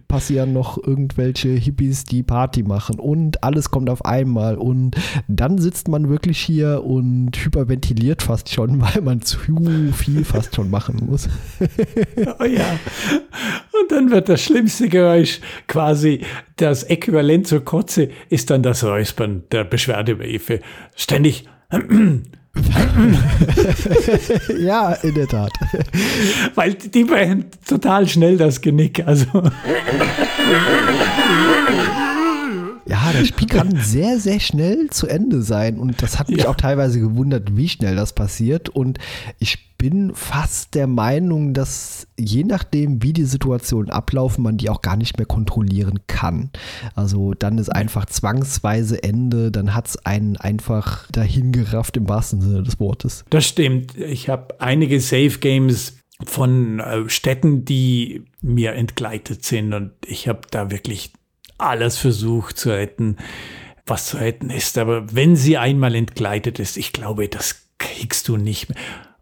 passieren 0.09 0.51
noch 0.51 0.77
irgendwelche 0.77 1.49
Hippies, 1.49 2.03
die 2.03 2.21
Party 2.21 2.63
machen 2.63 2.99
und 2.99 3.43
alles 3.43 3.71
kommt 3.71 3.89
auf 3.89 4.03
einmal 4.03 4.57
und 4.57 4.97
dann 5.29 5.57
sitzt 5.57 5.87
man 5.87 6.09
wirklich 6.09 6.37
hier 6.37 6.83
und 6.83 7.31
hyperventiliert 7.37 8.21
fast 8.21 8.49
schon, 8.49 8.81
weil 8.93 9.01
man 9.01 9.21
zu 9.21 9.39
viel 9.93 10.25
fast 10.25 10.53
schon 10.53 10.69
machen 10.69 11.05
muss. 11.05 11.29
oh 12.39 12.43
ja. 12.43 12.77
Und 13.81 13.91
dann 13.91 14.11
wird 14.11 14.27
das 14.27 14.41
schlimmste 14.41 14.89
Geräusch 14.89 15.39
quasi 15.67 16.25
das 16.57 16.83
Äquivalent 16.83 17.47
zur 17.47 17.63
Kotze 17.63 18.09
ist 18.29 18.49
dann 18.49 18.63
das 18.63 18.83
Räuspern 18.83 19.43
der 19.51 19.63
Beschwerdebriefe. 19.63 20.59
Ständig 20.95 21.45
ja, 24.59 24.93
in 24.93 25.13
der 25.13 25.27
Tat. 25.27 25.51
Weil 26.55 26.73
die 26.73 27.03
brechen 27.03 27.45
total 27.67 28.07
schnell 28.07 28.37
das 28.37 28.61
Genick. 28.61 29.05
Also. 29.05 29.27
Ja, 32.89 33.13
das 33.13 33.27
Spiel 33.27 33.47
kann 33.49 33.77
sehr, 33.77 34.19
sehr 34.19 34.39
schnell 34.39 34.89
zu 34.89 35.07
Ende 35.07 35.41
sein. 35.41 35.79
Und 35.79 36.01
das 36.01 36.19
hat 36.19 36.29
mich 36.29 36.39
ja. 36.43 36.49
auch 36.49 36.55
teilweise 36.55 36.99
gewundert, 36.99 37.55
wie 37.55 37.69
schnell 37.69 37.95
das 37.95 38.13
passiert. 38.13 38.69
Und 38.69 38.97
ich 39.37 39.69
bin 39.77 40.13
fast 40.13 40.75
der 40.75 40.87
Meinung, 40.87 41.53
dass 41.53 42.07
je 42.19 42.43
nachdem, 42.43 43.01
wie 43.01 43.13
die 43.13 43.23
Situationen 43.23 43.89
ablaufen, 43.89 44.43
man 44.43 44.57
die 44.57 44.69
auch 44.69 44.81
gar 44.81 44.97
nicht 44.97 45.17
mehr 45.17 45.25
kontrollieren 45.25 45.99
kann. 46.07 46.49
Also 46.95 47.33
dann 47.33 47.57
ist 47.57 47.69
einfach 47.69 48.05
zwangsweise 48.05 49.01
Ende, 49.01 49.51
dann 49.51 49.73
hat 49.73 49.87
es 49.87 50.05
einen 50.05 50.35
einfach 50.35 51.09
dahingerafft 51.11 51.95
im 51.95 52.09
wahrsten 52.09 52.41
Sinne 52.41 52.63
des 52.63 52.79
Wortes. 52.79 53.23
Das 53.29 53.45
stimmt. 53.45 53.95
Ich 53.97 54.27
habe 54.27 54.59
einige 54.59 54.99
Safe 54.99 55.39
Games 55.39 55.93
von 56.25 56.79
äh, 56.79 57.07
Städten, 57.07 57.63
die 57.63 58.25
mir 58.41 58.73
entgleitet 58.73 59.45
sind 59.45 59.73
und 59.73 59.91
ich 60.05 60.27
habe 60.27 60.41
da 60.51 60.71
wirklich 60.71 61.13
alles 61.59 61.97
versucht 61.97 62.57
zu 62.57 62.69
retten, 62.69 63.17
was 63.85 64.07
zu 64.07 64.17
retten 64.17 64.49
ist. 64.49 64.77
Aber 64.77 65.13
wenn 65.13 65.35
sie 65.35 65.57
einmal 65.57 65.95
entgleitet 65.95 66.59
ist, 66.59 66.77
ich 66.77 66.93
glaube, 66.93 67.27
das 67.27 67.67
kriegst 67.77 68.27
du 68.27 68.37
nicht 68.37 68.69
mehr. 68.69 68.77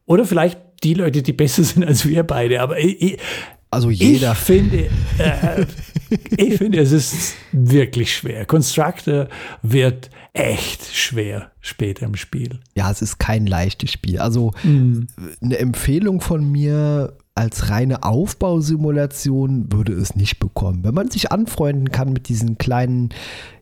Oder 0.06 0.26
vielleicht 0.26 0.60
die 0.84 0.94
Leute, 0.94 1.22
die 1.22 1.34
besser 1.34 1.64
sind 1.64 1.86
als 1.86 2.06
wir 2.06 2.24
beide. 2.24 2.62
Aber 2.62 2.80
ich, 2.80 3.18
also 3.70 3.90
jeder. 3.90 4.32
Ich 4.32 4.38
finde, 4.38 4.90
äh, 5.18 5.66
ich 6.38 6.58
finde, 6.58 6.80
es 6.80 6.92
ist 6.92 7.36
wirklich 7.52 8.16
schwer. 8.16 8.46
Constructor 8.46 9.28
wird 9.62 10.10
echt 10.34 10.96
schwer 10.96 11.52
später 11.60 12.06
im 12.06 12.16
Spiel. 12.16 12.60
Ja, 12.76 12.92
es 12.92 13.02
ist 13.02 13.18
kein 13.18 13.46
leichtes 13.46 13.92
Spiel. 13.92 14.20
Also 14.20 14.52
mhm. 14.64 15.08
eine 15.42 15.58
Empfehlung 15.58 16.22
von 16.22 16.50
mir, 16.50 17.18
als 17.38 17.70
reine 17.70 18.04
Aufbausimulation 18.04 19.72
würde 19.72 19.94
es 19.94 20.16
nicht 20.16 20.40
bekommen. 20.40 20.84
Wenn 20.84 20.94
man 20.94 21.10
sich 21.10 21.32
anfreunden 21.32 21.92
kann 21.92 22.12
mit 22.12 22.30
diesen 22.30 22.58
kleinen 22.58 23.10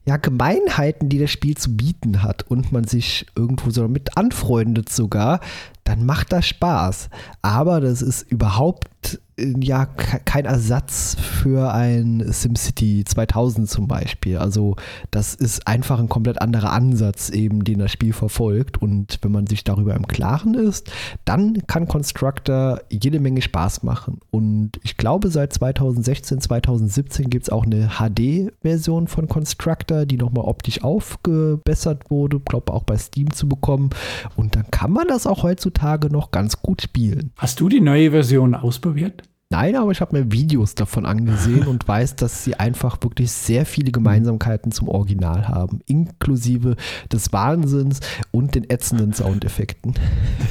ja, 0.06 0.18
Gemeinheiten, 0.18 1.10
die 1.10 1.20
das 1.20 1.32
Spiel 1.32 1.58
zu 1.58 1.76
bieten 1.76 2.22
hat 2.22 2.44
und 2.44 2.72
man 2.72 2.84
sich 2.84 3.26
irgendwo 3.36 3.72
so 3.72 3.88
mit 3.88 4.18
anfreundet 4.18 4.90
sogar, 4.90 5.40
dann 5.86 6.06
macht 6.06 6.32
das 6.32 6.48
Spaß. 6.48 7.10
Aber 7.42 7.80
das 7.80 8.02
ist 8.02 8.30
überhaupt 8.32 9.20
äh, 9.38 9.54
ja 9.62 9.86
kein 9.86 10.46
Ersatz 10.46 11.16
für 11.20 11.72
ein 11.72 12.24
SimCity 12.26 13.04
2000 13.06 13.70
zum 13.70 13.88
Beispiel. 13.88 14.38
Also 14.38 14.76
das 15.12 15.36
ist 15.36 15.68
einfach 15.68 16.00
ein 16.00 16.10
komplett 16.10 16.42
anderer 16.42 16.72
Ansatz 16.72 17.30
eben, 17.30 17.64
den 17.64 17.80
das 17.80 17.92
Spiel 17.92 18.14
verfolgt. 18.14 18.82
Und 18.82 19.20
wenn 19.22 19.32
man 19.32 19.46
sich 19.46 19.64
darüber 19.64 19.96
im 19.96 20.08
Klaren 20.08 20.56
ist, 20.56 20.92
dann 21.24 21.66
kann 21.68 21.88
Constructor 21.88 22.82
jede 22.90 23.20
Menge 23.20 23.44
Spaß 23.44 23.84
machen. 23.84 24.20
Und 24.32 24.72
ich 24.82 24.98
glaube, 24.98 25.30
seit 25.30 25.54
2016, 25.54 26.42
2017 26.42 27.30
gibt 27.30 27.44
es 27.44 27.50
auch 27.52 27.64
eine 27.64 27.92
HD-Version 28.00 29.08
von 29.08 29.30
Constructor, 29.30 29.95
die 30.04 30.18
nochmal 30.18 30.46
optisch 30.46 30.84
aufgebessert 30.84 32.10
wurde. 32.10 32.40
Glaube 32.40 32.74
auch 32.74 32.84
bei 32.84 32.98
Steam 32.98 33.32
zu 33.32 33.48
bekommen. 33.48 33.92
Und 34.36 34.56
dann 34.56 34.70
kann 34.72 34.92
man 34.92 35.08
das 35.08 35.26
auch 35.28 35.44
heutzutage 35.44 36.10
noch 36.10 36.32
ganz 36.32 36.62
gut 36.62 36.82
spielen. 36.82 37.32
Hast 37.38 37.60
du 37.62 37.70
die 37.70 37.82
neue 37.82 38.12
Version 38.12 38.56
ausprobiert? 38.56 39.24
Nein, 39.52 39.76
aber 39.76 39.92
ich 39.92 40.02
habe 40.02 40.18
mir 40.18 40.32
Videos 40.32 40.74
davon 40.74 41.06
angesehen 41.06 41.68
und 41.68 41.88
weiß, 41.88 42.16
dass 42.16 42.44
sie 42.44 42.56
einfach 42.56 42.98
wirklich 43.04 43.32
sehr 43.32 43.68
viele 43.68 43.92
Gemeinsamkeiten 43.92 44.72
zum 44.72 44.90
Original 44.90 45.48
haben, 45.48 45.82
inklusive 45.86 46.76
des 47.12 47.32
Wahnsinns 47.32 48.00
und 48.32 48.56
den 48.56 48.68
ätzenden 48.68 49.14
Soundeffekten. 49.14 49.94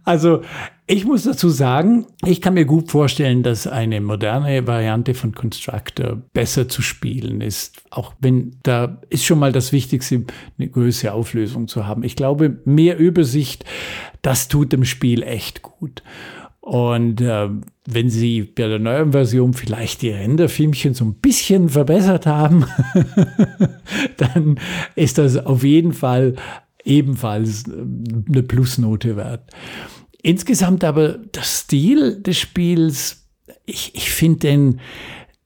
also 0.05 0.43
ich 0.87 1.05
muss 1.05 1.25
dazu 1.25 1.49
sagen, 1.49 2.07
ich 2.25 2.41
kann 2.41 2.55
mir 2.55 2.67
gut 2.67 2.91
vorstellen, 2.91 3.43
dass 3.43 3.67
eine 3.67 4.01
moderne 4.01 4.65
Variante 4.67 5.15
von 5.15 5.35
Constructor 5.35 6.23
besser 6.33 6.69
zu 6.69 6.83
spielen 6.83 7.41
ist. 7.41 7.83
Auch 7.91 8.15
wenn 8.21 8.57
da 8.63 8.99
ist 9.09 9.25
schon 9.25 9.41
mal 9.41 9.51
das 9.51 9.73
Wichtigste, 9.73 10.25
eine 10.57 10.69
größere 10.69 11.15
Auflösung 11.15 11.67
zu 11.67 11.89
haben. 11.89 12.05
Ich 12.05 12.15
glaube, 12.15 12.61
mehr 12.65 12.97
Übersicht, 12.97 13.65
das 14.23 14.47
tut 14.47 14.73
dem 14.73 14.85
Spiel 14.85 15.25
echt 15.25 15.63
gut. 15.63 16.05
Und 16.71 17.21
äh, 17.21 17.49
wenn 17.85 18.11
sie 18.11 18.43
bei 18.43 18.69
der 18.69 18.79
neuen 18.79 19.11
Version 19.11 19.55
vielleicht 19.55 20.03
die 20.03 20.11
Renderfilmchen 20.11 20.95
so 20.95 21.05
ein 21.05 21.15
bisschen 21.15 21.69
verbessert 21.69 22.27
haben, 22.27 22.65
dann 24.19 24.61
ist 24.95 25.19
das 25.19 25.37
auf 25.37 25.65
jeden 25.65 25.93
Fall 25.93 26.37
ebenfalls 26.85 27.67
äh, 27.67 27.73
eine 27.73 28.45
Plusnote 28.45 29.17
wert. 29.17 29.51
Insgesamt 30.23 30.85
aber 30.85 31.15
der 31.15 31.43
Stil 31.43 32.23
des 32.23 32.39
Spiels, 32.39 33.27
ich, 33.67 33.97
ich 33.97 34.09
finde 34.09 34.39
den, 34.39 34.81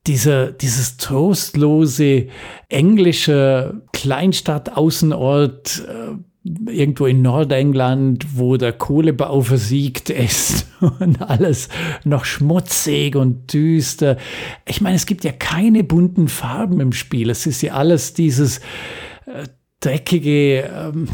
dieser, 0.06 0.52
dieses 0.52 0.98
trostlose 0.98 2.26
englische 2.68 3.80
Kleinstadt-Außenort, 3.94 5.86
äh, 5.88 6.18
irgendwo 6.44 7.06
in 7.06 7.22
Nordengland, 7.22 8.26
wo 8.36 8.58
der 8.58 8.72
Kohlebau 8.72 9.40
versiegt 9.40 10.10
ist 10.10 10.66
und 11.00 11.22
alles 11.22 11.68
noch 12.04 12.26
schmutzig 12.26 13.16
und 13.16 13.52
düster. 13.52 14.18
Ich 14.66 14.80
meine, 14.80 14.96
es 14.96 15.06
gibt 15.06 15.24
ja 15.24 15.32
keine 15.32 15.84
bunten 15.84 16.28
Farben 16.28 16.80
im 16.80 16.92
Spiel. 16.92 17.30
Es 17.30 17.46
ist 17.46 17.62
ja 17.62 17.74
alles 17.74 18.12
dieses 18.12 18.58
äh, 19.26 19.48
dreckige, 19.80 20.70
ähm, 20.70 21.08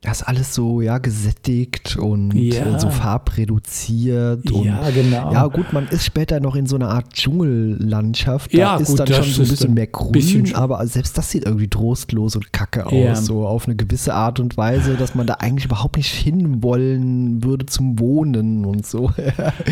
das 0.00 0.20
ist 0.20 0.28
alles 0.28 0.54
so, 0.54 0.80
ja, 0.80 0.98
gesättigt 0.98 1.96
und 1.96 2.32
ja. 2.32 2.78
so 2.78 2.88
farbreduziert. 2.88 4.48
Und, 4.50 4.64
ja, 4.64 4.88
genau. 4.90 5.32
Ja, 5.32 5.46
gut, 5.48 5.72
man 5.72 5.88
ist 5.88 6.04
später 6.04 6.38
noch 6.38 6.54
in 6.54 6.66
so 6.66 6.76
einer 6.76 6.90
Art 6.90 7.12
Dschungellandschaft. 7.14 8.54
Da 8.54 8.58
ja, 8.58 8.76
ist 8.76 8.88
gut, 8.88 9.00
dann 9.00 9.08
schon 9.08 9.24
so 9.24 9.42
ein 9.42 9.48
bisschen 9.48 9.74
mehr 9.74 9.88
grün, 9.88 10.12
bisschen 10.12 10.54
aber 10.54 10.86
selbst 10.86 11.18
das 11.18 11.30
sieht 11.30 11.46
irgendwie 11.46 11.68
trostlos 11.68 12.36
und 12.36 12.52
kacke 12.52 12.86
aus. 12.86 12.92
Ja. 12.92 13.16
So 13.16 13.44
auf 13.44 13.66
eine 13.66 13.74
gewisse 13.74 14.14
Art 14.14 14.38
und 14.38 14.56
Weise, 14.56 14.94
dass 14.94 15.16
man 15.16 15.26
da 15.26 15.34
eigentlich 15.34 15.64
überhaupt 15.64 15.96
nicht 15.96 16.12
hinwollen 16.12 17.42
würde 17.42 17.66
zum 17.66 17.98
Wohnen 17.98 18.64
und 18.64 18.86
so. 18.86 19.10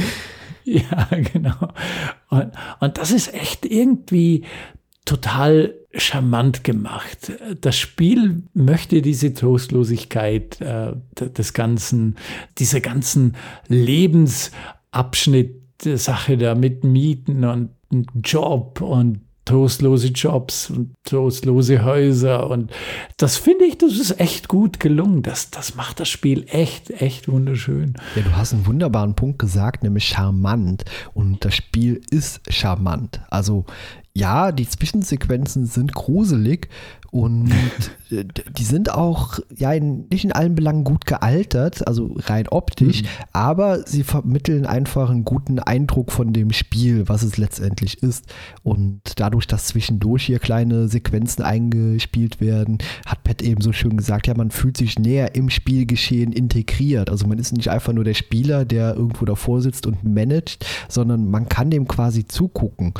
ja, 0.64 1.09
genau. 1.33 1.68
Und, 2.31 2.51
und 2.81 2.99
das 2.99 3.12
ist 3.12 3.33
echt 3.33 3.64
irgendwie 3.64 4.43
total 5.05 5.72
charmant 5.97 6.64
gemacht. 6.64 7.32
Das 7.61 7.76
Spiel 7.76 8.42
möchte 8.55 9.03
diese 9.03 9.34
Trostlosigkeit 9.34 10.61
äh, 10.61 10.92
des 11.14 11.53
ganzen, 11.53 12.16
dieser 12.59 12.80
ganzen 12.80 13.36
Lebensabschnitt 13.68 15.62
Sache 15.82 16.38
da 16.38 16.55
mit 16.55 16.84
Mieten 16.84 17.44
und 17.44 17.70
Job 18.22 18.80
und 18.80 19.20
trostlose 19.47 20.09
Jobs 20.09 20.70
und 20.70 20.94
trostlose 21.05 21.84
Häuser. 21.84 22.51
Und 22.51 22.70
das 23.16 23.36
finde 23.36 23.64
ich, 23.64 23.78
das 23.78 23.92
ist 23.92 24.20
echt 24.20 24.49
gut 24.49 24.80
gelungen. 24.80 25.22
Das, 25.22 25.51
das 25.51 25.76
macht 25.76 26.01
das 26.01 26.09
Spiel 26.09 26.44
echt, 26.49 26.90
echt 26.90 27.28
wunderschön. 27.28 27.94
Ja, 28.16 28.22
du 28.22 28.36
hast 28.36 28.53
einen 28.53 28.66
wunderbaren 28.66 29.14
Punkt 29.14 29.38
gesagt, 29.38 29.82
nämlich 29.82 30.09
charmant. 30.09 30.84
Und 31.14 31.44
das 31.44 31.55
Spiel 31.55 32.01
ist 32.11 32.40
charmant. 32.53 33.20
Also 33.30 33.64
ja, 34.17 34.51
die 34.51 34.67
Zwischensequenzen 34.67 35.67
sind 35.67 35.93
gruselig 35.93 36.69
und 37.11 37.53
die 38.11 38.64
sind 38.64 38.91
auch 38.91 39.39
ja 39.55 39.75
in, 39.75 40.07
nicht 40.11 40.25
in 40.25 40.33
allen 40.33 40.55
Belangen 40.55 40.85
gut 40.85 41.05
gealtert, 41.05 41.87
also 41.87 42.14
rein 42.21 42.49
optisch, 42.49 43.03
mhm. 43.03 43.07
aber 43.33 43.87
sie 43.87 44.05
vermitteln 44.05 44.64
einfach 44.64 45.11
einen 45.11 45.27
guten 45.27 45.59
Eindruck 45.59 46.12
von 46.12 46.33
dem 46.33 46.53
Spiel, 46.53 47.11
was 47.11 47.23
es 47.25 47.37
letztendlich 47.37 48.03
ist. 48.03 48.25
Und 48.62 49.01
dadurch, 49.17 49.47
dass 49.47 49.67
zwischendurch 49.67 50.25
hier 50.25 50.39
kleine 50.39 50.89
Sequenzen 50.89 51.45
eingespielt 51.45 52.41
werden, 52.41 52.79
hat 53.05 53.23
Pat 53.23 53.43
eben 53.43 53.61
so 53.61 53.73
schön 53.73 53.99
gesagt, 53.99 54.29
ja, 54.29 54.35
man 54.35 54.51
fühlt 54.51 54.79
sich 54.79 54.99
näher 54.99 55.35
im 55.35 55.51
Spielgeschehen 55.51 56.33
integriert. 56.33 57.11
Also 57.11 57.27
man 57.27 57.39
ist 57.39 57.53
nicht 57.53 57.69
einfach 57.69 57.93
nur 57.93 58.05
der 58.05 58.14
Spieler, 58.14 58.64
der 58.64 58.95
irgendwo 58.95 59.27
davor 59.27 59.61
sitzt 59.61 59.87
und 59.87 60.05
managt, 60.05 60.64
sondern 60.89 61.31
man 61.31 61.51
kann 61.51 61.69
dem 61.69 61.87
quasi 61.87 62.27
zugucken. 62.27 62.95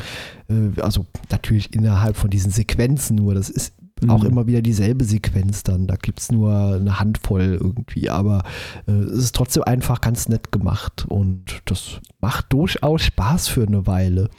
Äh, 0.49 0.81
also 0.81 1.05
natürlich 1.29 1.73
innerhalb 1.73 2.15
von 2.15 2.29
diesen 2.29 2.51
Sequenzen 2.51 3.15
nur. 3.15 3.33
Das 3.33 3.49
ist 3.49 3.73
mhm. 4.01 4.09
auch 4.09 4.23
immer 4.23 4.47
wieder 4.47 4.61
dieselbe 4.61 5.05
Sequenz 5.05 5.63
dann. 5.63 5.87
Da 5.87 5.95
gibt 5.95 6.19
es 6.19 6.31
nur 6.31 6.75
eine 6.75 6.99
Handvoll 6.99 7.57
irgendwie, 7.59 8.09
aber 8.09 8.43
äh, 8.87 8.91
es 8.91 9.25
ist 9.25 9.35
trotzdem 9.35 9.63
einfach 9.63 10.01
ganz 10.01 10.29
nett 10.29 10.51
gemacht 10.51 11.05
und 11.07 11.61
das 11.65 11.99
macht 12.19 12.51
durchaus 12.53 13.01
Spaß 13.03 13.47
für 13.47 13.63
eine 13.63 13.87
Weile. 13.87 14.29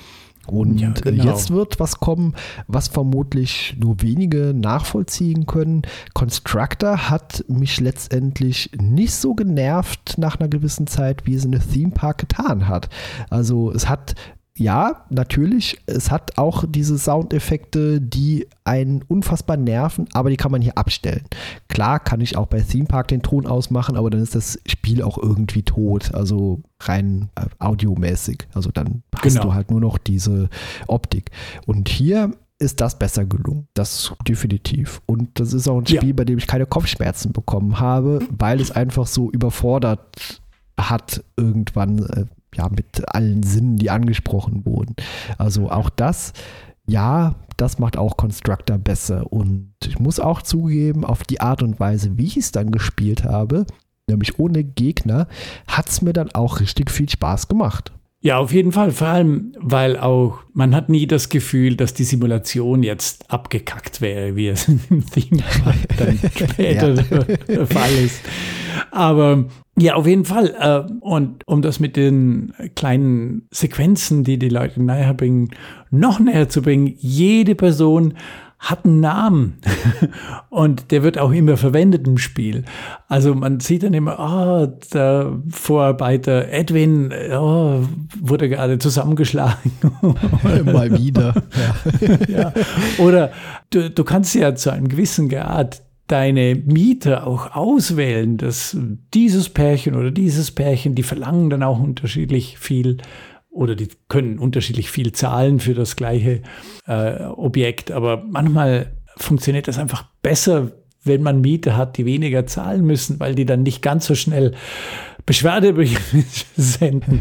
Und 0.47 0.81
ja, 0.81 0.91
genau. 0.93 1.25
jetzt 1.25 1.51
wird 1.51 1.79
was 1.79 2.01
kommen, 2.01 2.35
was 2.67 2.89
vermutlich 2.89 3.77
nur 3.79 4.01
wenige 4.01 4.55
nachvollziehen 4.55 5.45
können. 5.45 5.83
Constructor 6.15 7.11
hat 7.11 7.45
mich 7.49 7.81
letztendlich 7.81 8.71
nicht 8.81 9.13
so 9.15 9.35
genervt 9.35 10.17
nach 10.17 10.41
einer 10.41 10.49
gewissen 10.49 10.87
Zeit, 10.87 11.27
wie 11.27 11.35
es 11.35 11.45
in 11.45 11.53
der 11.53 11.61
Theme 11.61 11.93
Park 11.93 12.19
getan 12.19 12.67
hat. 12.67 12.89
Also 13.29 13.71
es 13.73 13.91
hat 13.91 14.15
ja, 14.59 15.05
natürlich, 15.09 15.79
es 15.87 16.11
hat 16.11 16.37
auch 16.37 16.65
diese 16.69 16.99
Soundeffekte, 16.99 18.01
die 18.01 18.47
einen 18.65 19.03
unfassbar 19.03 19.57
nerven, 19.57 20.07
aber 20.13 20.31
die 20.31 20.37
kann 20.37 20.51
man 20.51 20.63
hier 20.63 20.77
abstellen. 20.77 21.25
Klar 21.69 22.01
kann 22.01 22.21
ich 22.21 22.37
auch 22.37 22.47
bei 22.47 22.61
Theme 22.61 22.87
Park 22.87 23.09
den 23.09 23.23
Ton 23.23 23.47
ausmachen, 23.47 23.97
aber 23.97 24.11
dann 24.11 24.21
ist 24.21 24.35
das 24.35 24.59
Spiel 24.67 25.03
auch 25.03 25.17
irgendwie 25.17 25.63
tot, 25.63 26.13
also 26.15 26.61
rein 26.81 27.31
äh, 27.37 27.47
audiomäßig. 27.59 28.49
Also 28.53 28.71
dann 28.71 29.03
hast 29.17 29.35
genau. 29.35 29.45
du 29.45 29.55
halt 29.55 29.71
nur 29.71 29.81
noch 29.81 29.97
diese 29.99 30.49
Optik. 30.87 31.31
Und 31.67 31.89
hier 31.89 32.33
ist 32.59 32.81
das 32.81 32.99
besser 32.99 33.25
gelungen. 33.25 33.69
Das 33.75 34.13
definitiv. 34.27 35.01
Und 35.07 35.39
das 35.39 35.53
ist 35.53 35.69
auch 35.69 35.79
ein 35.79 35.87
Spiel, 35.87 36.09
ja. 36.09 36.15
bei 36.15 36.25
dem 36.25 36.39
ich 36.39 36.47
keine 36.49 36.67
Kopfschmerzen 36.67 37.33
bekommen 37.33 37.79
habe, 37.79 38.21
weil 38.31 38.61
es 38.61 38.73
einfach 38.73 39.07
so 39.07 39.31
überfordert 39.31 40.41
hat 40.79 41.25
irgendwann 41.37 41.99
äh, 41.99 42.25
ja, 42.59 42.69
mit 42.69 43.15
allen 43.15 43.43
Sinnen, 43.43 43.77
die 43.77 43.91
angesprochen 43.91 44.67
wurden. 44.67 44.95
Also 45.39 45.71
auch 45.71 45.89
das, 45.89 46.33
ja, 46.87 47.37
das 47.57 47.79
macht 47.79 47.97
auch 47.97 48.17
Constructor 48.17 48.79
besser. 48.79 49.33
Und 49.33 49.73
ich 49.87 49.99
muss 49.99 50.21
auch 50.21 50.43
zugeben, 50.43 51.05
auf 51.05 51.23
die 51.23 51.41
Art 51.41 51.63
und 51.63 51.81
Weise, 51.81 52.19
wie 52.19 52.27
ich 52.27 52.37
es 52.37 52.53
dann 52.53 52.71
gespielt 52.73 53.25
habe, 53.25 53.65
nämlich 54.09 54.39
ohne 54.39 54.65
Gegner, 54.65 55.29
hat 55.67 55.89
es 55.89 56.03
mir 56.03 56.13
dann 56.13 56.33
auch 56.33 56.61
richtig 56.61 56.91
viel 56.91 57.09
Spaß 57.09 57.49
gemacht. 57.49 57.93
Ja, 58.21 58.39
auf 58.39 58.53
jeden 58.53 58.73
Fall. 58.73 58.91
Vor 58.91 59.07
allem, 59.07 59.53
weil 59.59 59.97
auch 59.97 60.41
man 60.53 60.75
hat 60.75 60.89
nie 60.89 61.07
das 61.07 61.29
Gefühl, 61.29 61.77
dass 61.77 61.95
die 61.95 62.03
Simulation 62.03 62.83
jetzt 62.83 63.31
abgekackt 63.31 64.01
wäre, 64.01 64.35
wie 64.35 64.49
es 64.49 64.67
im 64.69 65.07
Theme 65.07 65.43
dann 65.99 66.19
später 66.35 66.95
der 66.95 67.67
Fall 67.67 67.93
ist. 68.05 68.21
Aber 68.91 69.45
ja, 69.79 69.95
auf 69.95 70.07
jeden 70.09 70.25
Fall. 70.25 70.55
Äh, 70.59 70.93
und 71.01 71.47
um 71.47 71.63
das 71.63 71.79
mit 71.79 71.97
den 71.97 72.53
kleinen 72.75 73.47
Sequenzen, 73.53 74.25
die 74.25 74.39
die 74.39 74.49
Leute 74.49 74.83
näher 74.83 75.15
bringen, 75.15 75.51
noch 75.91 76.19
näher 76.19 76.49
zu 76.49 76.61
bringen, 76.63 76.95
jede 76.99 77.55
Person 77.55 78.15
hat 78.59 78.85
einen 78.85 79.01
Namen 79.01 79.59
und 80.51 80.91
der 80.91 81.03
wird 81.03 81.19
auch 81.19 81.31
immer 81.31 81.57
verwendet 81.57 82.07
im 82.09 82.19
Spiel. 82.19 82.65
Also 83.07 83.35
man 83.35 83.61
sieht 83.61 83.85
dann 83.85 83.95
immer, 83.95 84.19
oh, 84.19 84.67
der 84.93 85.41
Vorarbeiter 85.49 86.49
Edwin 86.49 87.13
oh, 87.33 87.83
wurde 88.21 88.49
gerade 88.49 88.79
zusammengeschlagen. 88.79 89.73
Mal 90.65 90.99
wieder. 90.99 91.35
Ja. 92.01 92.19
ja. 92.29 92.53
Oder 92.99 93.31
du, 93.71 93.91
du 93.91 94.05
kannst 94.05 94.35
ja 94.35 94.55
zu 94.55 94.71
einem 94.71 94.89
gewissen 94.89 95.29
Grad 95.29 95.83
deine 96.09 96.55
Mieter 96.55 97.27
auch 97.27 97.55
auswählen, 97.55 98.39
dass 98.39 98.77
dieses 99.15 99.51
Pärchen 99.51 99.95
oder 99.95 100.11
dieses 100.11 100.51
Pärchen, 100.51 100.95
die 100.95 101.03
verlangen 101.03 101.51
dann 101.51 101.63
auch 101.63 101.79
unterschiedlich 101.79 102.59
viel 102.59 102.99
oder 103.51 103.75
die 103.75 103.89
können 104.09 104.39
unterschiedlich 104.39 104.91
viel 104.91 105.13
zahlen 105.13 105.61
für 105.61 105.75
das 105.75 105.97
gleiche 105.97 106.43
äh, 106.87 107.25
Objekt. 107.25 107.91
Aber 107.91 108.23
manchmal 108.25 108.93
funktioniert 109.17 109.69
das 109.69 109.79
einfach 109.79 110.05
besser, 110.23 110.73
wenn 111.05 111.23
man 111.23 111.41
Mieter 111.41 111.77
hat, 111.77 111.97
die 111.97 112.05
weniger 112.05 112.47
zahlen 112.47 112.85
müssen, 112.85 113.19
weil 113.21 113.35
die 113.35 113.47
dann 113.47 113.63
nicht 113.63 113.83
ganz 113.83 114.07
so 114.07 114.15
schnell 114.15 114.55
Beschwerdebriefe 115.27 116.25
senden. 116.57 117.21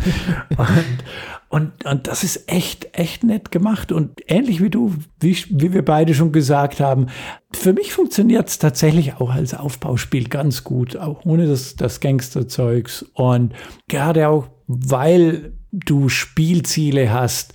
Und, 0.58 1.04
und, 1.50 1.86
und 1.86 2.08
das 2.08 2.24
ist 2.24 2.52
echt, 2.52 2.98
echt 2.98 3.24
nett 3.24 3.52
gemacht. 3.52 3.92
Und 3.92 4.12
ähnlich 4.28 4.62
wie 4.62 4.70
du, 4.70 4.94
wie, 5.20 5.38
wie 5.50 5.74
wir 5.74 5.84
beide 5.84 6.14
schon 6.14 6.32
gesagt 6.32 6.80
haben, 6.80 7.08
für 7.52 7.74
mich 7.74 7.94
funktioniert 7.94 8.48
es 8.48 8.60
tatsächlich 8.60 9.16
auch 9.16 9.32
als 9.32 9.54
Aufbauspiel 9.54 10.28
ganz 10.28 10.64
gut, 10.64 10.98
auch 10.98 11.26
ohne 11.26 11.48
das, 11.48 11.76
das 11.76 12.00
Gangsterzeugs. 12.00 13.04
Und 13.14 13.54
gerade 13.88 14.30
auch, 14.30 14.48
weil 14.68 15.54
du 15.86 16.10
Spielziele 16.10 17.12
hast, 17.12 17.54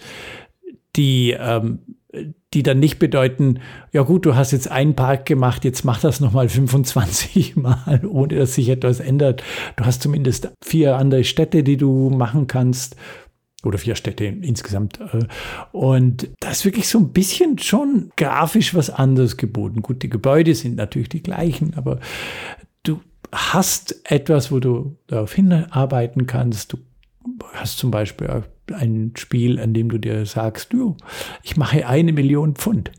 die 0.97 1.37
ähm, 1.39 1.81
die 2.55 2.63
dann 2.63 2.79
nicht 2.79 2.99
bedeuten, 2.99 3.61
ja 3.93 4.03
gut, 4.03 4.27
du 4.27 4.35
hast 4.35 4.53
jetzt 4.53 4.71
einen 4.71 4.95
Park 4.95 5.27
gemacht, 5.27 5.65
jetzt 5.65 5.85
mach 5.85 6.01
das 6.01 6.21
nochmal 6.21 6.49
25 6.49 7.57
Mal, 7.57 8.03
ohne 8.07 8.37
dass 8.37 8.55
sich 8.55 8.69
etwas 8.69 9.01
ändert. 9.01 9.43
Du 9.77 9.85
hast 9.85 10.03
zumindest 10.03 10.53
vier 10.63 10.97
andere 10.97 11.25
Städte, 11.25 11.63
die 11.63 11.77
du 11.77 12.11
machen 12.11 12.47
kannst. 12.47 12.97
Oder 13.65 13.79
vier 13.79 13.95
Städte 13.95 14.25
insgesamt. 14.25 14.99
Äh, 14.99 15.21
und 15.71 16.31
da 16.41 16.51
ist 16.51 16.65
wirklich 16.65 16.89
so 16.89 16.99
ein 16.99 17.13
bisschen 17.13 17.59
schon 17.59 18.11
grafisch 18.17 18.75
was 18.75 18.91
anderes 18.91 19.37
geboten. 19.37 19.83
Gut, 19.83 20.03
die 20.03 20.11
Gebäude 20.11 20.57
sind 20.57 20.75
natürlich 20.75 21.11
die 21.11 21.23
gleichen, 21.23 21.75
aber 21.77 22.01
du 22.83 23.01
hast 23.31 24.01
etwas, 24.11 24.51
wo 24.51 24.59
du 24.59 24.97
darauf 25.07 25.33
hinarbeiten 25.33 26.27
kannst. 26.27 26.73
Du 26.73 26.79
hast 27.55 27.79
zum 27.79 27.91
Beispiel 27.91 28.45
ein 28.73 29.13
Spiel, 29.17 29.61
an 29.61 29.75
dem 29.75 29.89
du 29.89 29.99
dir 29.99 30.25
sagst, 30.27 30.73
du, 30.73 30.97
ich 31.43 31.57
mache 31.57 31.87
eine 31.87 32.13
Million 32.13 32.55
Pfund. 32.55 32.91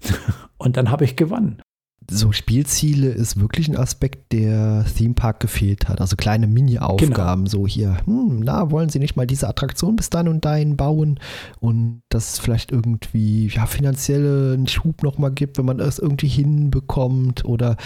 Und 0.57 0.77
dann 0.77 0.91
habe 0.91 1.03
ich 1.03 1.15
gewonnen 1.15 1.62
so 2.09 2.31
Spielziele 2.31 3.09
ist 3.09 3.39
wirklich 3.39 3.67
ein 3.67 3.77
Aspekt, 3.77 4.31
der 4.33 4.85
Theme 4.97 5.13
Park 5.13 5.39
gefehlt 5.39 5.87
hat. 5.87 6.01
Also 6.01 6.15
kleine 6.15 6.47
Mini-Aufgaben, 6.47 7.45
genau. 7.45 7.51
so 7.51 7.67
hier, 7.67 7.97
hm, 8.05 8.41
na, 8.41 8.71
wollen 8.71 8.89
Sie 8.89 8.99
nicht 8.99 9.15
mal 9.15 9.27
diese 9.27 9.47
Attraktion 9.47 9.95
bis 9.95 10.09
dann 10.09 10.27
und 10.27 10.45
dahin 10.45 10.77
bauen 10.77 11.19
und 11.59 12.01
das 12.09 12.39
vielleicht 12.39 12.71
irgendwie, 12.71 13.47
ja, 13.47 13.65
finanzielle 13.65 14.57
Schub 14.67 15.03
nochmal 15.03 15.31
gibt, 15.31 15.57
wenn 15.57 15.65
man 15.65 15.79
es 15.79 15.99
irgendwie 15.99 16.27
hinbekommt 16.27 17.45
oder 17.45 17.77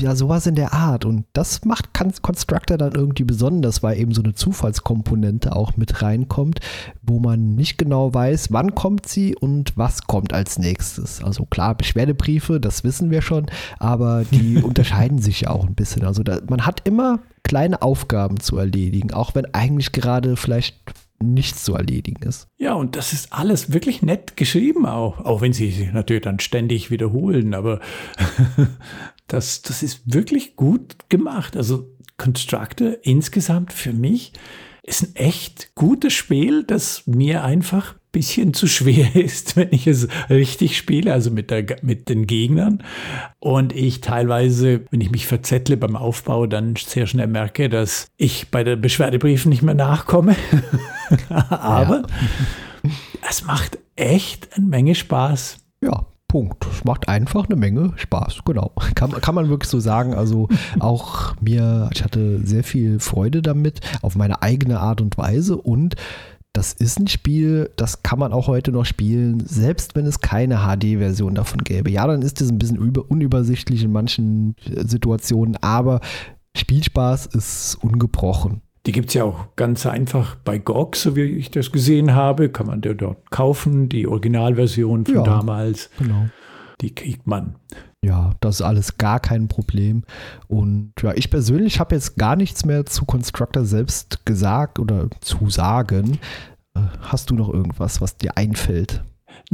ja, 0.00 0.14
sowas 0.14 0.46
in 0.46 0.54
der 0.54 0.72
Art. 0.72 1.04
Und 1.04 1.24
das 1.32 1.64
macht 1.64 1.92
Constructor 2.22 2.76
dann 2.76 2.92
irgendwie 2.92 3.24
besonders, 3.24 3.82
weil 3.82 3.98
eben 3.98 4.12
so 4.12 4.22
eine 4.22 4.34
Zufallskomponente 4.34 5.54
auch 5.54 5.76
mit 5.76 6.02
reinkommt, 6.02 6.60
wo 7.02 7.18
man 7.18 7.54
nicht 7.54 7.78
genau 7.78 8.12
weiß, 8.12 8.52
wann 8.52 8.74
kommt 8.74 9.06
sie 9.06 9.34
und 9.36 9.76
was 9.76 10.02
kommt 10.06 10.32
als 10.32 10.58
nächstes. 10.58 11.22
Also 11.22 11.44
klar, 11.46 11.74
Beschwerdebriefe, 11.74 12.60
das 12.60 12.84
wissen 12.84 13.10
wir 13.10 13.22
schon, 13.22 13.46
aber 13.78 14.24
die 14.24 14.56
unterscheiden 14.62 15.18
sich 15.18 15.42
ja 15.42 15.50
auch 15.50 15.66
ein 15.66 15.74
bisschen. 15.74 16.04
Also 16.04 16.22
da, 16.22 16.40
man 16.48 16.66
hat 16.66 16.86
immer 16.86 17.20
kleine 17.42 17.82
Aufgaben 17.82 18.40
zu 18.40 18.56
erledigen, 18.56 19.12
auch 19.12 19.34
wenn 19.34 19.52
eigentlich 19.54 19.92
gerade 19.92 20.36
vielleicht 20.36 20.76
nichts 21.22 21.64
zu 21.64 21.74
erledigen 21.74 22.22
ist. 22.22 22.48
Ja, 22.58 22.74
und 22.74 22.96
das 22.96 23.12
ist 23.12 23.32
alles 23.32 23.72
wirklich 23.72 24.02
nett 24.02 24.36
geschrieben 24.36 24.86
auch, 24.86 25.20
auch 25.20 25.40
wenn 25.40 25.52
sie 25.52 25.70
sich 25.70 25.92
natürlich 25.92 26.22
dann 26.22 26.40
ständig 26.40 26.90
wiederholen, 26.90 27.54
aber 27.54 27.80
das, 29.26 29.62
das 29.62 29.82
ist 29.82 30.12
wirklich 30.12 30.56
gut 30.56 31.08
gemacht. 31.08 31.56
Also 31.56 31.88
Constructor 32.16 32.94
insgesamt 33.02 33.72
für 33.72 33.92
mich 33.92 34.32
ist 34.82 35.02
ein 35.02 35.16
echt 35.16 35.74
gutes 35.74 36.12
Spiel, 36.12 36.64
das 36.64 37.06
mir 37.06 37.44
einfach 37.44 37.94
bisschen 38.12 38.54
zu 38.54 38.66
schwer 38.66 39.16
ist, 39.16 39.56
wenn 39.56 39.68
ich 39.72 39.86
es 39.86 40.06
richtig 40.30 40.76
spiele, 40.76 41.12
also 41.12 41.30
mit, 41.30 41.50
der, 41.50 41.64
mit 41.82 42.08
den 42.08 42.26
Gegnern. 42.26 42.82
Und 43.40 43.74
ich 43.74 44.00
teilweise, 44.00 44.82
wenn 44.90 45.00
ich 45.00 45.10
mich 45.10 45.26
verzettle 45.26 45.76
beim 45.76 45.96
Aufbau, 45.96 46.46
dann 46.46 46.76
sehr 46.76 47.06
schnell 47.06 47.26
merke, 47.26 47.68
dass 47.68 48.06
ich 48.16 48.50
bei 48.50 48.62
den 48.62 48.80
Beschwerdebriefen 48.80 49.48
nicht 49.48 49.62
mehr 49.62 49.74
nachkomme. 49.74 50.36
Aber 51.48 52.02
ja. 52.82 52.90
es 53.28 53.44
macht 53.44 53.78
echt 53.96 54.56
eine 54.56 54.66
Menge 54.66 54.94
Spaß. 54.94 55.58
Ja, 55.82 56.06
Punkt. 56.32 56.66
Es 56.72 56.82
macht 56.84 57.08
einfach 57.08 57.44
eine 57.44 57.56
Menge 57.56 57.92
Spaß, 57.96 58.38
genau. 58.46 58.72
Kann, 58.94 59.10
kann 59.10 59.34
man 59.34 59.50
wirklich 59.50 59.68
so 59.68 59.80
sagen. 59.80 60.14
Also 60.14 60.48
auch 60.80 61.34
mir, 61.42 61.90
ich 61.92 62.02
hatte 62.02 62.40
sehr 62.46 62.64
viel 62.64 63.00
Freude 63.00 63.42
damit, 63.42 63.80
auf 64.00 64.16
meine 64.16 64.40
eigene 64.40 64.80
Art 64.80 65.02
und 65.02 65.18
Weise 65.18 65.58
und 65.58 65.94
das 66.52 66.74
ist 66.74 66.98
ein 67.00 67.08
Spiel, 67.08 67.70
das 67.76 68.02
kann 68.02 68.18
man 68.18 68.32
auch 68.32 68.46
heute 68.46 68.72
noch 68.72 68.84
spielen, 68.84 69.40
selbst 69.46 69.94
wenn 69.94 70.06
es 70.06 70.20
keine 70.20 70.58
HD-Version 70.58 71.34
davon 71.34 71.64
gäbe. 71.64 71.90
Ja, 71.90 72.06
dann 72.06 72.20
ist 72.22 72.40
es 72.40 72.50
ein 72.50 72.58
bisschen 72.58 72.78
unübersichtlich 72.78 73.82
in 73.84 73.92
manchen 73.92 74.54
äh, 74.66 74.86
Situationen, 74.86 75.56
aber 75.62 76.00
Spielspaß 76.56 77.26
ist 77.26 77.78
ungebrochen. 77.80 78.60
Die 78.84 78.92
gibt 78.92 79.08
es 79.08 79.14
ja 79.14 79.24
auch 79.24 79.54
ganz 79.56 79.86
einfach 79.86 80.34
bei 80.34 80.58
GOG, 80.58 80.96
so 80.96 81.16
wie 81.16 81.22
ich 81.22 81.50
das 81.50 81.70
gesehen 81.70 82.14
habe. 82.14 82.48
Kann 82.48 82.66
man 82.66 82.80
dort 82.80 83.30
kaufen, 83.30 83.88
die 83.88 84.08
Originalversion 84.08 85.06
von 85.06 85.14
ja, 85.14 85.22
damals. 85.22 85.88
Genau. 85.98 86.26
Die 86.80 86.92
kriegt 86.92 87.26
man. 87.26 87.54
Ja, 88.04 88.34
das 88.40 88.56
ist 88.56 88.62
alles 88.62 88.98
gar 88.98 89.20
kein 89.20 89.46
Problem. 89.46 90.02
Und 90.48 90.92
ja, 91.00 91.12
ich 91.14 91.30
persönlich 91.30 91.78
habe 91.78 91.94
jetzt 91.94 92.16
gar 92.16 92.34
nichts 92.34 92.64
mehr 92.64 92.84
zu 92.84 93.04
Constructor 93.04 93.64
selbst 93.64 94.26
gesagt 94.26 94.80
oder 94.80 95.08
zu 95.20 95.50
sagen. 95.50 96.18
Äh, 96.74 96.80
hast 97.00 97.30
du 97.30 97.34
noch 97.34 97.48
irgendwas, 97.48 98.00
was 98.00 98.16
dir 98.16 98.36
einfällt? 98.36 99.04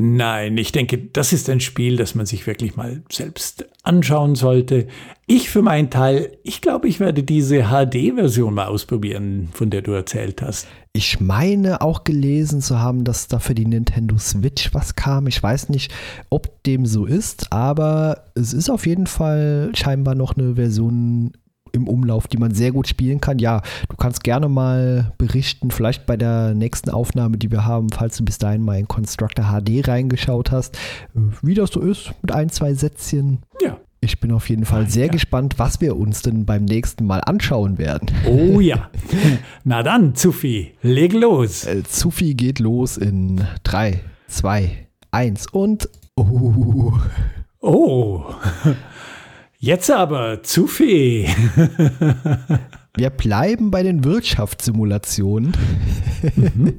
Nein, 0.01 0.57
ich 0.59 0.70
denke, 0.70 0.96
das 0.96 1.32
ist 1.32 1.51
ein 1.51 1.59
Spiel, 1.59 1.96
das 1.96 2.14
man 2.14 2.24
sich 2.24 2.46
wirklich 2.46 2.76
mal 2.76 3.03
selbst 3.11 3.66
anschauen 3.82 4.36
sollte. 4.36 4.86
Ich 5.26 5.51
für 5.51 5.61
meinen 5.61 5.90
Teil, 5.90 6.38
ich 6.44 6.61
glaube, 6.61 6.86
ich 6.86 7.01
werde 7.01 7.24
diese 7.24 7.64
HD-Version 7.64 8.55
mal 8.55 8.66
ausprobieren, 8.66 9.49
von 9.53 9.70
der 9.70 9.82
du 9.82 9.90
erzählt 9.90 10.40
hast. 10.40 10.68
Ich 10.92 11.18
meine 11.18 11.80
auch 11.80 12.05
gelesen 12.05 12.61
zu 12.61 12.78
haben, 12.78 13.03
dass 13.03 13.26
da 13.26 13.40
für 13.40 13.57
die 13.57 13.66
Nintendo 13.66 14.16
Switch 14.18 14.72
was 14.72 14.94
kam. 14.94 15.26
Ich 15.26 15.42
weiß 15.42 15.68
nicht, 15.68 15.92
ob 16.30 16.62
dem 16.62 16.86
so 16.86 17.05
ist, 17.05 17.53
aber 17.53 18.22
es 18.36 18.53
ist 18.53 18.70
auf 18.70 18.86
jeden 18.86 19.09
Fall 19.09 19.72
scheinbar 19.74 20.14
noch 20.14 20.36
eine 20.36 20.55
Version 20.55 21.32
im 21.79 21.89
Umlauf, 21.89 22.26
die 22.26 22.37
man 22.37 22.55
sehr 22.55 22.72
gut 22.72 22.89
spielen 22.89 23.20
kann. 23.20 23.39
Ja, 23.39 23.62
du 23.89 23.97
kannst 23.97 24.22
gerne 24.24 24.49
mal 24.49 25.12
berichten, 25.18 25.70
vielleicht 25.70 26.07
bei 26.07 26.16
der 26.16 26.55
nächsten 26.55 26.91
Aufnahme, 26.91 27.39
die 27.39 27.51
wir 27.51 27.64
haben, 27.64 27.89
falls 27.91 28.16
du 28.16 28.24
bis 28.24 28.39
dahin 28.39 28.62
mal 28.62 28.79
in 28.79 28.89
Constructor 28.89 29.47
HD 29.47 29.87
reingeschaut 29.89 30.51
hast, 30.51 30.79
wie 31.43 31.55
das 31.55 31.70
so 31.70 31.81
ist 31.81 32.12
mit 32.22 32.33
ein, 32.33 32.51
zwei 32.51 32.74
Sätzchen. 32.74 33.39
Ja. 33.62 33.79
Ich 34.01 34.20
bin 34.20 34.31
auf 34.31 34.49
jeden 34.49 34.64
Fall 34.64 34.89
sehr 34.89 35.07
ja. 35.07 35.12
gespannt, 35.12 35.55
was 35.59 35.81
wir 35.81 35.97
uns 35.97 36.22
denn 36.22 36.45
beim 36.45 36.64
nächsten 36.64 37.05
Mal 37.05 37.20
anschauen 37.20 37.79
werden. 37.79 38.09
Oh 38.26 38.61
ja. 38.61 38.91
Na 39.64 39.83
dann, 39.83 40.14
Zufi, 40.14 40.72
leg 40.83 41.12
los. 41.12 41.64
Äh, 41.64 41.83
Zufi 41.83 42.35
geht 42.35 42.61
los 42.61 42.97
in 42.97 43.45
3, 43.64 44.01
2, 44.29 44.87
1 45.11 45.49
und. 45.49 45.89
Oh. 46.14 46.93
Oh. 47.61 48.24
Jetzt 49.61 49.91
aber 49.91 50.45
zu 50.45 50.69
viel. 50.69 51.27
Wir 52.97 53.11
bleiben 53.11 53.73
bei 53.73 53.83
den 53.83 54.05
Wirtschaftssimulationen. 54.05 55.53
Mhm. 56.37 56.75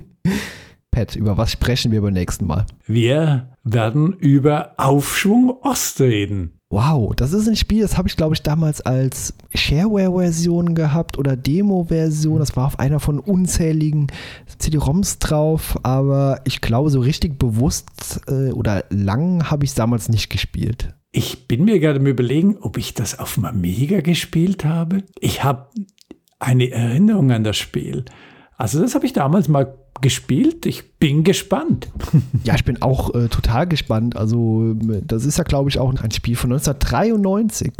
Pat, 0.89 1.17
über 1.17 1.37
was 1.37 1.51
sprechen 1.51 1.91
wir 1.91 2.01
beim 2.01 2.13
nächsten 2.13 2.47
Mal? 2.47 2.65
Wir 2.87 3.49
werden 3.65 4.13
über 4.13 4.75
Aufschwung 4.77 5.57
Ost 5.61 5.99
reden. 5.99 6.53
Wow, 6.69 7.13
das 7.15 7.33
ist 7.33 7.49
ein 7.49 7.57
Spiel, 7.57 7.81
das 7.81 7.97
habe 7.97 8.07
ich, 8.07 8.15
glaube 8.15 8.35
ich, 8.35 8.43
damals 8.43 8.79
als 8.79 9.33
Shareware-Version 9.53 10.73
gehabt 10.73 11.17
oder 11.17 11.35
Demo-Version. 11.35 12.39
Das 12.39 12.55
war 12.55 12.67
auf 12.67 12.79
einer 12.79 13.01
von 13.01 13.19
unzähligen 13.19 14.07
CD-ROMs 14.57 15.19
drauf, 15.19 15.77
aber 15.83 16.39
ich 16.45 16.61
glaube, 16.61 16.91
so 16.91 17.01
richtig 17.01 17.37
bewusst 17.39 18.21
äh, 18.27 18.51
oder 18.51 18.85
lang 18.89 19.49
habe 19.49 19.65
ich 19.65 19.71
es 19.71 19.75
damals 19.75 20.07
nicht 20.07 20.29
gespielt. 20.29 20.93
Ich 21.11 21.47
bin 21.47 21.65
mir 21.65 21.79
gerade 21.79 21.99
mal 21.99 22.09
überlegen, 22.09 22.57
ob 22.61 22.77
ich 22.77 22.93
das 22.93 23.17
auf 23.17 23.35
dem 23.35 23.45
Amiga 23.45 24.01
gespielt 24.01 24.63
habe. 24.63 25.03
Ich 25.19 25.43
habe 25.43 25.69
eine 26.37 26.69
Erinnerung 26.69 27.31
an 27.31 27.43
das 27.43 27.57
Spiel. 27.57 28.05
Also 28.57 28.79
das 28.81 28.93
habe 28.93 29.05
ich 29.05 29.13
damals 29.13 29.47
mal 29.47 29.73
gespielt. 30.01 30.65
Ich 30.65 30.97
bin 30.97 31.23
gespannt. 31.23 31.89
Ja, 32.43 32.55
ich 32.55 32.63
bin 32.63 32.81
auch 32.81 33.13
äh, 33.13 33.27
total 33.27 33.67
gespannt. 33.67 34.15
Also 34.15 34.73
das 34.73 35.25
ist 35.25 35.37
ja, 35.37 35.43
glaube 35.43 35.69
ich, 35.69 35.77
auch 35.77 35.93
ein 35.93 36.11
Spiel 36.11 36.35
von 36.35 36.51
1993 36.51 37.73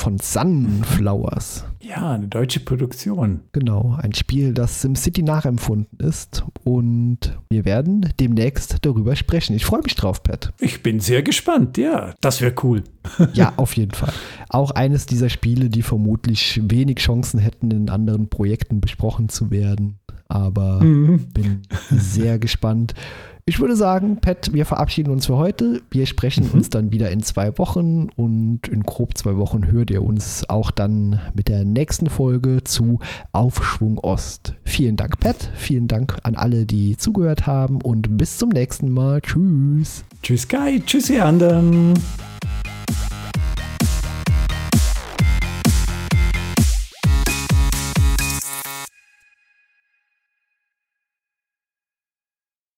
von 0.00 0.18
Sunflowers. 0.18 1.66
Ja, 1.82 2.12
eine 2.12 2.26
deutsche 2.26 2.60
Produktion. 2.60 3.40
Genau, 3.52 3.98
ein 4.00 4.14
Spiel, 4.14 4.54
das 4.54 4.80
SimCity 4.80 5.22
nachempfunden 5.22 5.98
ist. 5.98 6.42
Und 6.64 7.38
wir 7.50 7.66
werden 7.66 8.08
demnächst 8.18 8.78
darüber 8.80 9.14
sprechen. 9.14 9.54
Ich 9.54 9.66
freue 9.66 9.82
mich 9.82 9.94
drauf, 9.94 10.22
Pat. 10.22 10.54
Ich 10.58 10.82
bin 10.82 11.00
sehr 11.00 11.22
gespannt, 11.22 11.76
ja. 11.76 12.14
Das 12.22 12.40
wäre 12.40 12.54
cool. 12.62 12.82
ja, 13.34 13.52
auf 13.56 13.76
jeden 13.76 13.92
Fall. 13.92 14.12
Auch 14.48 14.70
eines 14.70 15.04
dieser 15.04 15.28
Spiele, 15.28 15.68
die 15.68 15.82
vermutlich 15.82 16.60
wenig 16.64 16.98
Chancen 16.98 17.38
hätten, 17.38 17.70
in 17.70 17.90
anderen 17.90 18.30
Projekten 18.30 18.80
besprochen 18.80 19.28
zu 19.28 19.50
werden. 19.50 19.98
aber 20.28 20.82
mhm. 20.82 21.26
bin 21.34 21.62
sehr 21.90 22.38
gespannt. 22.38 22.94
Ich 23.50 23.58
würde 23.58 23.74
sagen, 23.74 24.18
Pat, 24.20 24.52
wir 24.52 24.64
verabschieden 24.64 25.10
uns 25.10 25.26
für 25.26 25.36
heute. 25.36 25.82
Wir 25.90 26.06
sprechen 26.06 26.44
mhm. 26.44 26.52
uns 26.52 26.70
dann 26.70 26.92
wieder 26.92 27.10
in 27.10 27.20
zwei 27.20 27.58
Wochen 27.58 28.08
und 28.14 28.60
in 28.68 28.84
grob 28.84 29.18
zwei 29.18 29.36
Wochen 29.38 29.72
hört 29.72 29.90
ihr 29.90 30.04
uns 30.04 30.48
auch 30.48 30.70
dann 30.70 31.18
mit 31.34 31.48
der 31.48 31.64
nächsten 31.64 32.08
Folge 32.08 32.62
zu 32.62 33.00
Aufschwung 33.32 33.98
Ost. 33.98 34.54
Vielen 34.62 34.94
Dank, 34.94 35.18
Pat. 35.18 35.50
Vielen 35.56 35.88
Dank 35.88 36.16
an 36.22 36.36
alle, 36.36 36.64
die 36.64 36.96
zugehört 36.96 37.48
haben 37.48 37.82
und 37.82 38.16
bis 38.16 38.38
zum 38.38 38.50
nächsten 38.50 38.88
Mal. 38.92 39.20
Tschüss. 39.20 40.04
Tschüss, 40.22 40.46
Guy. 40.46 40.80
Tschüss, 40.86 41.10
ihr 41.10 41.24
anderen. 41.24 41.94